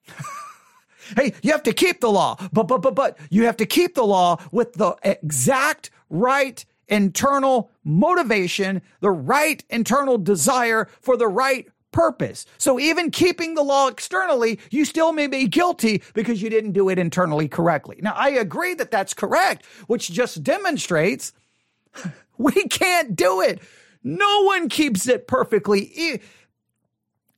hey, 1.17 1.33
you 1.43 1.51
have 1.51 1.63
to 1.63 1.73
keep 1.73 2.01
the 2.01 2.11
law, 2.11 2.37
but, 2.53 2.65
but, 2.65 2.83
but, 2.83 2.95
but 2.95 3.19
you 3.31 3.47
have 3.47 3.57
to 3.57 3.65
keep 3.65 3.95
the 3.95 4.05
law 4.05 4.37
with 4.53 4.75
the 4.75 4.97
exact 5.03 5.91
right 6.11 6.63
internal 6.89 7.71
motivation, 7.85 8.83
the 9.01 9.11
right 9.11 9.65
internal 9.71 10.19
desire 10.19 10.89
for 11.01 11.17
the 11.17 11.27
right 11.27 11.67
purpose. 11.91 12.45
So 12.59 12.79
even 12.79 13.11
keeping 13.11 13.55
the 13.55 13.63
law 13.63 13.89
externally, 13.89 14.61
you 14.71 14.85
still 14.85 15.13
may 15.13 15.27
be 15.27 15.49
guilty 15.49 16.03
because 16.13 16.43
you 16.43 16.51
didn't 16.51 16.73
do 16.73 16.91
it 16.91 16.99
internally 16.99 17.49
correctly. 17.49 17.99
Now, 18.03 18.13
I 18.15 18.29
agree 18.29 18.75
that 18.75 18.91
that's 18.91 19.15
correct, 19.15 19.65
which 19.87 20.11
just 20.11 20.43
demonstrates 20.43 21.33
we 22.37 22.53
can't 22.69 23.17
do 23.17 23.41
it. 23.41 23.61
No 24.03 24.43
one 24.45 24.69
keeps 24.69 25.09
it 25.09 25.27
perfectly. 25.27 26.21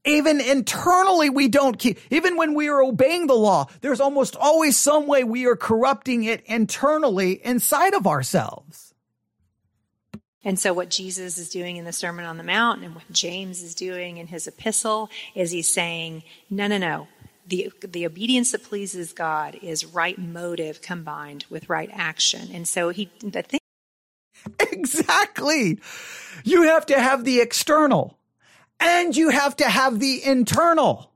Even 0.05 0.41
internally, 0.41 1.31
we 1.31 1.49
don't 1.49 1.79
keep, 1.79 1.99
even 2.11 2.37
when 2.37 2.55
we 2.55 2.69
are 2.69 2.83
obeying 2.83 3.27
the 3.29 3.35
law, 3.35 3.67
there's 3.81 4.01
almost 4.01 4.35
always 4.37 4.77
some 4.77 5.07
way 5.07 5.23
we 5.23 5.47
are 5.47 5.57
corrupting 5.57 6.25
it 6.25 6.43
internally 6.47 7.41
inside 7.45 7.95
of 7.95 8.07
ourselves. 8.07 8.93
And 10.45 10.59
so, 10.59 10.73
what 10.73 10.91
Jesus 10.91 11.39
is 11.39 11.49
doing 11.51 11.77
in 11.77 11.85
the 11.85 11.93
Sermon 11.93 12.25
on 12.25 12.37
the 12.37 12.43
Mount 12.43 12.83
and 12.83 12.95
what 12.95 13.11
James 13.13 13.63
is 13.63 13.75
doing 13.75 14.17
in 14.17 14.27
his 14.27 14.49
epistle 14.49 15.09
is 15.37 15.53
he's 15.53 15.69
saying, 15.69 16.25
no, 16.51 16.67
no, 16.67 16.79
no. 16.79 17.07
The, 17.47 17.73
the 17.83 18.07
obedience 18.07 18.53
that 18.53 18.65
pleases 18.65 19.13
God 19.13 19.59
is 19.63 19.85
right 19.85 20.19
motive 20.19 20.81
combined 20.81 21.45
with 21.49 21.69
right 21.69 21.91
action. 21.93 22.49
And 22.53 22.67
so, 22.67 22.89
he, 22.89 23.09
the 23.21 23.43
thing 23.43 23.61
Exactly. 24.73 25.79
You 26.45 26.63
have 26.63 26.87
to 26.87 26.99
have 26.99 27.25
the 27.25 27.41
external 27.41 28.19
and 28.81 29.17
you 29.17 29.29
have 29.29 29.57
to 29.57 29.65
have 29.69 30.01
the 30.01 30.25
internal. 30.25 31.13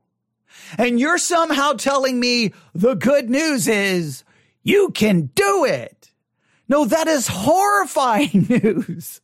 And 0.77 0.99
you're 0.99 1.17
somehow 1.17 1.73
telling 1.73 2.19
me 2.19 2.53
the 2.73 2.93
good 2.95 3.29
news 3.29 3.67
is 3.67 4.23
you 4.63 4.89
can 4.91 5.29
do 5.35 5.65
it. 5.65 6.11
No, 6.69 6.85
that 6.85 7.07
is 7.07 7.27
horrifying 7.27 8.47
news. 8.49 9.21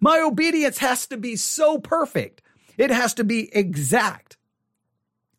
My 0.00 0.20
obedience 0.20 0.78
has 0.78 1.06
to 1.08 1.16
be 1.16 1.36
so 1.36 1.78
perfect. 1.78 2.42
It 2.78 2.90
has 2.90 3.14
to 3.14 3.24
be 3.24 3.54
exact. 3.54 4.36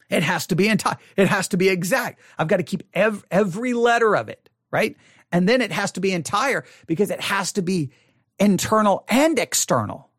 It 0.09 0.23
has 0.23 0.47
to 0.47 0.55
be 0.55 0.67
entire. 0.67 0.97
It 1.17 1.27
has 1.27 1.47
to 1.49 1.57
be 1.57 1.69
exact. 1.69 2.19
I've 2.37 2.47
got 2.47 2.57
to 2.57 2.63
keep 2.63 2.83
ev- 2.93 3.25
every 3.31 3.73
letter 3.73 4.15
of 4.15 4.29
it, 4.29 4.49
right? 4.71 4.95
And 5.31 5.49
then 5.49 5.61
it 5.61 5.71
has 5.71 5.91
to 5.93 5.99
be 5.99 6.11
entire 6.11 6.63
because 6.85 7.09
it 7.09 7.19
has 7.19 7.51
to 7.53 7.61
be 7.61 7.91
internal 8.39 9.05
and 9.07 9.37
external. 9.39 10.09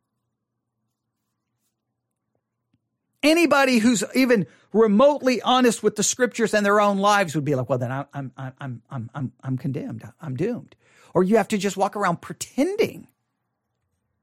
Anybody 3.22 3.78
who's 3.78 4.04
even 4.14 4.46
remotely 4.72 5.40
honest 5.40 5.82
with 5.82 5.96
the 5.96 6.02
scriptures 6.02 6.52
and 6.52 6.66
their 6.66 6.80
own 6.80 6.98
lives 6.98 7.34
would 7.34 7.44
be 7.44 7.54
like, 7.54 7.68
well, 7.68 7.78
then 7.78 7.92
I'm, 7.92 8.06
I'm, 8.12 8.32
I'm, 8.36 8.82
I'm, 8.90 9.10
I'm, 9.14 9.32
I'm 9.42 9.56
condemned. 9.56 10.06
I'm 10.20 10.36
doomed. 10.36 10.76
Or 11.14 11.22
you 11.22 11.36
have 11.36 11.48
to 11.48 11.58
just 11.58 11.76
walk 11.76 11.96
around 11.96 12.20
pretending. 12.20 13.06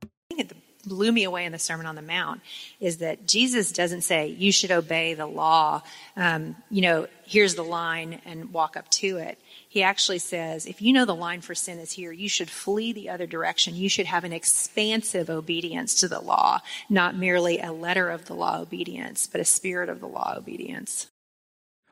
I 0.03 0.07
think 0.35 0.51
It 0.51 0.57
blew 0.83 1.11
me 1.11 1.23
away 1.23 1.45
in 1.45 1.51
the 1.51 1.59
Sermon 1.59 1.85
on 1.85 1.95
the 1.95 2.01
Mount 2.01 2.41
is 2.79 2.97
that 2.97 3.27
Jesus 3.27 3.71
doesn't 3.71 4.01
say 4.01 4.27
you 4.27 4.51
should 4.51 4.71
obey 4.71 5.13
the 5.13 5.25
law. 5.25 5.81
Um, 6.15 6.55
you 6.69 6.81
know, 6.81 7.07
here's 7.23 7.55
the 7.55 7.63
line 7.63 8.21
and 8.25 8.51
walk 8.51 8.75
up 8.77 8.89
to 8.89 9.17
it 9.17 9.39
he 9.71 9.83
actually 9.83 10.19
says, 10.19 10.65
if 10.65 10.81
you 10.81 10.91
know 10.91 11.05
the 11.05 11.15
line 11.15 11.39
for 11.39 11.55
sin 11.55 11.79
is 11.79 11.93
here, 11.93 12.11
you 12.11 12.27
should 12.27 12.49
flee 12.49 12.91
the 12.91 13.07
other 13.07 13.25
direction. 13.25 13.73
You 13.73 13.87
should 13.87 14.05
have 14.05 14.25
an 14.25 14.33
expansive 14.33 15.29
obedience 15.29 15.97
to 16.01 16.09
the 16.09 16.19
law, 16.19 16.59
not 16.89 17.15
merely 17.15 17.57
a 17.57 17.71
letter 17.71 18.09
of 18.09 18.25
the 18.25 18.33
law 18.33 18.59
obedience, 18.59 19.27
but 19.31 19.39
a 19.39 19.45
spirit 19.45 19.87
of 19.87 20.01
the 20.01 20.09
law 20.09 20.33
obedience. 20.35 21.07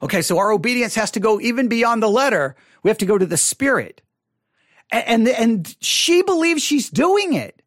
Okay, 0.01 0.21
so 0.21 0.39
our 0.39 0.51
obedience 0.51 0.93
has 0.95 1.09
to 1.11 1.21
go 1.21 1.39
even 1.39 1.69
beyond 1.69 2.03
the 2.03 2.09
letter. 2.09 2.57
We 2.83 2.89
have 2.89 2.97
to 2.97 3.05
go 3.05 3.17
to 3.17 3.25
the 3.25 3.37
spirit. 3.37 4.01
And, 4.91 5.05
and, 5.07 5.27
and 5.29 5.77
she 5.79 6.21
believes 6.21 6.61
she's 6.61 6.89
doing 6.89 7.31
it. 7.31 7.61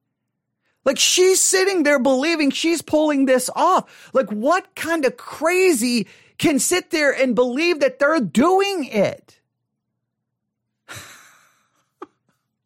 Like 0.84 0.98
she's 0.98 1.40
sitting 1.40 1.84
there 1.84 1.98
believing 1.98 2.50
she's 2.50 2.82
pulling 2.82 3.24
this 3.24 3.48
off. 3.56 4.10
Like 4.12 4.30
what 4.30 4.74
kind 4.74 5.06
of 5.06 5.16
crazy 5.16 6.06
can 6.36 6.58
sit 6.58 6.90
there 6.90 7.12
and 7.12 7.34
believe 7.34 7.80
that 7.80 7.98
they're 7.98 8.20
doing 8.20 8.84
it? 8.84 9.38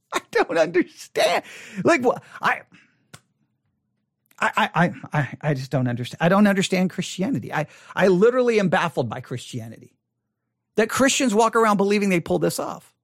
I 0.12 0.20
don't 0.30 0.58
understand. 0.58 1.44
Like 1.84 2.02
what 2.02 2.22
I. 2.40 2.62
I, 4.38 4.68
I, 4.74 4.92
I, 5.14 5.28
I 5.40 5.54
just 5.54 5.70
don't 5.70 5.88
understand. 5.88 6.18
I 6.20 6.28
don't 6.28 6.46
understand 6.46 6.90
Christianity. 6.90 7.54
I, 7.54 7.66
I 7.94 8.08
literally 8.08 8.60
am 8.60 8.68
baffled 8.68 9.08
by 9.08 9.20
Christianity. 9.20 9.96
That 10.76 10.90
Christians 10.90 11.34
walk 11.34 11.56
around 11.56 11.78
believing 11.78 12.10
they 12.10 12.20
pull 12.20 12.38
this 12.38 12.58
off. 12.58 12.94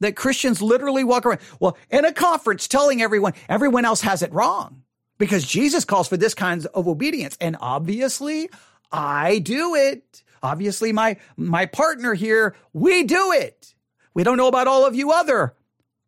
That 0.00 0.16
Christians 0.16 0.60
literally 0.60 1.04
walk 1.04 1.24
around, 1.24 1.40
well, 1.60 1.76
in 1.88 2.04
a 2.04 2.12
conference 2.12 2.66
telling 2.66 3.00
everyone, 3.00 3.34
everyone 3.48 3.84
else 3.84 4.00
has 4.00 4.22
it 4.22 4.32
wrong 4.32 4.82
because 5.18 5.44
Jesus 5.46 5.84
calls 5.84 6.08
for 6.08 6.16
this 6.16 6.34
kind 6.34 6.66
of 6.66 6.88
obedience. 6.88 7.36
And 7.40 7.56
obviously 7.60 8.50
I 8.90 9.38
do 9.38 9.76
it. 9.76 10.24
Obviously 10.42 10.90
my, 10.90 11.16
my 11.36 11.66
partner 11.66 12.14
here, 12.14 12.56
we 12.72 13.04
do 13.04 13.30
it. 13.32 13.74
We 14.14 14.24
don't 14.24 14.38
know 14.38 14.48
about 14.48 14.66
all 14.66 14.84
of 14.84 14.96
you 14.96 15.12
other 15.12 15.54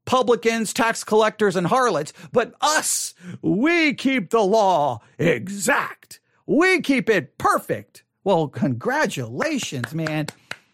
publicans, 0.04 0.72
tax 0.72 1.04
collectors, 1.04 1.56
and 1.56 1.66
harlots, 1.66 2.12
but 2.32 2.54
us, 2.60 3.14
we 3.40 3.94
keep 3.94 4.30
the 4.30 4.42
law 4.42 5.00
exact. 5.18 6.20
We 6.46 6.80
keep 6.80 7.08
it 7.08 7.38
perfect. 7.38 8.04
Well, 8.24 8.48
congratulations, 8.48 9.94
man. 9.94 10.26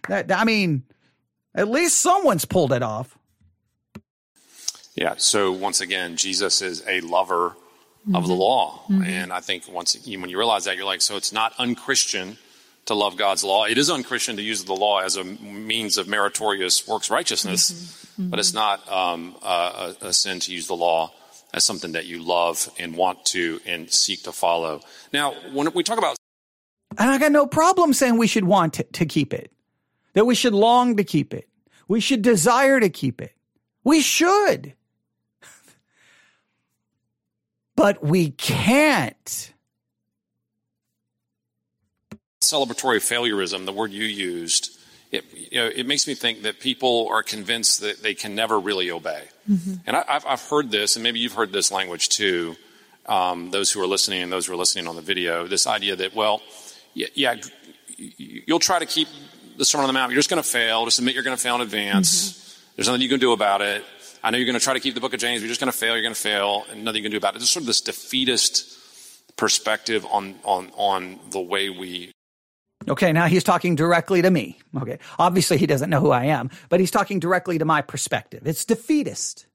That, 0.08 0.32
I 0.32 0.44
mean, 0.44 0.84
at 1.54 1.68
least 1.68 1.98
someone's 1.98 2.44
pulled 2.44 2.72
it 2.72 2.82
off. 2.82 3.18
Yeah. 4.94 5.14
So 5.16 5.52
once 5.52 5.80
again, 5.80 6.16
Jesus 6.16 6.60
is 6.60 6.82
a 6.88 7.00
lover 7.00 7.50
mm-hmm. 7.50 8.16
of 8.16 8.26
the 8.26 8.32
mm-hmm. 8.32 8.40
law, 8.40 8.82
mm-hmm. 8.88 9.04
and 9.04 9.32
I 9.32 9.40
think 9.40 9.64
once 9.70 9.96
when 10.06 10.28
you 10.28 10.38
realize 10.38 10.64
that, 10.64 10.76
you're 10.76 10.86
like, 10.86 11.02
so 11.02 11.16
it's 11.16 11.32
not 11.32 11.54
unchristian 11.58 12.38
to 12.86 12.94
love 12.94 13.16
God's 13.16 13.44
law. 13.44 13.66
It 13.66 13.78
is 13.78 13.90
unchristian 13.90 14.36
to 14.36 14.42
use 14.42 14.64
the 14.64 14.74
law 14.74 15.00
as 15.00 15.16
a 15.16 15.22
means 15.22 15.98
of 15.98 16.08
meritorious 16.08 16.88
works 16.88 17.10
righteousness. 17.10 17.70
Mm-hmm 17.70 18.07
mm-hmm. 18.18 18.30
but 18.30 18.38
it's 18.38 18.52
not 18.52 18.90
um, 18.90 19.36
a, 19.42 19.94
a, 20.02 20.12
sin 20.12 20.40
to 20.40 20.52
use 20.52 20.66
the 20.66 20.74
law 20.74 21.12
as 21.54 21.64
something 21.64 21.92
that 21.92 22.06
you 22.06 22.22
love 22.22 22.68
and 22.78 22.96
want 22.96 23.24
to 23.26 23.60
and 23.64 23.90
seek 23.90 24.22
to 24.24 24.32
follow. 24.32 24.80
Now, 25.12 25.34
when 25.52 25.72
we 25.72 25.82
talk 25.82 25.98
about, 25.98 26.16
and 26.98 27.10
I 27.10 27.18
got 27.18 27.32
no 27.32 27.46
problem 27.46 27.92
saying 27.92 28.18
we 28.18 28.26
should 28.26 28.44
want 28.44 28.74
to, 28.74 28.84
to 28.84 29.06
keep 29.06 29.32
it, 29.32 29.52
that 30.14 30.24
we 30.24 30.34
should 30.34 30.54
long 30.54 30.96
to 30.96 31.04
keep 31.04 31.32
it, 31.32 31.48
we 31.86 32.00
should 32.00 32.22
desire 32.22 32.80
to 32.80 32.88
keep 32.88 33.20
it. 33.20 33.34
We 33.84 34.00
should. 34.00 34.74
but 37.76 38.04
we 38.04 38.30
can't. 38.32 39.52
Celebratory 42.42 42.98
failureism, 42.98 43.64
the 43.64 43.72
word 43.72 43.92
you 43.92 44.04
used, 44.04 44.77
it, 45.10 45.24
you 45.32 45.58
know, 45.60 45.70
it 45.74 45.86
makes 45.86 46.06
me 46.06 46.14
think 46.14 46.42
that 46.42 46.60
people 46.60 47.08
are 47.10 47.22
convinced 47.22 47.80
that 47.80 48.02
they 48.02 48.14
can 48.14 48.34
never 48.34 48.58
really 48.60 48.90
obey. 48.90 49.24
Mm-hmm. 49.50 49.74
And 49.86 49.96
I, 49.96 50.04
have 50.06 50.26
I've 50.26 50.42
heard 50.42 50.70
this, 50.70 50.96
and 50.96 51.02
maybe 51.02 51.18
you've 51.18 51.32
heard 51.32 51.52
this 51.52 51.72
language 51.72 52.10
too, 52.10 52.56
um, 53.06 53.50
those 53.50 53.72
who 53.72 53.82
are 53.82 53.86
listening 53.86 54.22
and 54.22 54.30
those 54.30 54.46
who 54.46 54.52
are 54.52 54.56
listening 54.56 54.86
on 54.86 54.96
the 54.96 55.02
video, 55.02 55.46
this 55.46 55.66
idea 55.66 55.96
that, 55.96 56.14
well, 56.14 56.42
yeah, 56.92 57.06
yeah 57.14 57.36
you'll 57.96 58.58
try 58.58 58.78
to 58.78 58.86
keep 58.86 59.08
the 59.56 59.64
Sermon 59.64 59.84
on 59.84 59.88
the 59.88 59.98
Mount, 59.98 60.12
you're 60.12 60.18
just 60.18 60.30
going 60.30 60.42
to 60.42 60.48
fail. 60.48 60.84
Just 60.84 60.98
admit 60.98 61.14
you're 61.14 61.24
going 61.24 61.36
to 61.36 61.42
fail 61.42 61.56
in 61.56 61.62
advance. 61.62 62.32
Mm-hmm. 62.32 62.72
There's 62.76 62.86
nothing 62.86 63.02
you 63.02 63.08
can 63.08 63.20
do 63.20 63.32
about 63.32 63.62
it. 63.62 63.84
I 64.22 64.30
know 64.30 64.38
you're 64.38 64.46
going 64.46 64.58
to 64.58 64.64
try 64.64 64.74
to 64.74 64.80
keep 64.80 64.94
the 64.94 65.00
book 65.00 65.14
of 65.14 65.20
James, 65.20 65.40
you're 65.40 65.48
just 65.48 65.60
going 65.60 65.72
to 65.72 65.78
fail, 65.78 65.94
you're 65.94 66.02
going 66.02 66.14
to 66.14 66.20
fail, 66.20 66.64
and 66.70 66.84
nothing 66.84 66.98
you 66.98 67.04
can 67.04 67.12
do 67.12 67.18
about 67.18 67.34
it. 67.34 67.38
There's 67.38 67.50
sort 67.50 67.62
of 67.62 67.66
this 67.66 67.80
defeatist 67.80 68.76
perspective 69.36 70.04
on, 70.10 70.34
on, 70.44 70.70
on 70.76 71.20
the 71.30 71.40
way 71.40 71.70
we 71.70 72.12
Okay, 72.86 73.12
now 73.12 73.26
he's 73.26 73.44
talking 73.44 73.74
directly 73.74 74.22
to 74.22 74.30
me. 74.30 74.58
Okay, 74.76 74.98
obviously 75.18 75.56
he 75.58 75.66
doesn't 75.66 75.90
know 75.90 76.00
who 76.00 76.10
I 76.10 76.26
am, 76.26 76.50
but 76.68 76.80
he's 76.80 76.90
talking 76.90 77.18
directly 77.18 77.58
to 77.58 77.64
my 77.64 77.82
perspective. 77.82 78.46
It's 78.46 78.64
defeatist. 78.64 79.46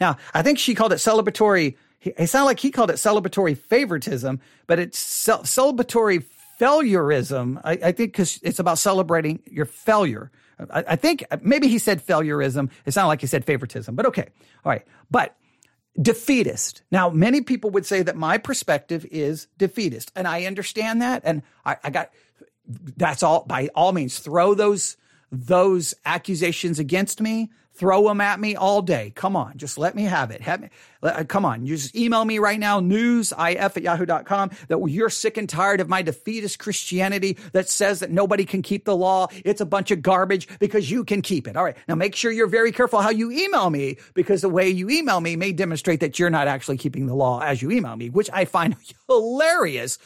Now, 0.00 0.16
I 0.34 0.42
think 0.42 0.58
she 0.58 0.74
called 0.74 0.92
it 0.92 0.96
celebratory 0.96 1.76
it 2.02 2.28
sounded 2.28 2.46
like 2.46 2.60
he 2.60 2.70
called 2.70 2.90
it 2.90 2.94
celebratory 2.94 3.56
favoritism, 3.56 4.40
but 4.66 4.78
it's 4.78 4.98
celebratory 4.98 6.24
failureism. 6.58 7.60
I, 7.64 7.72
I 7.72 7.92
think 7.92 8.12
because 8.12 8.40
it's 8.42 8.58
about 8.58 8.78
celebrating 8.78 9.42
your 9.46 9.66
failure. 9.66 10.30
I, 10.70 10.84
I, 10.88 10.96
think 10.96 11.24
maybe 11.42 11.68
he 11.68 11.78
said 11.78 12.04
failureism. 12.04 12.70
It 12.86 12.92
sounded 12.92 13.08
like 13.08 13.20
he 13.20 13.26
said 13.26 13.44
favoritism, 13.44 13.94
but 13.94 14.06
okay. 14.06 14.28
All 14.64 14.72
right. 14.72 14.86
But 15.10 15.36
defeatist. 16.00 16.82
Now, 16.90 17.10
many 17.10 17.42
people 17.42 17.70
would 17.70 17.84
say 17.84 18.02
that 18.02 18.16
my 18.16 18.38
perspective 18.38 19.06
is 19.10 19.48
defeatist, 19.58 20.12
and 20.16 20.26
I 20.26 20.44
understand 20.44 21.02
that. 21.02 21.22
And 21.24 21.42
I, 21.64 21.76
I 21.84 21.90
got 21.90 22.10
that's 22.96 23.22
all 23.22 23.44
by 23.46 23.68
all 23.74 23.92
means 23.92 24.18
throw 24.18 24.54
those 24.54 24.96
those 25.32 25.94
accusations 26.04 26.78
against 26.78 27.20
me 27.20 27.50
Throw 27.80 28.08
them 28.08 28.20
at 28.20 28.38
me 28.38 28.56
all 28.56 28.82
day. 28.82 29.10
Come 29.14 29.34
on, 29.34 29.56
just 29.56 29.78
let 29.78 29.94
me 29.94 30.02
have 30.02 30.30
it. 30.30 30.42
Have 30.42 30.60
me, 30.60 30.68
uh, 31.02 31.24
come 31.26 31.46
on, 31.46 31.64
you 31.64 31.78
just 31.78 31.96
email 31.96 32.26
me 32.26 32.38
right 32.38 32.60
now, 32.60 32.78
newsif 32.78 33.58
at 33.58 33.82
yahoo.com, 33.82 34.50
that 34.68 34.78
you're 34.90 35.08
sick 35.08 35.38
and 35.38 35.48
tired 35.48 35.80
of 35.80 35.88
my 35.88 36.02
defeatist 36.02 36.58
Christianity 36.58 37.38
that 37.54 37.70
says 37.70 38.00
that 38.00 38.10
nobody 38.10 38.44
can 38.44 38.60
keep 38.60 38.84
the 38.84 38.94
law. 38.94 39.28
It's 39.46 39.62
a 39.62 39.64
bunch 39.64 39.90
of 39.90 40.02
garbage 40.02 40.46
because 40.58 40.90
you 40.90 41.04
can 41.04 41.22
keep 41.22 41.48
it. 41.48 41.56
All 41.56 41.64
right. 41.64 41.74
Now 41.88 41.94
make 41.94 42.14
sure 42.14 42.30
you're 42.30 42.48
very 42.48 42.70
careful 42.70 43.00
how 43.00 43.08
you 43.08 43.30
email 43.30 43.70
me 43.70 43.96
because 44.12 44.42
the 44.42 44.50
way 44.50 44.68
you 44.68 44.90
email 44.90 45.22
me 45.22 45.34
may 45.34 45.50
demonstrate 45.50 46.00
that 46.00 46.18
you're 46.18 46.28
not 46.28 46.48
actually 46.48 46.76
keeping 46.76 47.06
the 47.06 47.14
law 47.14 47.40
as 47.40 47.62
you 47.62 47.70
email 47.70 47.96
me, 47.96 48.10
which 48.10 48.28
I 48.30 48.44
find 48.44 48.76
hilarious. 49.08 49.98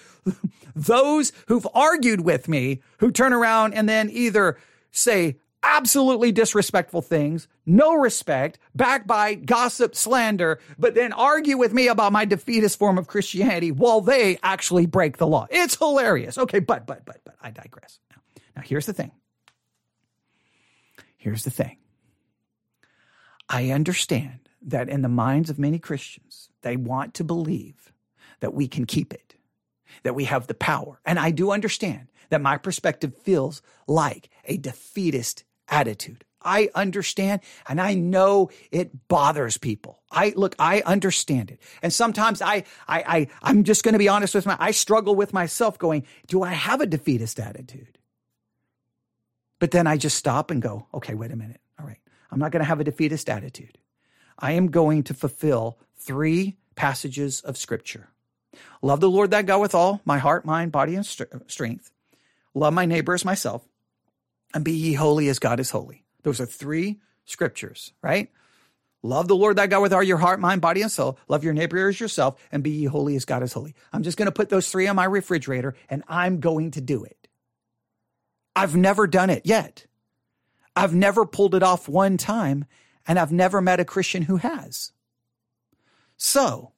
Those 0.77 1.33
who've 1.49 1.66
argued 1.75 2.20
with 2.20 2.47
me 2.47 2.83
who 2.99 3.11
turn 3.11 3.33
around 3.33 3.75
and 3.75 3.89
then 3.89 4.11
either 4.11 4.59
say, 4.93 5.39
absolutely 5.64 6.30
disrespectful 6.30 7.02
things, 7.02 7.48
no 7.66 7.94
respect, 7.94 8.58
backbite, 8.74 9.46
gossip, 9.46 9.96
slander, 9.96 10.60
but 10.78 10.94
then 10.94 11.12
argue 11.12 11.56
with 11.56 11.72
me 11.72 11.88
about 11.88 12.12
my 12.12 12.24
defeatist 12.24 12.78
form 12.78 12.98
of 12.98 13.06
Christianity 13.06 13.72
while 13.72 14.00
they 14.00 14.38
actually 14.42 14.86
break 14.86 15.16
the 15.16 15.26
law. 15.26 15.46
It's 15.50 15.76
hilarious. 15.76 16.38
Okay, 16.38 16.60
but, 16.60 16.86
but, 16.86 17.04
but, 17.04 17.20
but, 17.24 17.34
I 17.40 17.50
digress. 17.50 17.98
Now, 18.10 18.22
now 18.56 18.62
here's 18.62 18.86
the 18.86 18.92
thing. 18.92 19.10
Here's 21.16 21.44
the 21.44 21.50
thing. 21.50 21.78
I 23.48 23.70
understand 23.70 24.48
that 24.62 24.88
in 24.88 25.02
the 25.02 25.08
minds 25.08 25.50
of 25.50 25.58
many 25.58 25.78
Christians, 25.78 26.50
they 26.62 26.76
want 26.76 27.14
to 27.14 27.24
believe 27.24 27.92
that 28.40 28.54
we 28.54 28.68
can 28.68 28.84
keep 28.84 29.12
it, 29.12 29.34
that 30.02 30.14
we 30.14 30.24
have 30.24 30.46
the 30.46 30.54
power. 30.54 31.00
And 31.04 31.18
I 31.18 31.30
do 31.30 31.50
understand 31.50 32.08
that 32.30 32.40
my 32.40 32.56
perspective 32.56 33.16
feels 33.16 33.62
like 33.86 34.30
a 34.44 34.56
defeatist 34.56 35.44
attitude. 35.68 36.24
I 36.44 36.68
understand 36.74 37.40
and 37.66 37.80
I 37.80 37.94
know 37.94 38.50
it 38.70 39.08
bothers 39.08 39.56
people. 39.56 40.02
I 40.10 40.34
look, 40.36 40.54
I 40.58 40.82
understand 40.82 41.50
it. 41.50 41.60
And 41.82 41.92
sometimes 41.92 42.42
I, 42.42 42.64
I, 42.86 43.04
I, 43.06 43.28
I'm 43.42 43.64
just 43.64 43.82
going 43.82 43.94
to 43.94 43.98
be 43.98 44.08
honest 44.08 44.34
with 44.34 44.46
my, 44.46 44.56
I 44.60 44.70
struggle 44.70 45.14
with 45.14 45.32
myself 45.32 45.78
going, 45.78 46.06
do 46.26 46.42
I 46.42 46.52
have 46.52 46.80
a 46.80 46.86
defeatist 46.86 47.40
attitude? 47.40 47.98
But 49.58 49.70
then 49.70 49.86
I 49.86 49.96
just 49.96 50.18
stop 50.18 50.50
and 50.50 50.60
go, 50.60 50.86
okay, 50.92 51.14
wait 51.14 51.32
a 51.32 51.36
minute. 51.36 51.60
All 51.80 51.86
right. 51.86 52.00
I'm 52.30 52.38
not 52.38 52.52
going 52.52 52.60
to 52.62 52.68
have 52.68 52.80
a 52.80 52.84
defeatist 52.84 53.30
attitude. 53.30 53.78
I 54.38 54.52
am 54.52 54.70
going 54.70 55.04
to 55.04 55.14
fulfill 55.14 55.78
three 55.96 56.56
passages 56.74 57.40
of 57.40 57.56
scripture. 57.56 58.08
Love 58.82 59.00
the 59.00 59.10
Lord 59.10 59.30
that 59.30 59.46
God 59.46 59.60
with 59.60 59.74
all 59.74 60.00
my 60.04 60.18
heart, 60.18 60.44
mind, 60.44 60.72
body, 60.72 60.94
and 60.94 61.06
st- 61.06 61.50
strength. 61.50 61.90
Love 62.52 62.74
my 62.74 62.84
neighbor 62.84 63.14
as 63.14 63.24
myself 63.24 63.66
and 64.55 64.64
be 64.64 64.72
ye 64.72 64.94
holy 64.94 65.28
as 65.28 65.38
God 65.38 65.61
is 65.61 65.70
holy. 65.70 66.05
Those 66.22 66.40
are 66.40 66.46
three 66.46 67.00
scriptures, 67.24 67.92
right? 68.00 68.30
Love 69.02 69.28
the 69.28 69.36
Lord 69.36 69.57
thy 69.57 69.66
God 69.66 69.82
with 69.82 69.92
all 69.92 70.02
your 70.02 70.16
heart, 70.16 70.40
mind, 70.40 70.62
body, 70.62 70.80
and 70.80 70.90
soul. 70.90 71.18
Love 71.28 71.44
your 71.44 71.52
neighbor 71.52 71.88
as 71.88 72.00
yourself 72.00 72.40
and 72.50 72.62
be 72.62 72.70
ye 72.70 72.84
holy 72.86 73.16
as 73.16 73.26
God 73.26 73.42
is 73.42 73.52
holy. 73.52 73.74
I'm 73.92 74.02
just 74.02 74.16
going 74.16 74.26
to 74.26 74.32
put 74.32 74.48
those 74.48 74.70
three 74.70 74.86
on 74.86 74.96
my 74.96 75.05
refrigerator 75.05 75.74
and 75.90 76.02
I'm 76.09 76.40
going 76.40 76.70
to 76.70 76.80
do 76.80 77.05
it. 77.05 77.28
I've 78.57 78.76
never 78.76 79.07
done 79.07 79.28
it 79.28 79.42
yet. 79.44 79.86
I've 80.74 80.94
never 80.94 81.26
pulled 81.26 81.55
it 81.55 81.62
off 81.62 81.88
one 81.88 82.16
time 82.16 82.64
and 83.07 83.18
I've 83.18 83.32
never 83.32 83.61
met 83.61 83.80
a 83.80 83.84
Christian 83.84 84.22
who 84.22 84.36
has. 84.36 84.92
So, 86.16 86.72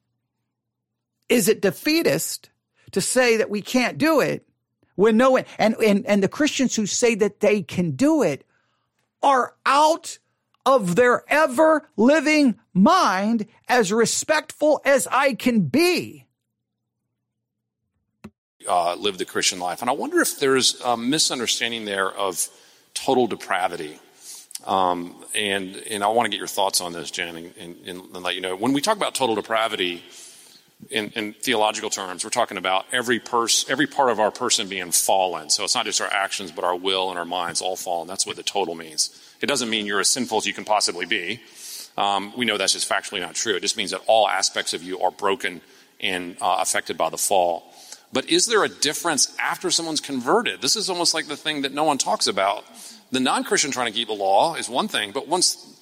is 1.29 1.49
it 1.49 1.63
defeatist 1.63 2.51
to 2.93 3.01
say 3.01 3.37
that 3.37 3.51
we 3.51 3.63
can't 3.63 3.99
do 3.99 4.21
it 4.21 4.46
when 4.97 5.17
no 5.17 5.31
one, 5.33 5.45
and, 5.59 5.77
and, 5.77 6.05
and 6.07 6.23
the 6.23 6.29
Christians 6.29 6.75
who 6.75 6.87
say 6.87 7.15
that 7.15 7.41
they 7.41 7.63
can 7.63 7.93
do 7.93 8.23
it 8.23 8.45
are 9.23 9.55
out 9.65 10.19
of 10.67 10.97
their 10.97 11.23
ever 11.29 11.89
living 11.97 12.59
mind 12.75 13.47
as 13.69 13.93
respectful 13.93 14.81
as 14.85 15.07
I 15.07 15.35
can 15.35 15.61
be. 15.63 16.27
Uh, 18.69 18.97
live 18.97 19.17
the 19.17 19.25
Christian 19.25 19.61
life. 19.61 19.81
And 19.81 19.89
I 19.89 19.93
wonder 19.93 20.21
if 20.21 20.41
there's 20.41 20.81
a 20.81 20.97
misunderstanding 20.97 21.85
there 21.85 22.11
of 22.11 22.49
total 22.95 23.29
depravity. 23.29 24.01
Um, 24.65 25.15
and, 25.37 25.77
and 25.89 26.03
I 26.03 26.09
want 26.09 26.27
to 26.27 26.31
get 26.31 26.39
your 26.39 26.49
thoughts 26.49 26.81
on 26.81 26.93
this, 26.93 27.13
Jen, 27.13 27.37
and, 27.37 27.57
and, 27.57 27.77
and 27.87 28.23
let 28.25 28.35
you 28.35 28.41
know. 28.41 28.57
When 28.57 28.73
we 28.73 28.81
talk 28.81 28.97
about 28.97 29.15
total 29.15 29.37
depravity, 29.37 30.03
in, 30.91 31.11
in, 31.11 31.33
theological 31.33 31.91
terms, 31.91 32.23
we're 32.23 32.31
talking 32.31 32.59
about 32.59 32.87
every 32.93 33.19
pers- 33.19 33.65
every 33.69 33.87
part 33.87 34.11
of 34.11 34.21
our 34.21 34.31
person 34.31 34.69
being 34.69 34.93
fallen. 34.93 35.51
So 35.51 35.65
it's 35.65 35.75
not 35.75 35.87
just 35.87 36.01
our 36.01 36.13
actions, 36.13 36.53
but 36.53 36.65
our 36.65 36.77
will 36.77 37.11
and 37.11 37.19
our 37.19 37.25
minds 37.25 37.61
all 37.61 37.77
fallen. 37.77 38.07
That's 38.07 38.27
what 38.27 38.37
the 38.37 38.43
total 38.43 38.75
means. 38.75 39.11
It 39.41 39.47
doesn't 39.47 39.71
mean 39.71 39.87
you're 39.87 40.01
as 40.01 40.09
sinful 40.09 40.39
as 40.39 40.47
you 40.47 40.53
can 40.53 40.65
possibly 40.65 41.07
be. 41.07 41.41
Um, 41.97 42.33
we 42.37 42.45
know 42.45 42.59
that's 42.59 42.75
just 42.75 42.89
factually 42.89 43.21
not 43.21 43.35
true. 43.35 43.57
It 43.57 43.61
just 43.61 43.77
means 43.77 43.91
that 43.91 44.03
all 44.07 44.29
aspects 44.29 44.75
of 44.75 44.83
you 44.83 45.01
are 45.01 45.11
broken 45.11 45.63
and 46.01 46.37
uh, 46.41 46.59
affected 46.61 46.99
by 46.99 47.09
the 47.09 47.19
fall. 47.19 47.73
But 48.13 48.29
is 48.31 48.47
there 48.47 48.63
a 48.65 48.69
difference 48.69 49.35
after 49.39 49.71
someone's 49.71 50.01
converted? 50.01 50.61
This 50.61 50.77
is 50.77 50.89
almost 50.89 51.15
like 51.15 51.27
the 51.27 51.37
thing 51.37 51.63
that 51.63 51.73
no 51.73 51.85
one 51.85 51.99
talks 51.99 52.27
about. 52.27 52.65
The 53.13 53.21
non 53.21 53.45
Christian 53.45 53.71
trying 53.71 53.87
to 53.87 53.93
keep 53.93 54.09
the 54.09 54.15
law 54.15 54.55
is 54.55 54.69
one 54.69 54.89
thing, 54.89 55.13
but 55.13 55.27
once 55.27 55.76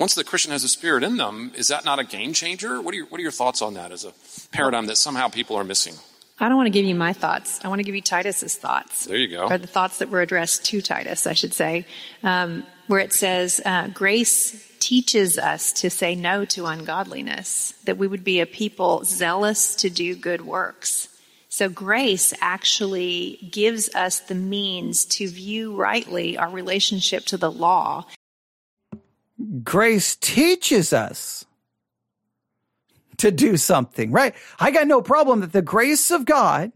once 0.00 0.14
the 0.14 0.24
Christian 0.24 0.50
has 0.50 0.64
a 0.64 0.68
spirit 0.68 1.04
in 1.04 1.18
them, 1.18 1.52
is 1.54 1.68
that 1.68 1.84
not 1.84 1.98
a 1.98 2.04
game 2.04 2.32
changer? 2.32 2.80
What 2.80 2.94
are 2.94 2.96
your, 2.96 3.06
what 3.06 3.20
are 3.20 3.22
your 3.22 3.30
thoughts 3.30 3.60
on 3.60 3.74
that 3.74 3.92
as 3.92 4.06
a 4.06 4.14
paradigm 4.50 4.86
that 4.86 4.96
somehow 4.96 5.28
people 5.28 5.56
are 5.56 5.62
missing? 5.62 5.94
I 6.40 6.48
don't 6.48 6.56
want 6.56 6.68
to 6.68 6.70
give 6.70 6.86
you 6.86 6.94
my 6.94 7.12
thoughts. 7.12 7.60
I 7.62 7.68
want 7.68 7.80
to 7.80 7.84
give 7.84 7.94
you 7.94 8.00
Titus's 8.00 8.56
thoughts. 8.56 9.04
There 9.04 9.18
you 9.18 9.28
go. 9.28 9.46
Or 9.48 9.58
the 9.58 9.66
thoughts 9.66 9.98
that 9.98 10.08
were 10.08 10.22
addressed 10.22 10.64
to 10.64 10.80
Titus, 10.80 11.26
I 11.26 11.34
should 11.34 11.52
say, 11.52 11.86
um, 12.22 12.64
where 12.86 13.00
it 13.00 13.12
says, 13.12 13.60
uh, 13.66 13.88
Grace 13.88 14.66
teaches 14.78 15.38
us 15.38 15.74
to 15.74 15.90
say 15.90 16.14
no 16.14 16.46
to 16.46 16.64
ungodliness, 16.64 17.74
that 17.84 17.98
we 17.98 18.06
would 18.06 18.24
be 18.24 18.40
a 18.40 18.46
people 18.46 19.04
zealous 19.04 19.74
to 19.76 19.90
do 19.90 20.16
good 20.16 20.40
works. 20.40 21.08
So 21.50 21.68
grace 21.68 22.32
actually 22.40 23.50
gives 23.50 23.92
us 23.94 24.20
the 24.20 24.36
means 24.36 25.04
to 25.06 25.28
view 25.28 25.74
rightly 25.74 26.38
our 26.38 26.48
relationship 26.48 27.24
to 27.26 27.36
the 27.36 27.50
law 27.50 28.06
grace 29.62 30.16
teaches 30.16 30.92
us 30.92 31.44
to 33.18 33.30
do 33.30 33.56
something, 33.56 34.10
right? 34.10 34.34
I 34.58 34.70
got 34.70 34.86
no 34.86 35.02
problem 35.02 35.40
that 35.40 35.52
the 35.52 35.62
grace 35.62 36.10
of 36.10 36.24
God, 36.24 36.72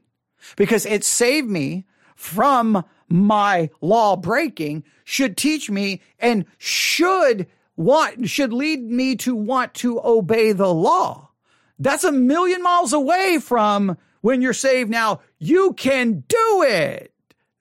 because 0.57 0.85
it 0.87 1.05
saved 1.05 1.49
me 1.49 1.87
from 2.17 2.85
my 3.09 3.71
law 3.81 4.17
breaking, 4.17 4.85
should 5.05 5.37
teach 5.37 5.71
me 5.71 6.03
and 6.19 6.45
should 6.59 7.47
want, 7.77 8.29
should 8.29 8.53
lead 8.53 8.83
me 8.83 9.17
to 9.17 9.35
want 9.35 9.75
to 9.75 10.01
obey 10.05 10.53
the 10.53 10.73
law. 10.73 11.31
That's 11.79 12.05
a 12.05 12.12
million 12.12 12.62
miles 12.62 12.93
away 12.93 13.39
from 13.39 13.97
when 14.21 14.41
you're 14.41 14.53
saved 14.53 14.91
now. 14.91 15.21
You 15.39 15.73
can 15.75 16.25
do 16.29 16.65
it. 16.67 17.12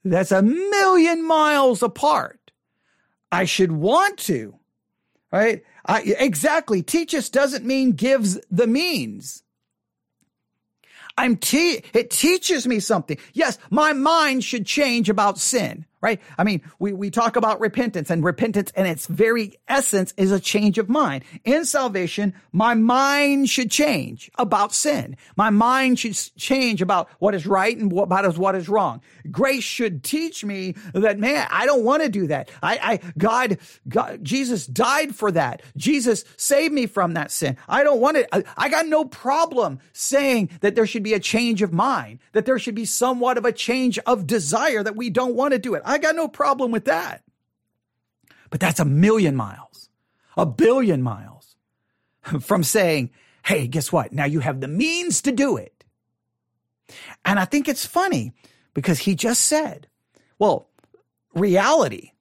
That's 0.04 0.32
a 0.32 0.42
million 0.42 1.26
miles 1.26 1.82
apart. 1.82 2.52
I 3.32 3.44
should 3.44 3.72
want 3.72 4.18
to 4.20 4.54
right? 5.34 5.64
I, 5.84 6.02
exactly. 6.18 6.80
Teaches 6.82 7.28
doesn't 7.28 7.64
mean 7.64 7.92
gives 7.92 8.40
the 8.52 8.68
means. 8.68 9.42
I'm 11.18 11.36
te- 11.36 11.82
it 11.92 12.10
teaches 12.10 12.66
me 12.66 12.78
something. 12.78 13.18
Yes, 13.32 13.58
my 13.68 13.92
mind 13.92 14.44
should 14.44 14.64
change 14.64 15.10
about 15.10 15.38
sin 15.38 15.86
right? 16.04 16.20
I 16.36 16.44
mean, 16.44 16.60
we, 16.78 16.92
we 16.92 17.10
talk 17.10 17.34
about 17.34 17.60
repentance 17.60 18.10
and 18.10 18.22
repentance 18.22 18.70
and 18.76 18.86
its 18.86 19.06
very 19.06 19.54
essence 19.68 20.12
is 20.18 20.32
a 20.32 20.38
change 20.38 20.76
of 20.76 20.90
mind. 20.90 21.24
In 21.44 21.64
salvation, 21.64 22.34
my 22.52 22.74
mind 22.74 23.48
should 23.48 23.70
change 23.70 24.30
about 24.36 24.74
sin. 24.74 25.16
My 25.34 25.48
mind 25.48 25.98
should 25.98 26.14
change 26.36 26.82
about 26.82 27.08
what 27.20 27.34
is 27.34 27.46
right 27.46 27.74
and 27.74 27.90
what, 27.90 28.02
about 28.02 28.36
what 28.36 28.54
is 28.54 28.68
wrong. 28.68 29.00
Grace 29.30 29.64
should 29.64 30.04
teach 30.04 30.44
me 30.44 30.74
that, 30.92 31.18
man, 31.18 31.48
I 31.50 31.64
don't 31.64 31.84
want 31.84 32.02
to 32.02 32.10
do 32.10 32.26
that. 32.26 32.50
I, 32.62 32.78
I, 32.82 33.12
God, 33.16 33.56
God, 33.88 34.22
Jesus 34.22 34.66
died 34.66 35.14
for 35.14 35.32
that. 35.32 35.62
Jesus 35.74 36.26
saved 36.36 36.74
me 36.74 36.84
from 36.84 37.14
that 37.14 37.30
sin. 37.30 37.56
I 37.66 37.82
don't 37.82 38.00
want 38.00 38.18
it. 38.18 38.28
I, 38.30 38.44
I 38.58 38.68
got 38.68 38.86
no 38.86 39.06
problem 39.06 39.78
saying 39.94 40.50
that 40.60 40.74
there 40.74 40.86
should 40.86 41.02
be 41.02 41.14
a 41.14 41.20
change 41.20 41.62
of 41.62 41.72
mind, 41.72 42.18
that 42.32 42.44
there 42.44 42.58
should 42.58 42.74
be 42.74 42.84
somewhat 42.84 43.38
of 43.38 43.46
a 43.46 43.52
change 43.52 43.98
of 44.00 44.26
desire 44.26 44.82
that 44.82 44.96
we 44.96 45.08
don't 45.08 45.34
want 45.34 45.52
to 45.52 45.58
do 45.58 45.74
it. 45.74 45.82
I 45.93 45.93
got 45.98 46.16
no 46.16 46.28
problem 46.28 46.70
with 46.70 46.86
that. 46.86 47.22
But 48.50 48.60
that's 48.60 48.80
a 48.80 48.84
million 48.84 49.36
miles, 49.36 49.90
a 50.36 50.46
billion 50.46 51.02
miles 51.02 51.56
from 52.40 52.62
saying, 52.62 53.10
hey, 53.44 53.66
guess 53.66 53.92
what? 53.92 54.12
Now 54.12 54.24
you 54.24 54.40
have 54.40 54.60
the 54.60 54.68
means 54.68 55.22
to 55.22 55.32
do 55.32 55.56
it. 55.56 55.84
And 57.24 57.38
I 57.38 57.44
think 57.44 57.68
it's 57.68 57.86
funny 57.86 58.32
because 58.74 58.98
he 59.00 59.14
just 59.14 59.44
said, 59.44 59.88
well, 60.38 60.68
reality 61.34 62.12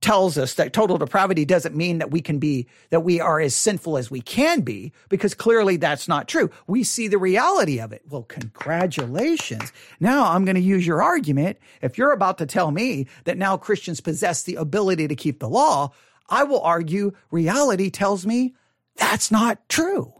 tells 0.00 0.38
us 0.38 0.54
that 0.54 0.72
total 0.72 0.96
depravity 0.96 1.44
doesn't 1.44 1.76
mean 1.76 1.98
that 1.98 2.10
we 2.10 2.20
can 2.20 2.38
be, 2.38 2.66
that 2.88 3.00
we 3.00 3.20
are 3.20 3.40
as 3.40 3.54
sinful 3.54 3.98
as 3.98 4.10
we 4.10 4.20
can 4.20 4.62
be, 4.62 4.92
because 5.08 5.34
clearly 5.34 5.76
that's 5.76 6.08
not 6.08 6.26
true. 6.26 6.50
We 6.66 6.84
see 6.84 7.08
the 7.08 7.18
reality 7.18 7.80
of 7.80 7.92
it. 7.92 8.02
Well, 8.08 8.22
congratulations. 8.22 9.72
Now 10.00 10.32
I'm 10.32 10.44
going 10.44 10.54
to 10.54 10.60
use 10.60 10.86
your 10.86 11.02
argument. 11.02 11.58
If 11.82 11.98
you're 11.98 12.12
about 12.12 12.38
to 12.38 12.46
tell 12.46 12.70
me 12.70 13.08
that 13.24 13.38
now 13.38 13.56
Christians 13.56 14.00
possess 14.00 14.42
the 14.42 14.56
ability 14.56 15.08
to 15.08 15.16
keep 15.16 15.38
the 15.38 15.48
law, 15.48 15.92
I 16.28 16.44
will 16.44 16.62
argue 16.62 17.12
reality 17.30 17.90
tells 17.90 18.24
me 18.24 18.54
that's 18.96 19.30
not 19.30 19.68
true. 19.68 20.14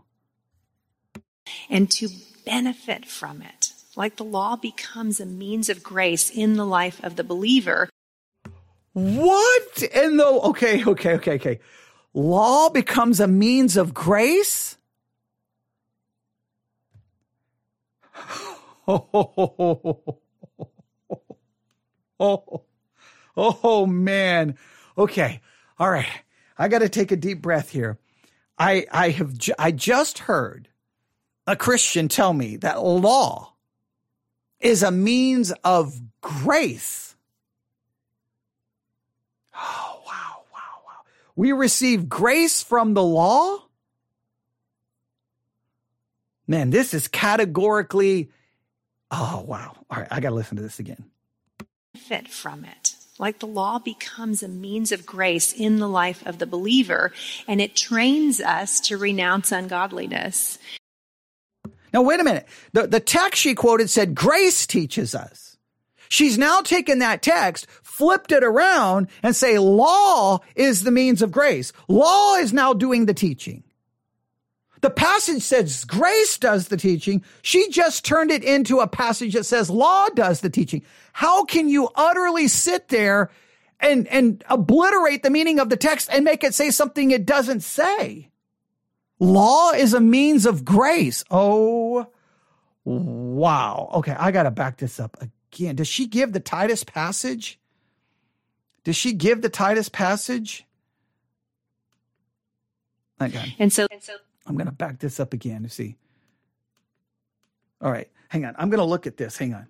And 1.68 1.91
to 1.93 2.09
benefit 2.45 3.07
from 3.07 3.43
it, 3.43 3.72
like 3.97 4.16
the 4.16 4.24
law 4.24 4.57
becomes 4.57 5.20
a 5.20 5.26
means 5.26 5.68
of 5.68 5.83
grace 5.83 6.31
in 6.31 6.55
the 6.55 6.66
life 6.66 7.03
of 7.03 7.16
the 7.16 7.24
believer 7.24 7.89
what? 8.93 9.82
And 9.95 10.18
the? 10.18 10.26
okay, 10.26 10.84
okay, 10.84 11.14
okay, 11.14 11.34
okay. 11.34 11.61
Law 12.12 12.70
becomes 12.70 13.20
a 13.20 13.28
means 13.28 13.76
of 13.76 13.95
grace? 13.95 14.76
Oh, 18.88 20.05
oh, 22.18 22.64
oh, 23.36 23.59
oh, 23.62 23.86
man. 23.86 24.57
Okay. 24.99 25.41
All 25.78 25.91
right. 25.91 26.09
I 26.59 26.68
got 26.68 26.80
to 26.80 26.88
take 26.88 27.12
a 27.12 27.16
deep 27.16 27.41
breath 27.41 27.70
here. 27.70 27.99
I, 28.59 28.86
I 28.93 29.11
have, 29.11 29.38
ju- 29.38 29.55
I 29.59 29.70
just 29.70 30.18
heard 30.20 30.68
a 31.47 31.57
Christian 31.57 32.09
tell 32.09 32.32
me 32.32 32.57
that 32.57 32.82
law 32.82 33.55
is 34.59 34.82
a 34.82 34.91
means 34.91 35.53
of 35.64 35.99
grace. 36.20 37.09
We 41.41 41.53
receive 41.53 42.07
grace 42.07 42.62
from 42.62 42.93
the 42.93 43.03
law? 43.03 43.57
Man, 46.47 46.68
this 46.68 46.93
is 46.93 47.09
categorically, 47.09 48.28
oh, 49.11 49.43
wow. 49.47 49.74
All 49.88 50.01
right, 50.01 50.09
I 50.11 50.20
got 50.20 50.28
to 50.28 50.34
listen 50.34 50.59
to 50.59 50.62
this 50.62 50.78
again. 50.80 51.03
Fit 51.97 52.28
from 52.28 52.66
it. 52.66 52.95
Like 53.18 53.38
the 53.38 53.47
law 53.47 53.78
becomes 53.78 54.43
a 54.43 54.49
means 54.49 54.93
of 54.93 55.07
grace 55.07 55.55
in 55.55 55.78
the 55.78 55.88
life 55.88 56.22
of 56.26 56.38
the 56.38 56.47
believer, 56.47 57.11
and 57.49 57.59
it 57.59 57.74
trains 57.74 58.43
us 58.43 58.78
to 58.80 58.99
renounce 58.99 59.51
ungodliness. 59.51 60.59
Now, 61.95 62.03
wait 62.03 62.20
a 62.20 62.24
minute. 62.24 62.47
The, 62.74 62.86
the 62.86 63.01
text 63.01 63.41
she 63.41 63.55
quoted 63.55 63.88
said 63.88 64.14
grace 64.14 64.66
teaches 64.66 65.14
us. 65.14 65.49
She's 66.11 66.36
now 66.36 66.61
taken 66.61 66.98
that 66.98 67.22
text, 67.22 67.68
flipped 67.84 68.32
it 68.32 68.42
around 68.42 69.06
and 69.22 69.34
say 69.34 69.58
law 69.58 70.40
is 70.56 70.82
the 70.82 70.90
means 70.90 71.22
of 71.22 71.30
grace. 71.30 71.72
Law 71.86 72.34
is 72.34 72.52
now 72.52 72.72
doing 72.72 73.06
the 73.06 73.14
teaching. 73.14 73.62
The 74.80 74.90
passage 74.90 75.42
says 75.42 75.84
grace 75.84 76.36
does 76.36 76.66
the 76.66 76.76
teaching. 76.76 77.22
She 77.42 77.70
just 77.70 78.04
turned 78.04 78.32
it 78.32 78.42
into 78.42 78.80
a 78.80 78.88
passage 78.88 79.34
that 79.34 79.46
says 79.46 79.70
law 79.70 80.08
does 80.08 80.40
the 80.40 80.50
teaching. 80.50 80.82
How 81.12 81.44
can 81.44 81.68
you 81.68 81.88
utterly 81.94 82.48
sit 82.48 82.88
there 82.88 83.30
and, 83.78 84.08
and 84.08 84.42
obliterate 84.50 85.22
the 85.22 85.30
meaning 85.30 85.61
of 85.61 85.68
the 85.68 85.76
text 85.76 86.08
and 86.11 86.24
make 86.24 86.42
it 86.42 86.54
say 86.54 86.72
something 86.72 87.12
it 87.12 87.24
doesn't 87.24 87.61
say? 87.61 88.30
Law 89.20 89.70
is 89.70 89.94
a 89.94 90.00
means 90.00 90.44
of 90.44 90.64
grace. 90.64 91.22
Oh, 91.30 92.08
wow. 92.84 93.90
Okay. 93.94 94.16
I 94.18 94.32
got 94.32 94.42
to 94.42 94.50
back 94.50 94.78
this 94.78 94.98
up 94.98 95.16
again. 95.53 95.76
Does 95.76 95.88
she 95.88 96.07
give 96.07 96.32
the 96.32 96.40
Titus 96.40 96.84
passage? 96.84 97.59
Does 98.84 98.96
she 98.96 99.12
give 99.12 99.42
the 99.42 99.48
Titus 99.48 99.88
passage? 99.88 100.64
Okay. 103.20 103.55
And 103.59 103.72
so, 103.72 103.86
and 103.90 104.03
so 104.03 104.14
I'm 104.46 104.57
going 104.57 104.66
to 104.66 104.72
back 104.72 104.98
this 104.98 105.20
up 105.20 105.34
again 105.34 105.62
to 105.62 105.68
see. 105.68 105.96
All 107.82 107.90
right, 107.90 108.09
hang 108.28 108.44
on. 108.44 108.55
I'm 108.59 108.70
going 108.70 108.78
to 108.78 108.84
look 108.84 109.07
at 109.07 109.16
this. 109.16 109.36
Hang 109.36 109.55
on. 109.55 109.66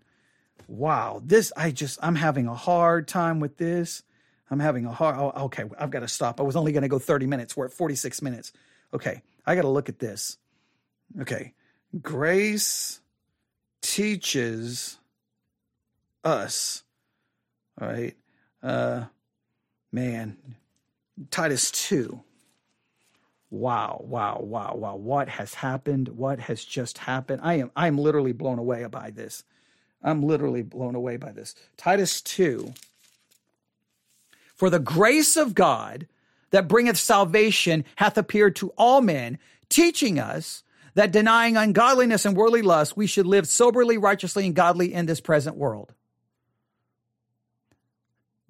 Wow, 0.69 1.21
this 1.25 1.53
I 1.57 1.73
just 1.73 1.99
I'm 2.01 2.15
having 2.15 2.47
a 2.47 2.55
hard 2.55 3.09
time 3.09 3.41
with 3.41 3.57
this. 3.57 4.05
I'm 4.51 4.61
having 4.61 4.87
a 4.87 4.93
hard. 4.93 5.17
Oh, 5.19 5.47
okay, 5.47 5.65
I've 5.79 5.91
got 5.91 6.01
to 6.01 6.09
stop. 6.09 6.41
I 6.41 6.45
was 6.45 6.55
only 6.55 6.71
going 6.73 6.83
to 6.83 6.89
go 6.89 6.99
30 6.99 7.27
minutes. 7.27 7.57
We're 7.57 7.67
at 7.67 7.73
46 7.73 8.23
minutes. 8.23 8.53
Okay, 8.95 9.23
I 9.45 9.57
got 9.57 9.63
to 9.63 9.69
look 9.69 9.89
at 9.89 9.99
this. 9.99 10.39
Okay, 11.21 11.55
grace 12.01 13.01
teaches 13.83 15.00
us. 16.25 16.83
All 17.81 17.89
right, 17.89 18.17
uh, 18.63 19.05
man, 19.93 20.37
Titus 21.31 21.71
2. 21.71 22.21
Wow, 23.51 24.05
wow, 24.07 24.39
wow, 24.43 24.75
wow. 24.77 24.97
What 24.97 25.29
has 25.29 25.55
happened? 25.55 26.09
What 26.09 26.39
has 26.41 26.65
just 26.65 26.99
happened? 26.99 27.41
I 27.43 27.55
am 27.55 27.71
I 27.75 27.89
am 27.89 27.99
literally 27.99 28.33
blown 28.33 28.59
away 28.59 28.85
by 28.87 29.11
this. 29.11 29.43
I'm 30.03 30.23
literally 30.23 30.63
blown 30.63 30.95
away 30.95 31.17
by 31.17 31.33
this. 31.33 31.55
Titus 31.77 32.21
2. 32.23 32.73
For 34.55 34.71
the 34.71 34.79
grace 34.79 35.37
of 35.37 35.55
God 35.55 36.07
that 36.51 36.69
bringeth 36.69 36.97
salvation 36.97 37.85
hath 37.97 38.17
appeared 38.17 38.57
to 38.57 38.73
all 38.77 39.01
men, 39.01 39.39
teaching 39.69 40.19
us 40.19 40.63
that 40.95 41.13
denying 41.13 41.57
ungodliness 41.57 42.25
and 42.25 42.37
worldly 42.37 42.63
lust, 42.63 42.97
we 42.97 43.07
should 43.07 43.27
live 43.27 43.47
soberly, 43.47 43.97
righteously, 43.97 44.47
and 44.47 44.55
godly 44.55 44.93
in 44.93 45.07
this 45.07 45.21
present 45.21 45.57
world. 45.57 45.95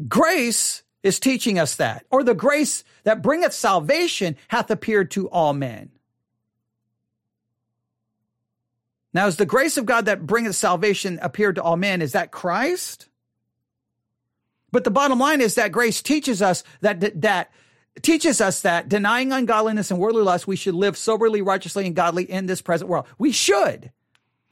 Grace 0.09 0.83
is 1.03 1.19
teaching 1.19 1.59
us 1.59 1.77
that, 1.77 2.05
or 2.11 2.23
the 2.23 2.35
grace 2.35 2.85
that 3.05 3.23
bringeth 3.23 3.53
salvation 3.53 4.37
hath 4.49 4.71
appeared 4.71 5.11
to 5.13 5.29
all 5.29 5.53
men. 5.53 5.91
Now, 9.13 9.27
is 9.27 9.37
the 9.37 9.47
grace 9.47 9.77
of 9.77 9.87
God 9.87 10.05
that 10.05 10.27
bringeth 10.27 10.55
salvation 10.55 11.19
appeared 11.21 11.57
to 11.57 11.63
all 11.63 11.77
men, 11.77 12.01
is 12.01 12.13
that 12.13 12.31
Christ? 12.31 13.09
But 14.71 14.85
the 14.85 14.91
bottom 14.91 15.19
line 15.19 15.41
is 15.41 15.57
that 15.57 15.73
grace 15.73 16.01
teaches 16.01 16.41
us 16.41 16.63
that, 16.81 17.21
that, 17.23 17.51
teaches 18.03 18.41
us 18.41 18.63
that 18.63 18.89
denying 18.89 19.33
ungodliness 19.33 19.91
and 19.91 19.99
worldly 19.99 20.23
lust, 20.23 20.47
we 20.47 20.57
should 20.57 20.75
live 20.75 20.97
soberly, 20.97 21.43
righteously, 21.43 21.87
and 21.87 21.97
godly 21.97 22.25
in 22.25 22.47
this 22.47 22.63
present 22.63 22.89
world. 22.89 23.07
We 23.19 23.33
should. 23.33 23.91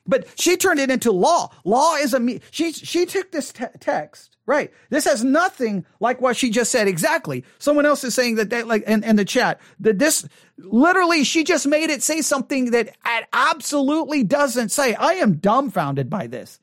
But 0.06 0.26
she 0.38 0.56
turned 0.56 0.80
it 0.80 0.90
into 0.90 1.12
law. 1.12 1.50
Law 1.64 1.96
is 1.96 2.14
a, 2.14 2.40
she, 2.50 2.72
she 2.72 3.06
took 3.06 3.30
this 3.30 3.52
te- 3.52 3.66
text 3.78 4.27
Right. 4.48 4.72
This 4.88 5.04
has 5.04 5.22
nothing 5.22 5.84
like 6.00 6.22
what 6.22 6.34
she 6.34 6.48
just 6.48 6.72
said. 6.72 6.88
Exactly. 6.88 7.44
Someone 7.58 7.84
else 7.84 8.02
is 8.02 8.14
saying 8.14 8.36
that, 8.36 8.48
they, 8.48 8.62
like 8.62 8.82
in, 8.84 9.04
in 9.04 9.16
the 9.16 9.24
chat, 9.26 9.60
that 9.80 9.98
this 9.98 10.26
literally, 10.56 11.22
she 11.22 11.44
just 11.44 11.66
made 11.66 11.90
it 11.90 12.02
say 12.02 12.22
something 12.22 12.70
that 12.70 12.88
it 12.88 13.28
absolutely 13.34 14.24
doesn't 14.24 14.70
say. 14.70 14.94
I 14.94 15.16
am 15.16 15.34
dumbfounded 15.34 16.08
by 16.08 16.28
this. 16.28 16.60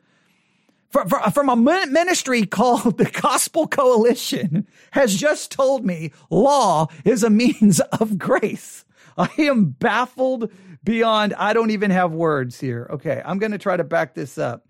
From 0.90 1.48
a 1.48 1.56
ministry 1.56 2.48
called 2.48 2.98
the 2.98 3.06
Gospel 3.06 3.68
Coalition 3.68 4.66
has 4.90 5.16
just 5.16 5.52
told 5.52 5.86
me 5.86 6.12
law 6.32 6.88
is 7.04 7.22
a 7.22 7.30
means 7.30 7.80
of 8.00 8.18
grace. 8.18 8.84
I 9.16 9.30
am 9.38 9.66
baffled 9.66 10.52
beyond, 10.84 11.36
I 11.36 11.54
don't 11.54 11.70
even 11.70 11.92
have 11.92 12.14
words 12.14 12.60
here. 12.60 12.88
Okay. 12.94 13.22
I'm 13.24 13.38
going 13.38 13.52
to 13.52 13.60
try 13.60 13.78
to 13.78 13.84
back 13.84 14.16
this 14.16 14.40
up. 14.40 14.66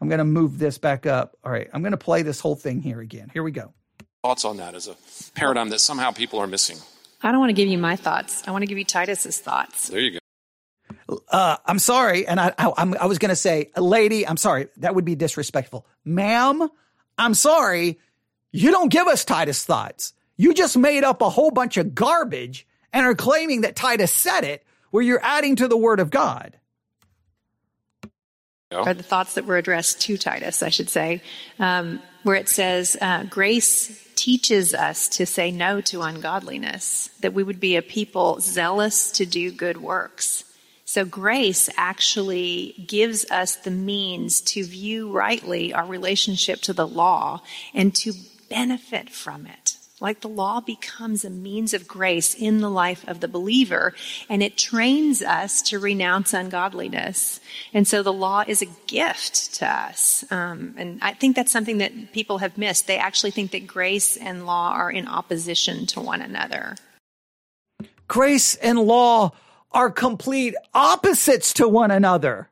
I'm 0.00 0.08
going 0.08 0.18
to 0.18 0.24
move 0.24 0.58
this 0.58 0.78
back 0.78 1.06
up. 1.06 1.36
All 1.44 1.50
right, 1.50 1.68
I'm 1.72 1.82
going 1.82 1.92
to 1.92 1.96
play 1.96 2.22
this 2.22 2.40
whole 2.40 2.56
thing 2.56 2.80
here 2.80 3.00
again. 3.00 3.30
Here 3.32 3.42
we 3.42 3.50
go. 3.50 3.72
Thoughts 4.22 4.44
on 4.44 4.56
that 4.58 4.74
as 4.74 4.88
a 4.88 4.96
paradigm 5.34 5.70
that 5.70 5.80
somehow 5.80 6.10
people 6.10 6.38
are 6.38 6.46
missing? 6.46 6.78
I 7.22 7.30
don't 7.30 7.40
want 7.40 7.50
to 7.50 7.54
give 7.54 7.68
you 7.68 7.78
my 7.78 7.96
thoughts. 7.96 8.42
I 8.46 8.50
want 8.50 8.62
to 8.62 8.66
give 8.66 8.78
you 8.78 8.84
Titus's 8.84 9.38
thoughts. 9.38 9.88
There 9.88 10.00
you 10.00 10.18
go. 11.08 11.20
Uh, 11.28 11.56
I'm 11.64 11.78
sorry, 11.78 12.26
and 12.26 12.40
I, 12.40 12.52
I, 12.58 12.94
I 13.00 13.06
was 13.06 13.18
going 13.18 13.30
to 13.30 13.36
say, 13.36 13.70
lady, 13.76 14.26
I'm 14.26 14.36
sorry. 14.36 14.68
That 14.78 14.94
would 14.94 15.04
be 15.04 15.14
disrespectful, 15.14 15.86
ma'am. 16.04 16.68
I'm 17.16 17.34
sorry. 17.34 17.98
You 18.52 18.70
don't 18.70 18.90
give 18.90 19.06
us 19.06 19.24
Titus 19.24 19.64
thoughts. 19.64 20.12
You 20.36 20.52
just 20.52 20.76
made 20.76 21.04
up 21.04 21.22
a 21.22 21.30
whole 21.30 21.50
bunch 21.50 21.76
of 21.76 21.94
garbage 21.94 22.66
and 22.92 23.06
are 23.06 23.14
claiming 23.14 23.62
that 23.62 23.76
Titus 23.76 24.12
said 24.12 24.44
it, 24.44 24.64
where 24.90 25.02
you're 25.02 25.22
adding 25.22 25.56
to 25.56 25.68
the 25.68 25.76
word 25.76 26.00
of 26.00 26.10
God 26.10 26.58
are 28.72 28.94
the 28.94 29.02
thoughts 29.02 29.34
that 29.34 29.46
were 29.46 29.56
addressed 29.56 30.00
to 30.02 30.16
Titus, 30.16 30.62
I 30.62 30.70
should 30.70 30.88
say, 30.88 31.22
um, 31.58 32.00
where 32.24 32.36
it 32.36 32.48
says, 32.48 32.96
uh, 33.00 33.24
Grace 33.24 34.04
teaches 34.16 34.74
us 34.74 35.08
to 35.10 35.26
say 35.26 35.50
no 35.50 35.80
to 35.82 36.02
ungodliness, 36.02 37.10
that 37.20 37.32
we 37.32 37.42
would 37.42 37.60
be 37.60 37.76
a 37.76 37.82
people 37.82 38.40
zealous 38.40 39.10
to 39.12 39.26
do 39.26 39.52
good 39.52 39.76
works. 39.76 40.44
So, 40.84 41.04
grace 41.04 41.68
actually 41.76 42.84
gives 42.86 43.28
us 43.30 43.56
the 43.56 43.72
means 43.72 44.40
to 44.42 44.64
view 44.64 45.10
rightly 45.10 45.74
our 45.74 45.84
relationship 45.84 46.60
to 46.62 46.72
the 46.72 46.86
law 46.86 47.42
and 47.74 47.94
to 47.96 48.12
benefit 48.48 49.10
from 49.10 49.46
it. 49.46 49.65
Like 49.98 50.20
the 50.20 50.28
law 50.28 50.60
becomes 50.60 51.24
a 51.24 51.30
means 51.30 51.72
of 51.72 51.88
grace 51.88 52.34
in 52.34 52.60
the 52.60 52.68
life 52.70 53.06
of 53.08 53.20
the 53.20 53.28
believer, 53.28 53.94
and 54.28 54.42
it 54.42 54.58
trains 54.58 55.22
us 55.22 55.62
to 55.62 55.78
renounce 55.78 56.34
ungodliness. 56.34 57.40
And 57.72 57.88
so 57.88 58.02
the 58.02 58.12
law 58.12 58.44
is 58.46 58.60
a 58.60 58.66
gift 58.86 59.54
to 59.54 59.66
us. 59.66 60.22
Um, 60.30 60.74
and 60.76 60.98
I 61.00 61.14
think 61.14 61.34
that's 61.34 61.52
something 61.52 61.78
that 61.78 62.12
people 62.12 62.38
have 62.38 62.58
missed. 62.58 62.86
They 62.86 62.98
actually 62.98 63.30
think 63.30 63.52
that 63.52 63.66
grace 63.66 64.18
and 64.18 64.44
law 64.44 64.72
are 64.72 64.90
in 64.90 65.08
opposition 65.08 65.86
to 65.86 66.00
one 66.00 66.20
another. 66.20 66.76
Grace 68.06 68.54
and 68.56 68.78
law 68.78 69.32
are 69.72 69.90
complete 69.90 70.54
opposites 70.74 71.54
to 71.54 71.66
one 71.66 71.90
another. 71.90 72.50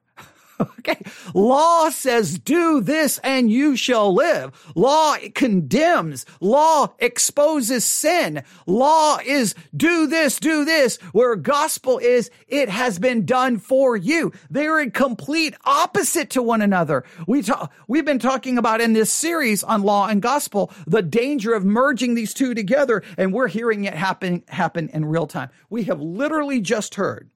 Okay. 0.78 1.00
Law 1.32 1.88
says 1.88 2.38
do 2.38 2.80
this 2.82 3.18
and 3.24 3.50
you 3.50 3.74
shall 3.74 4.14
live. 4.14 4.52
Law 4.74 5.16
condemns. 5.34 6.26
Law 6.40 6.94
exposes 6.98 7.84
sin. 7.86 8.42
Law 8.66 9.18
is 9.24 9.55
do 9.74 10.07
this, 10.07 10.38
do 10.38 10.64
this. 10.64 10.96
Where 11.12 11.36
gospel 11.36 11.98
is 11.98 12.30
it 12.48 12.68
has 12.68 12.98
been 12.98 13.24
done 13.24 13.59
for 13.59 13.96
you. 13.96 14.32
They're 14.50 14.80
in 14.80 14.90
complete 14.90 15.55
opposite 15.64 16.28
to 16.30 16.42
one 16.42 16.61
another. 16.61 17.05
We 17.26 17.42
talk, 17.42 17.72
we've 17.88 18.05
been 18.05 18.18
talking 18.18 18.59
about 18.59 18.82
in 18.82 18.92
this 18.92 19.12
series 19.12 19.64
on 19.64 19.82
law 19.82 20.09
and 20.09 20.20
gospel, 20.20 20.70
the 20.86 21.02
danger 21.02 21.55
of 21.55 21.64
merging 21.64 22.14
these 22.14 22.34
two 22.34 22.55
together. 22.55 23.02
And 23.16 23.32
we're 23.32 23.48
hearing 23.48 23.84
it 23.84 23.94
happen, 23.94 24.44
happen 24.48 24.90
in 24.90 25.07
real 25.07 25.26
time. 25.26 25.48
We 25.70 25.84
have 25.84 26.00
literally 26.00 26.61
just 26.61 26.96
heard 26.96 27.30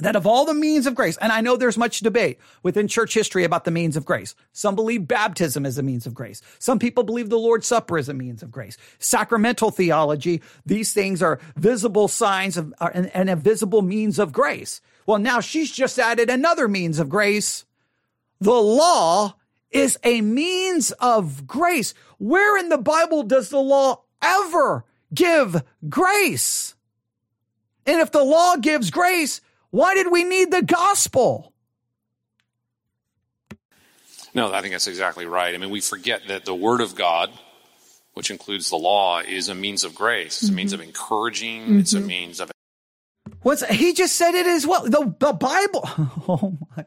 that 0.00 0.16
of 0.16 0.26
all 0.26 0.44
the 0.44 0.54
means 0.54 0.86
of 0.86 0.94
grace, 0.94 1.16
and 1.18 1.30
I 1.30 1.40
know 1.40 1.56
there's 1.56 1.78
much 1.78 2.00
debate 2.00 2.38
within 2.64 2.88
church 2.88 3.14
history 3.14 3.44
about 3.44 3.64
the 3.64 3.70
means 3.70 3.96
of 3.96 4.04
grace. 4.04 4.34
Some 4.52 4.74
believe 4.74 5.06
baptism 5.06 5.64
is 5.64 5.78
a 5.78 5.84
means 5.84 6.04
of 6.04 6.14
grace. 6.14 6.42
Some 6.58 6.80
people 6.80 7.04
believe 7.04 7.30
the 7.30 7.38
Lord's 7.38 7.68
Supper 7.68 7.96
is 7.96 8.08
a 8.08 8.14
means 8.14 8.42
of 8.42 8.50
grace. 8.50 8.76
Sacramental 8.98 9.70
theology, 9.70 10.42
these 10.66 10.92
things 10.92 11.22
are 11.22 11.38
visible 11.56 12.08
signs 12.08 12.56
of 12.56 12.74
and, 12.80 13.08
and 13.14 13.30
a 13.30 13.36
visible 13.36 13.82
means 13.82 14.18
of 14.18 14.32
grace. 14.32 14.80
Well, 15.06 15.18
now 15.18 15.40
she's 15.40 15.70
just 15.70 15.98
added 15.98 16.28
another 16.28 16.66
means 16.66 16.98
of 16.98 17.08
grace. 17.08 17.64
The 18.40 18.50
law 18.50 19.36
is 19.70 19.96
a 20.02 20.20
means 20.22 20.90
of 20.92 21.46
grace. 21.46 21.94
Where 22.18 22.58
in 22.58 22.68
the 22.68 22.78
Bible 22.78 23.22
does 23.22 23.48
the 23.48 23.60
law 23.60 24.02
ever 24.20 24.84
give 25.12 25.62
grace? 25.88 26.74
And 27.86 28.00
if 28.00 28.10
the 28.10 28.24
law 28.24 28.56
gives 28.56 28.90
grace, 28.90 29.40
why 29.74 29.94
did 29.94 30.12
we 30.12 30.22
need 30.22 30.52
the 30.52 30.62
gospel? 30.62 31.52
No, 34.32 34.52
I 34.52 34.60
think 34.60 34.72
that's 34.72 34.86
exactly 34.86 35.26
right. 35.26 35.52
I 35.52 35.58
mean, 35.58 35.70
we 35.70 35.80
forget 35.80 36.28
that 36.28 36.44
the 36.44 36.54
Word 36.54 36.80
of 36.80 36.94
God, 36.94 37.32
which 38.12 38.30
includes 38.30 38.70
the 38.70 38.76
law, 38.76 39.18
is 39.18 39.48
a 39.48 39.54
means 39.54 39.82
of 39.82 39.96
grace. 39.96 40.36
It's 40.36 40.44
mm-hmm. 40.44 40.52
a 40.52 40.56
means 40.56 40.72
of 40.74 40.78
mm-hmm. 40.78 40.88
encouraging. 40.90 41.62
Mm-hmm. 41.62 41.78
It's 41.80 41.92
a 41.92 42.00
means 42.00 42.38
of. 42.38 42.52
What's 43.42 43.66
he 43.66 43.94
just 43.94 44.14
said 44.14 44.36
it 44.36 44.46
as 44.46 44.64
well? 44.64 44.84
The 44.84 45.12
the 45.18 45.32
Bible. 45.32 45.88
Oh 46.28 46.56
my. 46.76 46.84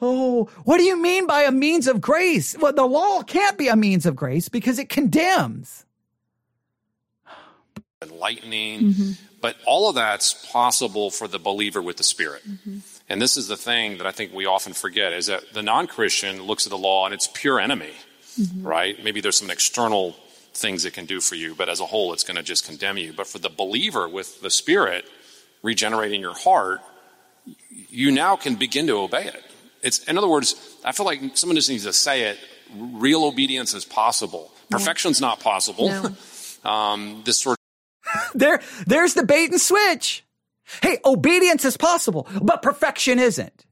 Oh, 0.00 0.44
what 0.64 0.78
do 0.78 0.84
you 0.84 0.96
mean 0.96 1.26
by 1.26 1.42
a 1.42 1.52
means 1.52 1.86
of 1.86 2.00
grace? 2.00 2.56
Well, 2.56 2.72
the 2.72 2.86
law 2.86 3.22
can't 3.22 3.58
be 3.58 3.68
a 3.68 3.76
means 3.76 4.06
of 4.06 4.16
grace 4.16 4.48
because 4.48 4.78
it 4.78 4.88
condemns. 4.88 5.84
Enlightening. 8.00 8.80
Mm-hmm. 8.80 9.27
But 9.40 9.56
all 9.64 9.88
of 9.88 9.94
that's 9.94 10.34
possible 10.50 11.10
for 11.10 11.28
the 11.28 11.38
believer 11.38 11.80
with 11.80 11.96
the 11.96 12.02
Spirit. 12.02 12.42
Mm-hmm. 12.48 12.78
And 13.08 13.22
this 13.22 13.36
is 13.36 13.46
the 13.48 13.56
thing 13.56 13.98
that 13.98 14.06
I 14.06 14.10
think 14.10 14.32
we 14.32 14.46
often 14.46 14.72
forget 14.72 15.12
is 15.12 15.26
that 15.26 15.52
the 15.52 15.62
non 15.62 15.86
Christian 15.86 16.42
looks 16.42 16.66
at 16.66 16.70
the 16.70 16.78
law 16.78 17.04
and 17.04 17.14
it's 17.14 17.28
pure 17.32 17.60
enemy, 17.60 17.92
mm-hmm. 18.38 18.66
right? 18.66 19.02
Maybe 19.02 19.20
there's 19.20 19.38
some 19.38 19.50
external 19.50 20.16
things 20.54 20.84
it 20.84 20.92
can 20.92 21.06
do 21.06 21.20
for 21.20 21.36
you, 21.36 21.54
but 21.54 21.68
as 21.68 21.80
a 21.80 21.86
whole, 21.86 22.12
it's 22.12 22.24
going 22.24 22.36
to 22.36 22.42
just 22.42 22.66
condemn 22.66 22.98
you. 22.98 23.12
But 23.12 23.26
for 23.28 23.38
the 23.38 23.48
believer 23.48 24.08
with 24.08 24.40
the 24.42 24.50
Spirit 24.50 25.04
regenerating 25.62 26.20
your 26.20 26.34
heart, 26.34 26.80
you 27.68 28.10
now 28.10 28.36
can 28.36 28.56
begin 28.56 28.86
to 28.88 28.98
obey 28.98 29.26
it. 29.26 29.44
It's, 29.82 30.02
in 30.04 30.18
other 30.18 30.28
words, 30.28 30.54
I 30.84 30.92
feel 30.92 31.06
like 31.06 31.20
someone 31.36 31.56
just 31.56 31.70
needs 31.70 31.84
to 31.84 31.92
say 31.92 32.24
it. 32.24 32.38
Real 32.76 33.24
obedience 33.24 33.72
is 33.72 33.84
possible. 33.84 34.50
Perfection's 34.70 35.20
not 35.20 35.40
possible. 35.40 35.88
No. 35.88 36.16
Um, 36.64 37.22
this 37.24 37.38
sort 37.38 37.57
there, 38.34 38.60
there's 38.86 39.14
the 39.14 39.24
bait 39.24 39.50
and 39.50 39.60
switch. 39.60 40.24
Hey, 40.82 40.98
obedience 41.04 41.64
is 41.64 41.76
possible, 41.76 42.28
but 42.42 42.62
perfection 42.62 43.18
isn't. 43.18 43.64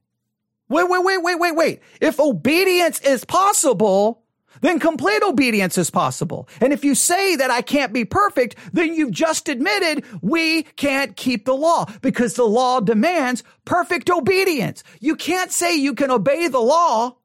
Wait, 0.69 0.89
wait, 0.89 1.03
wait, 1.03 1.23
wait, 1.23 1.39
wait, 1.39 1.55
wait. 1.55 1.81
If 2.01 2.19
obedience 2.19 2.99
is 2.99 3.23
possible, 3.23 4.23
then 4.61 4.79
complete 4.79 5.23
obedience 5.23 5.77
is 5.77 5.89
possible. 5.89 6.49
And 6.59 6.73
if 6.73 6.83
you 6.83 6.95
say 6.95 7.35
that 7.35 7.51
I 7.51 7.61
can't 7.61 7.93
be 7.93 8.05
perfect, 8.05 8.55
then 8.73 8.93
you've 8.93 9.11
just 9.11 9.47
admitted 9.47 10.03
we 10.21 10.63
can't 10.63 11.15
keep 11.15 11.45
the 11.45 11.55
law 11.55 11.85
because 12.01 12.33
the 12.33 12.45
law 12.45 12.79
demands 12.79 13.43
perfect 13.65 14.09
obedience. 14.09 14.83
You 14.99 15.15
can't 15.15 15.51
say 15.51 15.75
you 15.75 15.93
can 15.93 16.11
obey 16.11 16.47
the 16.47 16.59
law 16.59 17.15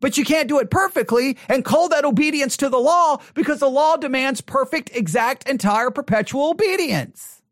but 0.00 0.16
you 0.16 0.24
can't 0.24 0.48
do 0.48 0.58
it 0.58 0.70
perfectly 0.70 1.36
and 1.48 1.64
call 1.64 1.88
that 1.88 2.04
obedience 2.04 2.56
to 2.58 2.68
the 2.68 2.78
law 2.78 3.18
because 3.34 3.60
the 3.60 3.70
law 3.70 3.96
demands 3.96 4.40
perfect, 4.40 4.90
exact, 4.94 5.48
entire, 5.48 5.90
perpetual 5.90 6.50
obedience. 6.50 7.42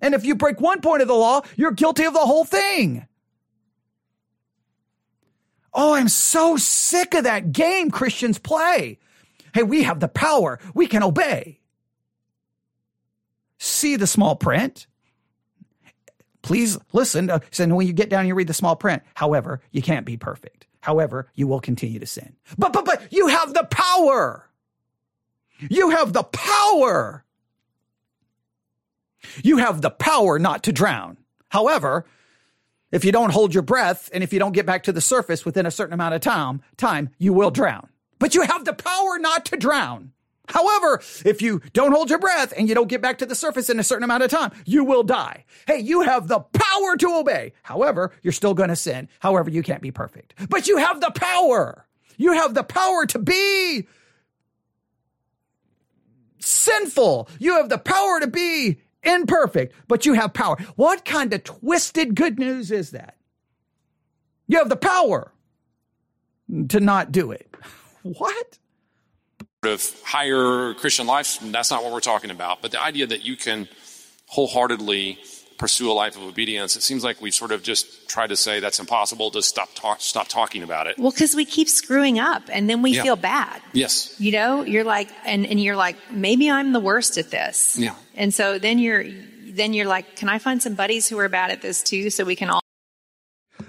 And 0.00 0.14
if 0.14 0.24
you 0.24 0.34
break 0.34 0.60
one 0.60 0.80
point 0.80 1.02
of 1.02 1.08
the 1.08 1.14
law, 1.14 1.42
you're 1.56 1.70
guilty 1.70 2.04
of 2.04 2.12
the 2.12 2.20
whole 2.20 2.44
thing. 2.44 3.06
Oh, 5.72 5.94
I'm 5.94 6.08
so 6.08 6.56
sick 6.56 7.14
of 7.14 7.24
that 7.24 7.52
game 7.52 7.90
Christians 7.90 8.38
play. 8.38 8.98
Hey, 9.52 9.62
we 9.62 9.82
have 9.82 10.00
the 10.00 10.08
power. 10.08 10.60
We 10.74 10.86
can 10.86 11.02
obey. 11.02 11.60
See 13.58 13.96
the 13.96 14.06
small 14.06 14.36
print. 14.36 14.86
Please 16.42 16.78
listen. 16.92 17.30
Uh, 17.30 17.40
so 17.50 17.66
when 17.68 17.86
you 17.86 17.92
get 17.92 18.10
down, 18.10 18.26
you 18.26 18.34
read 18.34 18.46
the 18.46 18.54
small 18.54 18.76
print. 18.76 19.02
However, 19.14 19.62
you 19.72 19.80
can't 19.80 20.04
be 20.04 20.16
perfect. 20.16 20.66
However, 20.84 21.28
you 21.34 21.46
will 21.46 21.60
continue 21.60 21.98
to 21.98 22.04
sin. 22.06 22.36
But, 22.58 22.74
but, 22.74 22.84
but 22.84 23.10
you 23.10 23.28
have 23.28 23.54
the 23.54 23.64
power. 23.64 24.50
You 25.70 25.88
have 25.88 26.12
the 26.12 26.24
power. 26.24 27.24
You 29.42 29.56
have 29.56 29.80
the 29.80 29.88
power 29.88 30.38
not 30.38 30.62
to 30.64 30.72
drown. 30.72 31.16
However, 31.48 32.04
if 32.92 33.02
you 33.02 33.12
don't 33.12 33.32
hold 33.32 33.54
your 33.54 33.62
breath 33.62 34.10
and 34.12 34.22
if 34.22 34.30
you 34.30 34.38
don't 34.38 34.52
get 34.52 34.66
back 34.66 34.82
to 34.82 34.92
the 34.92 35.00
surface 35.00 35.46
within 35.46 35.64
a 35.64 35.70
certain 35.70 35.94
amount 35.94 36.16
of 36.16 36.20
time, 36.20 36.60
time, 36.76 37.08
you 37.16 37.32
will 37.32 37.50
drown. 37.50 37.88
But 38.18 38.34
you 38.34 38.42
have 38.42 38.66
the 38.66 38.74
power 38.74 39.18
not 39.18 39.46
to 39.46 39.56
drown. 39.56 40.12
However, 40.48 41.00
if 41.24 41.40
you 41.40 41.62
don't 41.72 41.92
hold 41.92 42.10
your 42.10 42.18
breath 42.18 42.52
and 42.56 42.68
you 42.68 42.74
don't 42.74 42.88
get 42.88 43.00
back 43.00 43.18
to 43.18 43.26
the 43.26 43.34
surface 43.34 43.70
in 43.70 43.80
a 43.80 43.84
certain 43.84 44.04
amount 44.04 44.22
of 44.22 44.30
time, 44.30 44.52
you 44.66 44.84
will 44.84 45.02
die. 45.02 45.44
Hey, 45.66 45.78
you 45.78 46.02
have 46.02 46.28
the 46.28 46.40
power 46.40 46.96
to 46.98 47.14
obey. 47.14 47.52
However, 47.62 48.12
you're 48.22 48.32
still 48.32 48.54
going 48.54 48.68
to 48.68 48.76
sin. 48.76 49.08
However, 49.20 49.50
you 49.50 49.62
can't 49.62 49.82
be 49.82 49.90
perfect, 49.90 50.34
but 50.50 50.68
you 50.68 50.76
have 50.76 51.00
the 51.00 51.12
power. 51.12 51.86
You 52.16 52.32
have 52.32 52.54
the 52.54 52.62
power 52.62 53.06
to 53.06 53.18
be 53.18 53.86
sinful. 56.38 57.28
You 57.38 57.56
have 57.56 57.68
the 57.68 57.78
power 57.78 58.20
to 58.20 58.26
be 58.26 58.80
imperfect, 59.02 59.74
but 59.88 60.06
you 60.06 60.12
have 60.14 60.34
power. 60.34 60.56
What 60.76 61.04
kind 61.04 61.32
of 61.32 61.44
twisted 61.44 62.14
good 62.14 62.38
news 62.38 62.70
is 62.70 62.90
that? 62.90 63.16
You 64.46 64.58
have 64.58 64.68
the 64.68 64.76
power 64.76 65.32
to 66.68 66.80
not 66.80 67.12
do 67.12 67.32
it. 67.32 67.48
What? 68.02 68.58
Of 69.66 69.84
higher 70.04 70.74
Christian 70.74 71.06
life, 71.06 71.38
that's 71.40 71.70
not 71.70 71.82
what 71.82 71.92
we're 71.92 72.00
talking 72.00 72.30
about. 72.30 72.62
But 72.62 72.70
the 72.72 72.82
idea 72.82 73.06
that 73.06 73.24
you 73.24 73.36
can 73.36 73.68
wholeheartedly 74.26 75.18
pursue 75.58 75.90
a 75.90 75.94
life 75.94 76.16
of 76.16 76.22
obedience, 76.22 76.76
it 76.76 76.82
seems 76.82 77.04
like 77.04 77.20
we 77.20 77.30
sort 77.30 77.52
of 77.52 77.62
just 77.62 78.08
try 78.08 78.26
to 78.26 78.36
say 78.36 78.60
that's 78.60 78.80
impossible 78.80 79.30
to 79.30 79.42
stop 79.42 79.68
talk, 79.74 80.00
stop 80.00 80.28
talking 80.28 80.62
about 80.62 80.86
it. 80.86 80.98
Well, 80.98 81.12
because 81.12 81.34
we 81.34 81.44
keep 81.44 81.68
screwing 81.68 82.18
up 82.18 82.42
and 82.48 82.68
then 82.68 82.82
we 82.82 82.92
yeah. 82.92 83.02
feel 83.02 83.16
bad. 83.16 83.62
Yes. 83.72 84.18
You 84.20 84.32
know, 84.32 84.62
you're 84.62 84.84
like, 84.84 85.08
and, 85.24 85.46
and 85.46 85.60
you're 85.60 85.76
like, 85.76 85.96
maybe 86.10 86.50
I'm 86.50 86.72
the 86.72 86.80
worst 86.80 87.18
at 87.18 87.30
this. 87.30 87.78
Yeah. 87.78 87.94
And 88.14 88.34
so 88.34 88.58
then 88.58 88.78
you're, 88.78 89.04
then 89.44 89.72
you're 89.74 89.86
like, 89.86 90.16
can 90.16 90.28
I 90.28 90.38
find 90.38 90.60
some 90.60 90.74
buddies 90.74 91.08
who 91.08 91.18
are 91.18 91.28
bad 91.28 91.50
at 91.50 91.62
this 91.62 91.82
too 91.82 92.10
so 92.10 92.24
we 92.24 92.34
can 92.36 92.50
all 92.50 92.63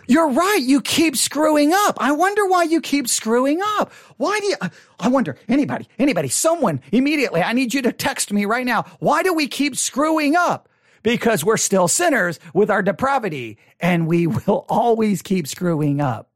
you're 0.07 0.29
right. 0.29 0.59
You 0.61 0.81
keep 0.81 1.15
screwing 1.17 1.73
up. 1.73 1.97
I 1.99 2.11
wonder 2.11 2.45
why 2.47 2.63
you 2.63 2.81
keep 2.81 3.07
screwing 3.07 3.61
up. 3.77 3.91
Why 4.17 4.39
do 4.39 4.47
you, 4.47 4.55
I 4.99 5.07
wonder, 5.07 5.37
anybody, 5.47 5.87
anybody, 5.99 6.29
someone 6.29 6.81
immediately, 6.91 7.41
I 7.41 7.53
need 7.53 7.73
you 7.73 7.81
to 7.83 7.91
text 7.91 8.31
me 8.31 8.45
right 8.45 8.65
now. 8.65 8.83
Why 8.99 9.23
do 9.23 9.33
we 9.33 9.47
keep 9.47 9.75
screwing 9.75 10.35
up? 10.35 10.69
Because 11.03 11.43
we're 11.43 11.57
still 11.57 11.87
sinners 11.87 12.39
with 12.53 12.71
our 12.71 12.81
depravity 12.81 13.57
and 13.79 14.07
we 14.07 14.27
will 14.27 14.65
always 14.69 15.21
keep 15.21 15.47
screwing 15.47 16.01
up. 16.01 16.29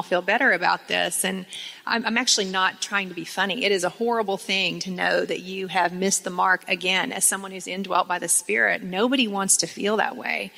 I'll 0.00 0.04
feel 0.04 0.22
better 0.22 0.52
about 0.52 0.88
this. 0.88 1.26
And 1.26 1.44
I'm, 1.84 2.06
I'm, 2.06 2.16
actually 2.16 2.46
not 2.46 2.80
trying 2.80 3.10
to 3.10 3.14
be 3.14 3.26
funny. 3.26 3.66
It 3.66 3.70
is 3.70 3.84
a 3.84 3.90
horrible 3.90 4.38
thing 4.38 4.78
to 4.80 4.90
know 4.90 5.26
that 5.26 5.40
you 5.40 5.66
have 5.66 5.92
missed 5.92 6.24
the 6.24 6.30
mark 6.30 6.66
again 6.68 7.12
as 7.12 7.26
someone 7.26 7.50
who's 7.50 7.66
indwelt 7.66 8.08
by 8.08 8.18
the 8.18 8.26
Spirit. 8.26 8.82
Nobody 8.82 9.28
wants 9.28 9.58
to 9.58 9.66
feel 9.66 9.98
that 9.98 10.16
way. 10.16 10.52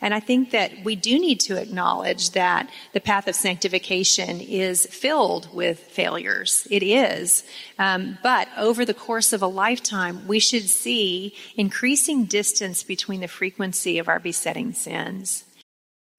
And 0.00 0.14
I 0.14 0.20
think 0.20 0.52
that 0.52 0.84
we 0.84 0.94
do 0.94 1.18
need 1.18 1.40
to 1.40 1.60
acknowledge 1.60 2.30
that 2.30 2.70
the 2.92 3.00
path 3.00 3.26
of 3.26 3.34
sanctification 3.34 4.40
is 4.40 4.86
filled 4.86 5.52
with 5.52 5.80
failures. 5.80 6.68
It 6.70 6.84
is. 6.84 7.44
Um, 7.78 8.18
but 8.22 8.48
over 8.56 8.84
the 8.84 8.94
course 8.94 9.32
of 9.32 9.42
a 9.42 9.48
lifetime, 9.48 10.26
we 10.28 10.38
should 10.38 10.68
see 10.68 11.34
increasing 11.56 12.26
distance 12.26 12.84
between 12.84 13.20
the 13.20 13.28
frequency 13.28 13.98
of 13.98 14.08
our 14.08 14.20
besetting 14.20 14.72
sins. 14.72 15.44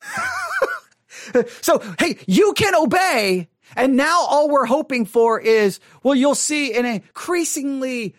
so, 1.61 1.81
hey, 1.99 2.17
you 2.27 2.53
can 2.53 2.75
obey. 2.75 3.47
And 3.75 3.95
now 3.95 4.25
all 4.25 4.49
we're 4.49 4.65
hoping 4.65 5.05
for 5.05 5.39
is, 5.39 5.79
well, 6.03 6.15
you'll 6.15 6.35
see 6.35 6.73
an 6.73 6.85
increasingly, 6.85 8.15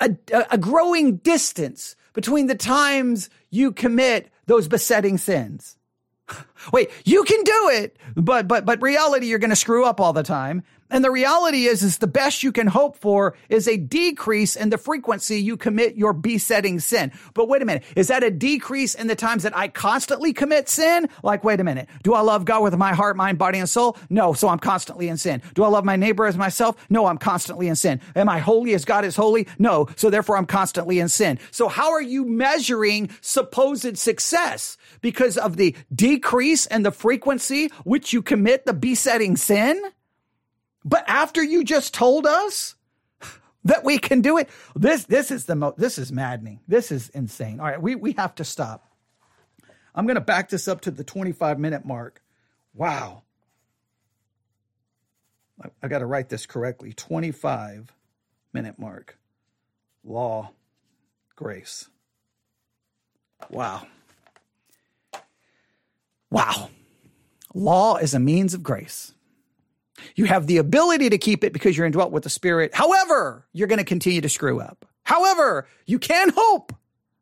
a, 0.00 0.14
a 0.50 0.56
growing 0.56 1.16
distance 1.16 1.96
between 2.14 2.46
the 2.46 2.54
times 2.54 3.28
you 3.50 3.72
commit 3.72 4.31
those 4.46 4.68
besetting 4.68 5.18
sins. 5.18 5.76
Wait, 6.72 6.90
you 7.04 7.24
can 7.24 7.42
do 7.44 7.70
it, 7.72 7.96
but, 8.14 8.46
but, 8.46 8.64
but 8.64 8.82
reality, 8.82 9.26
you're 9.26 9.38
going 9.38 9.50
to 9.50 9.56
screw 9.56 9.84
up 9.84 10.00
all 10.00 10.12
the 10.12 10.22
time. 10.22 10.62
And 10.92 11.02
the 11.02 11.10
reality 11.10 11.64
is, 11.64 11.82
is 11.82 11.98
the 11.98 12.06
best 12.06 12.42
you 12.42 12.52
can 12.52 12.66
hope 12.66 12.98
for 12.98 13.34
is 13.48 13.66
a 13.66 13.78
decrease 13.78 14.56
in 14.56 14.68
the 14.68 14.76
frequency 14.76 15.40
you 15.40 15.56
commit 15.56 15.96
your 15.96 16.12
besetting 16.12 16.80
sin. 16.80 17.12
But 17.32 17.48
wait 17.48 17.62
a 17.62 17.64
minute. 17.64 17.82
Is 17.96 18.08
that 18.08 18.22
a 18.22 18.30
decrease 18.30 18.94
in 18.94 19.06
the 19.06 19.16
times 19.16 19.44
that 19.44 19.56
I 19.56 19.68
constantly 19.68 20.34
commit 20.34 20.68
sin? 20.68 21.08
Like, 21.22 21.44
wait 21.44 21.60
a 21.60 21.64
minute. 21.64 21.88
Do 22.02 22.12
I 22.12 22.20
love 22.20 22.44
God 22.44 22.62
with 22.62 22.76
my 22.76 22.92
heart, 22.92 23.16
mind, 23.16 23.38
body, 23.38 23.58
and 23.58 23.68
soul? 23.68 23.96
No. 24.10 24.34
So 24.34 24.48
I'm 24.48 24.58
constantly 24.58 25.08
in 25.08 25.16
sin. 25.16 25.40
Do 25.54 25.64
I 25.64 25.68
love 25.68 25.86
my 25.86 25.96
neighbor 25.96 26.26
as 26.26 26.36
myself? 26.36 26.76
No. 26.90 27.06
I'm 27.06 27.16
constantly 27.16 27.68
in 27.68 27.76
sin. 27.76 27.98
Am 28.14 28.28
I 28.28 28.38
holy 28.40 28.74
as 28.74 28.84
God 28.84 29.06
is 29.06 29.16
holy? 29.16 29.48
No. 29.58 29.88
So 29.96 30.10
therefore 30.10 30.36
I'm 30.36 30.44
constantly 30.44 31.00
in 31.00 31.08
sin. 31.08 31.38
So 31.52 31.68
how 31.68 31.90
are 31.92 32.02
you 32.02 32.26
measuring 32.26 33.08
supposed 33.22 33.96
success? 33.96 34.76
Because 35.00 35.38
of 35.38 35.56
the 35.56 35.74
decrease 35.94 36.51
in 36.66 36.82
the 36.82 36.92
frequency 36.92 37.68
which 37.84 38.12
you 38.12 38.22
commit 38.22 38.66
the 38.66 38.72
besetting 38.72 39.36
sin? 39.36 39.80
But 40.84 41.04
after 41.08 41.42
you 41.42 41.64
just 41.64 41.94
told 41.94 42.26
us 42.26 42.74
that 43.64 43.84
we 43.84 43.98
can 43.98 44.20
do 44.20 44.38
it, 44.38 44.48
this 44.74 45.04
this 45.04 45.30
is 45.30 45.46
the 45.46 45.56
most 45.56 45.78
this 45.78 45.98
is 45.98 46.12
maddening. 46.12 46.60
This 46.68 46.92
is 46.92 47.08
insane. 47.10 47.60
All 47.60 47.66
right, 47.66 47.80
we 47.80 47.94
we 47.94 48.12
have 48.12 48.34
to 48.36 48.44
stop. 48.44 48.86
I'm 49.94 50.06
going 50.06 50.16
to 50.16 50.20
back 50.20 50.48
this 50.48 50.68
up 50.68 50.82
to 50.82 50.90
the 50.90 51.04
25 51.04 51.58
minute 51.58 51.84
mark. 51.84 52.22
Wow. 52.74 53.22
I, 55.62 55.68
I 55.82 55.88
got 55.88 55.98
to 55.98 56.06
write 56.06 56.28
this 56.28 56.46
correctly. 56.46 56.92
25 56.92 57.92
minute 58.52 58.78
mark. 58.78 59.18
Law, 60.04 60.50
grace. 61.36 61.88
Wow. 63.50 63.86
Wow. 66.32 66.70
Law 67.54 67.96
is 67.96 68.14
a 68.14 68.18
means 68.18 68.54
of 68.54 68.62
grace. 68.62 69.12
You 70.16 70.24
have 70.24 70.46
the 70.46 70.56
ability 70.56 71.10
to 71.10 71.18
keep 71.18 71.44
it 71.44 71.52
because 71.52 71.76
you're 71.76 71.86
indwelt 71.86 72.10
with 72.10 72.24
the 72.24 72.30
Spirit. 72.30 72.74
However, 72.74 73.46
you're 73.52 73.68
going 73.68 73.78
to 73.78 73.84
continue 73.84 74.22
to 74.22 74.28
screw 74.28 74.58
up. 74.60 74.86
However, 75.04 75.68
you 75.86 75.98
can 75.98 76.30
hope 76.34 76.74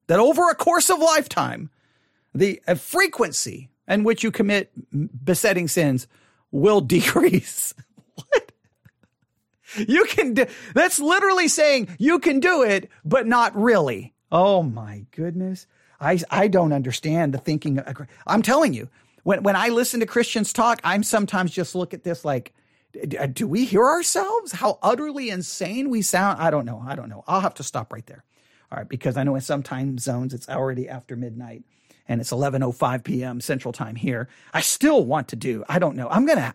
that 0.06 0.20
over 0.20 0.48
a 0.48 0.54
course 0.54 0.90
of 0.90 1.00
lifetime, 1.00 1.70
the 2.34 2.60
frequency 2.78 3.68
in 3.88 4.04
which 4.04 4.22
you 4.22 4.30
commit 4.30 4.70
besetting 5.24 5.66
sins 5.66 6.06
will 6.52 6.80
decrease. 6.96 7.74
what? 8.14 8.52
You 9.76 10.04
can 10.04 10.34
do, 10.34 10.46
that's 10.74 11.00
literally 11.00 11.48
saying 11.48 11.96
you 11.98 12.20
can 12.20 12.40
do 12.40 12.62
it, 12.62 12.88
but 13.04 13.26
not 13.26 13.56
really. 13.56 14.14
Oh 14.30 14.62
my 14.62 15.04
goodness. 15.10 15.66
I, 16.00 16.18
I 16.30 16.48
don't 16.48 16.72
understand 16.72 17.34
the 17.34 17.38
thinking. 17.38 17.80
I'm 18.26 18.42
telling 18.42 18.72
you, 18.74 18.88
when, 19.22 19.42
when 19.42 19.56
I 19.56 19.68
listen 19.68 20.00
to 20.00 20.06
Christians 20.06 20.52
talk, 20.52 20.80
I'm 20.82 21.02
sometimes 21.02 21.50
just 21.50 21.74
look 21.74 21.92
at 21.92 22.04
this 22.04 22.24
like, 22.24 22.54
do 23.32 23.46
we 23.46 23.64
hear 23.64 23.84
ourselves? 23.84 24.52
How 24.52 24.78
utterly 24.82 25.30
insane 25.30 25.90
we 25.90 26.02
sound? 26.02 26.40
I 26.40 26.50
don't 26.50 26.64
know. 26.64 26.82
I 26.84 26.94
don't 26.94 27.08
know. 27.08 27.22
I'll 27.28 27.40
have 27.40 27.54
to 27.54 27.62
stop 27.62 27.92
right 27.92 28.06
there. 28.06 28.24
All 28.72 28.78
right, 28.78 28.88
because 28.88 29.16
I 29.16 29.24
know 29.24 29.34
in 29.34 29.40
some 29.40 29.62
time 29.62 29.98
zones 29.98 30.32
it's 30.32 30.48
already 30.48 30.88
after 30.88 31.16
midnight 31.16 31.64
and 32.08 32.20
it's 32.20 32.30
11:05 32.30 33.04
p.m. 33.04 33.40
Central 33.40 33.72
Time 33.72 33.96
here. 33.96 34.28
I 34.52 34.60
still 34.60 35.04
want 35.04 35.28
to 35.28 35.36
do. 35.36 35.64
I 35.68 35.78
don't 35.78 35.96
know. 35.96 36.08
I'm 36.08 36.26
gonna. 36.26 36.54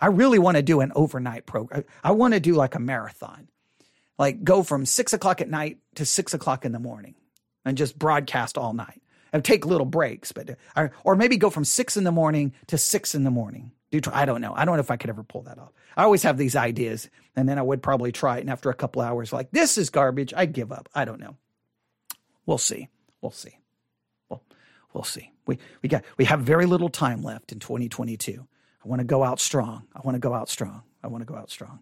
I 0.00 0.06
really 0.06 0.38
want 0.38 0.56
to 0.56 0.62
do 0.62 0.80
an 0.80 0.92
overnight 0.94 1.46
program. 1.46 1.84
I 2.04 2.10
want 2.12 2.34
to 2.34 2.40
do 2.40 2.54
like 2.54 2.74
a 2.74 2.80
marathon, 2.80 3.48
like 4.18 4.44
go 4.44 4.62
from 4.62 4.84
six 4.84 5.12
o'clock 5.12 5.40
at 5.40 5.48
night 5.48 5.78
to 5.94 6.04
six 6.04 6.34
o'clock 6.34 6.64
in 6.64 6.72
the 6.72 6.78
morning, 6.78 7.14
and 7.66 7.76
just 7.76 7.98
broadcast 7.98 8.56
all 8.56 8.72
night 8.72 9.02
and 9.34 9.44
take 9.44 9.66
little 9.66 9.84
breaks. 9.84 10.32
But 10.32 10.56
uh, 10.74 10.88
or 11.04 11.16
maybe 11.16 11.36
go 11.36 11.50
from 11.50 11.66
six 11.66 11.98
in 11.98 12.04
the 12.04 12.12
morning 12.12 12.54
to 12.68 12.78
six 12.78 13.14
in 13.14 13.24
the 13.24 13.30
morning 13.30 13.72
I 14.12 14.24
don't 14.24 14.40
know. 14.40 14.52
I 14.54 14.64
don't 14.64 14.76
know 14.76 14.80
if 14.80 14.90
I 14.90 14.96
could 14.96 15.10
ever 15.10 15.22
pull 15.22 15.42
that 15.42 15.58
off. 15.58 15.72
I 15.96 16.04
always 16.04 16.24
have 16.24 16.36
these 16.36 16.56
ideas, 16.56 17.08
and 17.34 17.48
then 17.48 17.58
I 17.58 17.62
would 17.62 17.82
probably 17.82 18.12
try 18.12 18.38
it. 18.38 18.40
And 18.40 18.50
after 18.50 18.68
a 18.68 18.74
couple 18.74 19.00
hours, 19.02 19.32
like 19.32 19.50
this 19.52 19.78
is 19.78 19.90
garbage, 19.90 20.34
I'd 20.36 20.52
give 20.52 20.72
up. 20.72 20.88
I 20.94 21.04
don't 21.04 21.20
know. 21.20 21.36
We'll 22.44 22.58
see. 22.58 22.88
We'll 23.20 23.30
see. 23.30 23.58
Well, 24.28 24.42
we'll 24.92 25.04
see. 25.04 25.32
We 25.46 25.58
we 25.82 25.88
got 25.88 26.04
we 26.16 26.24
have 26.26 26.40
very 26.40 26.66
little 26.66 26.88
time 26.88 27.22
left 27.22 27.52
in 27.52 27.60
2022. 27.60 28.46
I 28.84 28.88
want 28.88 29.00
to 29.00 29.04
go 29.04 29.24
out 29.24 29.40
strong. 29.40 29.86
I 29.94 30.00
want 30.04 30.16
to 30.16 30.20
go 30.20 30.34
out 30.34 30.48
strong. 30.48 30.82
I 31.02 31.08
want 31.08 31.22
to 31.22 31.32
go 31.32 31.38
out 31.38 31.50
strong. 31.50 31.80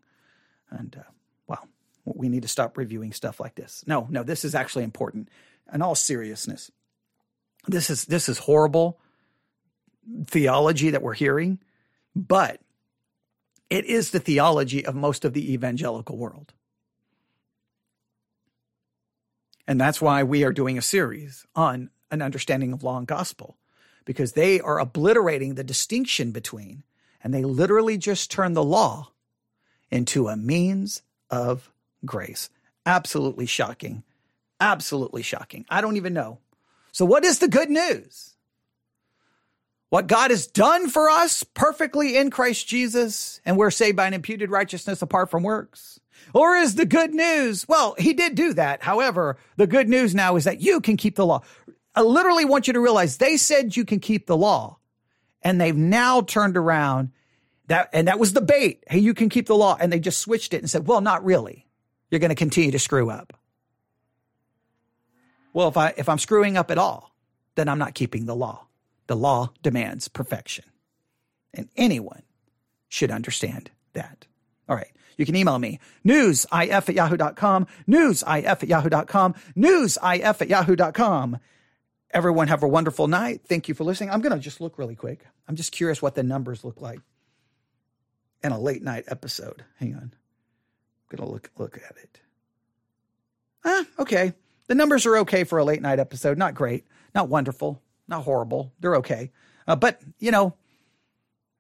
And 0.71 0.97
uh, 0.99 1.11
wow, 1.47 1.61
we 2.05 2.29
need 2.29 2.43
to 2.43 2.49
stop 2.49 2.77
reviewing 2.79 3.13
stuff 3.13 3.41
like 3.41 3.55
this. 3.55 3.85
No, 3.87 4.07
no, 4.11 4.23
this 4.23 4.45
is 4.45 4.55
actually 4.55 4.85
important. 4.85 5.29
In 5.75 5.83
all 5.83 5.95
seriousness, 5.95 6.71
this 7.67 7.91
is 7.91 8.07
this 8.07 8.29
is 8.29 8.39
horrible 8.39 9.01
theology 10.27 10.91
that 10.91 11.03
we're 11.03 11.15
hearing 11.15 11.59
but 12.15 12.61
it 13.71 13.85
is 13.87 14.11
the 14.11 14.21
theology 14.21 14.85
of 14.85 14.95
most 14.95 15.25
of 15.25 15.33
the 15.33 15.53
evangelical 15.53 16.17
world. 16.17 16.53
And 19.67 19.81
that's 19.81 20.01
why 20.01 20.23
we 20.23 20.45
are 20.45 20.53
doing 20.53 20.79
a 20.79 20.83
series 20.83 21.47
on 21.57 21.91
an 22.11 22.23
understanding 22.23 22.73
of 22.73 22.83
law 22.83 22.99
and 22.99 23.07
gospel, 23.07 23.57
because 24.05 24.33
they 24.33 24.61
are 24.61 24.79
obliterating 24.79 25.55
the 25.55 25.65
distinction 25.65 26.31
between, 26.31 26.85
and 27.23 27.33
they 27.33 27.43
literally 27.43 27.97
just 27.97 28.31
turn 28.31 28.53
the 28.53 28.63
law 28.63 29.11
into 29.91 30.29
a 30.29 30.37
means 30.37 31.03
of 31.31 31.73
grace. 32.05 32.51
Absolutely 32.85 33.47
shocking. 33.47 34.05
Absolutely 34.65 35.23
shocking. 35.23 35.67
I 35.69 35.81
don't 35.81 35.97
even 35.97 36.15
know. 36.15 36.39
So, 36.93 37.05
what 37.05 37.25
is 37.25 37.39
the 37.39 37.49
good 37.49 37.71
news? 37.71 38.35
what 39.95 40.09
God 40.09 40.33
has 40.33 40.49
done 40.49 40.89
for 40.89 41.09
us 41.09 41.45
perfectly 41.45 42.17
in 42.17 42.29
Christ 42.29 42.67
Jesus, 42.67 43.41
and 43.45 43.57
we're 43.57 43.71
saved 43.71 43.97
by 43.97 44.09
an 44.09 44.13
imputed 44.13 44.51
righteousness 44.51 45.03
apart 45.03 45.31
from 45.31 45.45
works? 45.45 46.01
Or 46.35 46.57
is 46.57 46.75
the 46.75 46.85
good 46.85 47.15
news? 47.15 47.69
Well, 47.69 47.95
he 47.97 48.13
did 48.13 48.35
do 48.35 48.55
that. 48.55 48.83
However, 48.83 49.39
the 49.57 49.69
good 49.69 49.89
news 49.89 50.13
now 50.13 50.35
is 50.35 50.43
that 50.45 50.61
you 50.61 50.81
can 50.81 50.97
keep 50.97 51.15
the 51.15 51.25
law. 51.25 51.43
I 51.95 52.03
literally 52.03 52.45
want 52.45 52.67
you 52.67 52.73
to 52.73 52.81
realize 52.81 53.19
they 53.19 53.37
said 53.37 53.77
you 53.77 53.85
can 53.85 54.01
keep 54.01 54.27
the 54.27 54.37
law, 54.37 54.79
and 55.43 55.61
they've 55.61 55.77
now 55.77 56.23
turned 56.23 56.57
around 56.57 57.13
that, 57.69 57.91
and 57.93 58.09
that 58.09 58.19
was 58.19 58.33
the 58.33 58.41
bait. 58.41 58.83
Hey, 58.89 58.99
you 58.99 59.15
can 59.15 59.29
keep 59.29 59.47
the 59.47 59.55
law. 59.55 59.77
And 59.79 59.93
they 59.93 60.01
just 60.01 60.19
switched 60.19 60.55
it 60.55 60.59
and 60.59 60.69
said, 60.69 60.89
well, 60.89 61.03
not 61.03 61.25
really. 61.25 61.69
You're 62.11 62.19
going 62.19 62.31
to 62.31 62.35
continue 62.35 62.73
to 62.73 62.81
screw 62.81 63.11
up. 63.11 63.33
Well, 65.55 65.69
if 65.69 65.77
I, 65.79 65.95
if 65.97 66.09
I'm 66.09 66.19
screwing 66.19 66.59
up 66.59 66.71
at 66.71 66.79
all, 66.79 67.15
then 67.55 67.69
I'm 67.69 67.79
not 67.79 67.95
keeping 67.95 68.27
the 68.27 68.35
law. 68.37 68.67
The 69.07 69.17
law 69.17 69.53
demands 69.63 70.09
perfection. 70.09 70.65
And 71.55 71.69
anyone 71.77 72.23
should 72.89 73.11
understand 73.11 73.71
that. 73.95 74.27
All 74.69 74.77
right. 74.77 74.91
You 75.17 75.25
can 75.25 75.37
email 75.37 75.59
me, 75.61 75.79
newsif 76.05 76.49
at 76.89 76.95
yahoo.com, 76.95 77.69
newsif 77.89 78.27
at 78.27 78.69
yahoo.com, 78.69 79.35
newsif 79.57 80.41
at 80.41 80.49
yahoo.com. 80.49 81.39
Everyone 82.11 82.49
have 82.49 82.65
a 82.65 82.69
wonderful 82.69 83.07
night. 83.07 83.43
Thank 83.47 83.69
you 83.69 83.75
for 83.75 83.85
listening. 83.85 84.11
I'm 84.11 84.21
going 84.21 84.33
to 84.33 84.41
just 84.41 84.61
look 84.61 84.77
really 84.77 84.97
quick. 84.97 85.25
I'm 85.47 85.55
just 85.55 85.71
curious 85.71 86.03
what 86.03 86.17
the 86.17 86.25
numbers 86.25 86.65
look 86.65 86.81
like 86.81 86.99
in 88.43 88.51
a 88.51 88.59
late 88.59 88.83
night 88.83 89.05
episode. 89.07 89.65
Hang 89.79 89.95
on. 89.95 90.13
I'm 90.13 91.17
going 91.17 91.29
to 91.29 91.33
look, 91.33 91.51
look 91.59 91.77
at 91.77 91.97
it. 91.97 92.21
Ah, 93.65 93.85
okay. 94.01 94.35
The 94.67 94.75
numbers 94.75 95.07
are 95.07 95.19
okay 95.19 95.45
for 95.45 95.59
a 95.59 95.65
late 95.65 95.83
night 95.83 95.99
episode. 95.99 96.39
Not 96.39 96.55
great, 96.55 96.87
not 97.15 97.29
wonderful, 97.29 97.83
not 98.09 98.25
horrible. 98.25 98.73
They're 98.81 98.97
okay. 98.97 99.31
Uh, 99.67 99.77
but 99.77 100.01
you 100.19 100.31
know, 100.31 100.55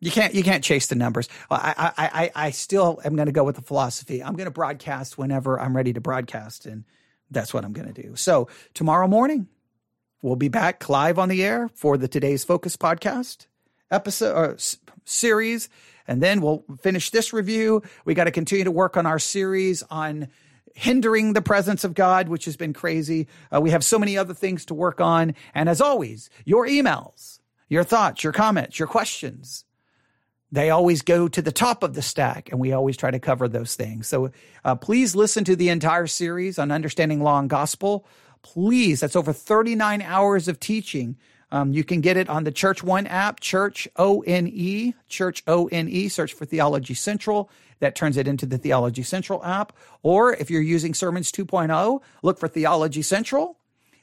you 0.01 0.11
can't 0.11 0.35
you 0.35 0.43
can't 0.43 0.65
chase 0.65 0.87
the 0.87 0.95
numbers. 0.95 1.29
I 1.51 1.93
I 1.97 2.09
I, 2.09 2.47
I 2.47 2.51
still 2.51 3.01
am 3.05 3.17
going 3.17 3.27
to 3.27 3.33
go 3.33 3.45
with 3.45 3.57
the 3.57 3.63
philosophy. 3.63 4.23
I'm 4.23 4.35
going 4.35 4.47
to 4.47 4.51
broadcast 4.51 5.17
whenever 5.19 5.59
I'm 5.61 5.75
ready 5.77 5.93
to 5.95 6.01
broadcast, 6.01 6.67
and 6.67 6.85
that's 7.31 7.55
what 7.55 7.65
I'm 7.65 7.73
going 7.73 7.93
to 7.93 8.03
do. 8.03 8.17
So 8.17 8.49
tomorrow 8.75 9.09
morning, 9.09 9.49
we'll 10.23 10.37
be 10.37 10.49
back 10.49 10.89
live 10.89 11.19
on 11.19 11.29
the 11.29 11.43
air 11.43 11.69
for 11.75 11.97
the 11.97 12.09
Today's 12.09 12.45
Focus 12.45 12.77
podcast 12.77 13.47
episode 13.91 14.37
or 14.37 14.55
s- 14.55 14.77
series, 15.05 15.69
And 16.07 16.23
then 16.23 16.41
we'll 16.41 16.65
finish 16.83 17.11
this 17.11 17.33
review. 17.33 17.83
We 18.05 18.15
got 18.15 18.25
to 18.25 18.31
continue 18.31 18.65
to 18.65 18.71
work 18.71 18.97
on 18.97 19.07
our 19.07 19.19
series 19.19 19.83
on 19.85 20.29
hindering 20.75 21.33
the 21.33 21.43
presence 21.43 21.85
of 21.85 21.95
God, 21.95 22.29
which 22.29 22.45
has 22.45 22.57
been 22.57 22.73
crazy. 22.73 23.29
Uh, 23.55 23.61
we 23.61 23.71
have 23.71 23.85
so 23.85 23.99
many 23.99 24.19
other 24.19 24.35
things 24.35 24.65
to 24.67 24.75
work 24.75 25.01
on. 25.01 25.35
And 25.55 25.69
as 25.69 25.81
always, 25.81 26.29
your 26.45 26.67
emails, 26.67 27.39
your 27.69 27.85
thoughts, 27.85 28.23
your 28.23 28.33
comments, 28.33 28.79
your 28.79 28.89
questions, 28.89 29.65
they 30.51 30.71
always 30.71 31.03
go 31.03 31.27
to 31.27 31.43
the 31.43 31.51
top 31.51 31.83
of 31.83 31.95
the 31.95 32.03
stack, 32.03 32.51
and 32.51 32.61
we 32.61 32.73
always 32.73 32.97
try 32.97 33.11
to 33.11 33.19
cover 33.19 33.49
those 33.49 33.75
things. 33.75 34.07
So 34.07 34.31
uh, 34.65 34.77
please 34.77 35.17
listen 35.17 35.43
to 35.45 35.57
the 35.57 35.69
entire 35.69 36.07
series 36.07 36.59
on 36.59 36.71
understanding 36.71 37.23
law 37.23 37.41
and 37.41 37.51
gospel. 37.51 38.07
Please, 38.43 39.01
that's 39.01 39.17
over 39.17 39.33
39 39.33 40.03
hours 40.03 40.47
of 40.47 40.61
teaching. 40.61 41.17
Um, 41.51 41.73
you 41.73 41.83
can 41.83 42.01
get 42.01 42.17
it 42.17 42.29
on 42.29 42.45
the 42.45 42.53
Church 42.53 42.83
One 42.83 43.07
app, 43.07 43.41
Church 43.41 43.89
O 43.97 44.21
N 44.23 44.49
E, 44.49 44.95
Church 45.09 45.43
O 45.47 45.67
N 45.69 45.89
E, 45.89 46.09
search 46.09 46.33
for 46.33 46.45
Theology 46.45 46.95
Central. 46.95 47.51
That 47.81 47.95
turns 47.95 48.17
it 48.17 48.29
into 48.29 48.47
the 48.47 48.59
Theology 48.59 49.03
Central 49.03 49.45
app. 49.45 49.73
Or 50.03 50.35
if 50.35 50.51
you're 50.51 50.63
using 50.63 50.95
Sermons 50.95 51.31
2.0, 51.33 52.01
look 52.23 52.39
for 52.39 52.49
Theology 52.49 53.03
Central 53.03 53.59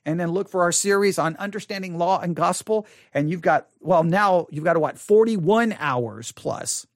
and 0.05 0.19
then 0.19 0.31
look 0.31 0.49
for 0.49 0.63
our 0.63 0.71
series 0.71 1.19
on 1.19 1.35
understanding 1.37 1.97
law 1.97 2.19
and 2.19 2.35
gospel. 2.35 2.87
And 3.13 3.29
you've 3.29 3.41
got, 3.41 3.67
well, 3.79 4.03
now 4.03 4.47
you've 4.49 4.63
got 4.63 4.77
what, 4.77 4.97
41 4.97 5.75
hours 5.79 6.31
plus 6.31 6.87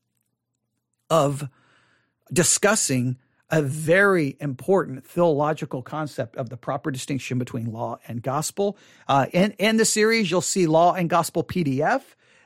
of 1.09 1.47
discussing 2.34 3.17
a 3.51 3.61
very 3.61 4.36
important 4.39 5.05
theological 5.05 5.84
concept 5.84 6.36
of 6.36 6.49
the 6.49 6.57
proper 6.57 6.89
distinction 6.89 7.38
between 7.38 7.71
law 7.71 7.99
and 8.07 8.23
gospel. 8.23 8.78
Uh, 9.07 9.28
in, 9.32 9.51
in 9.59 9.78
the 9.78 9.86
series, 9.86 10.32
you'll 10.32 10.41
see 10.41 10.65
law 10.65 10.93
and 10.93 11.09
gospel 11.09 11.43
PDF. 11.43 12.01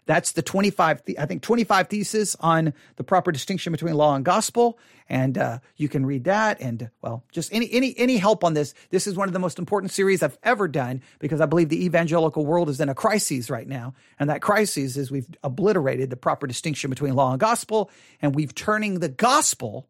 That's 0.10 0.32
the 0.32 0.42
25, 0.42 1.04
I 1.20 1.28
think 1.28 1.44
25 1.44 1.88
thesis 1.88 2.36
on 2.40 2.74
the 2.96 3.04
proper 3.04 3.32
distinction 3.32 3.72
between 3.72 3.94
law 3.94 4.16
and 4.16 4.26
gospel. 4.26 4.80
And 5.08 5.38
uh, 5.38 5.60
you 5.76 5.88
can 5.88 6.04
read 6.04 6.24
that. 6.24 6.60
And 6.60 6.90
well, 7.04 7.24
just 7.32 7.54
any, 7.54 7.72
any, 7.72 7.94
any 7.96 8.18
help 8.18 8.44
on 8.44 8.56
this. 8.56 8.74
This 8.90 9.06
is 9.06 9.16
one 9.16 9.30
of 9.30 9.34
the 9.34 9.40
most 9.40 9.60
important 9.60 9.92
series 9.92 10.24
I've 10.24 10.40
ever 10.42 10.68
done 10.68 11.04
because 11.20 11.42
I 11.42 11.46
believe 11.46 11.70
the 11.70 11.86
evangelical 11.86 12.44
world 12.44 12.70
is 12.70 12.82
in 12.82 12.90
a 12.90 12.96
crisis 12.96 13.52
right 13.52 13.68
now. 13.68 13.94
And 14.18 14.32
that 14.32 14.42
crisis 14.42 14.98
is 14.98 15.12
we've 15.12 15.28
obliterated 15.44 16.10
the 16.10 16.18
proper 16.18 16.48
distinction 16.48 16.90
between 16.90 17.14
law 17.14 17.30
and 17.30 17.40
gospel. 17.40 17.92
And 18.20 18.34
we've 18.34 18.56
turning 18.56 19.02
the 19.02 19.10
gospel 19.10 19.88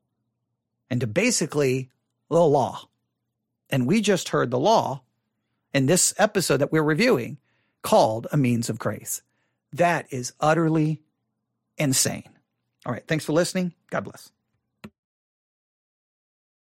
into 0.91 1.07
basically 1.07 1.91
the 2.27 2.43
law. 2.43 2.89
And 3.69 3.87
we 3.87 4.01
just 4.01 4.27
heard 4.27 4.51
the 4.51 4.59
law 4.59 5.01
in 5.73 5.85
this 5.85 6.13
episode 6.17 6.57
that 6.57 6.73
we're 6.73 6.83
reviewing 6.83 7.37
called 7.83 8.27
a 8.33 8.35
means 8.35 8.69
of 8.69 8.77
grace. 8.77 9.21
That 9.73 10.07
is 10.11 10.33
utterly 10.39 11.01
insane. 11.77 12.29
All 12.85 12.93
right. 12.93 13.05
Thanks 13.07 13.25
for 13.25 13.33
listening. 13.33 13.73
God 13.89 14.03
bless. 14.05 14.31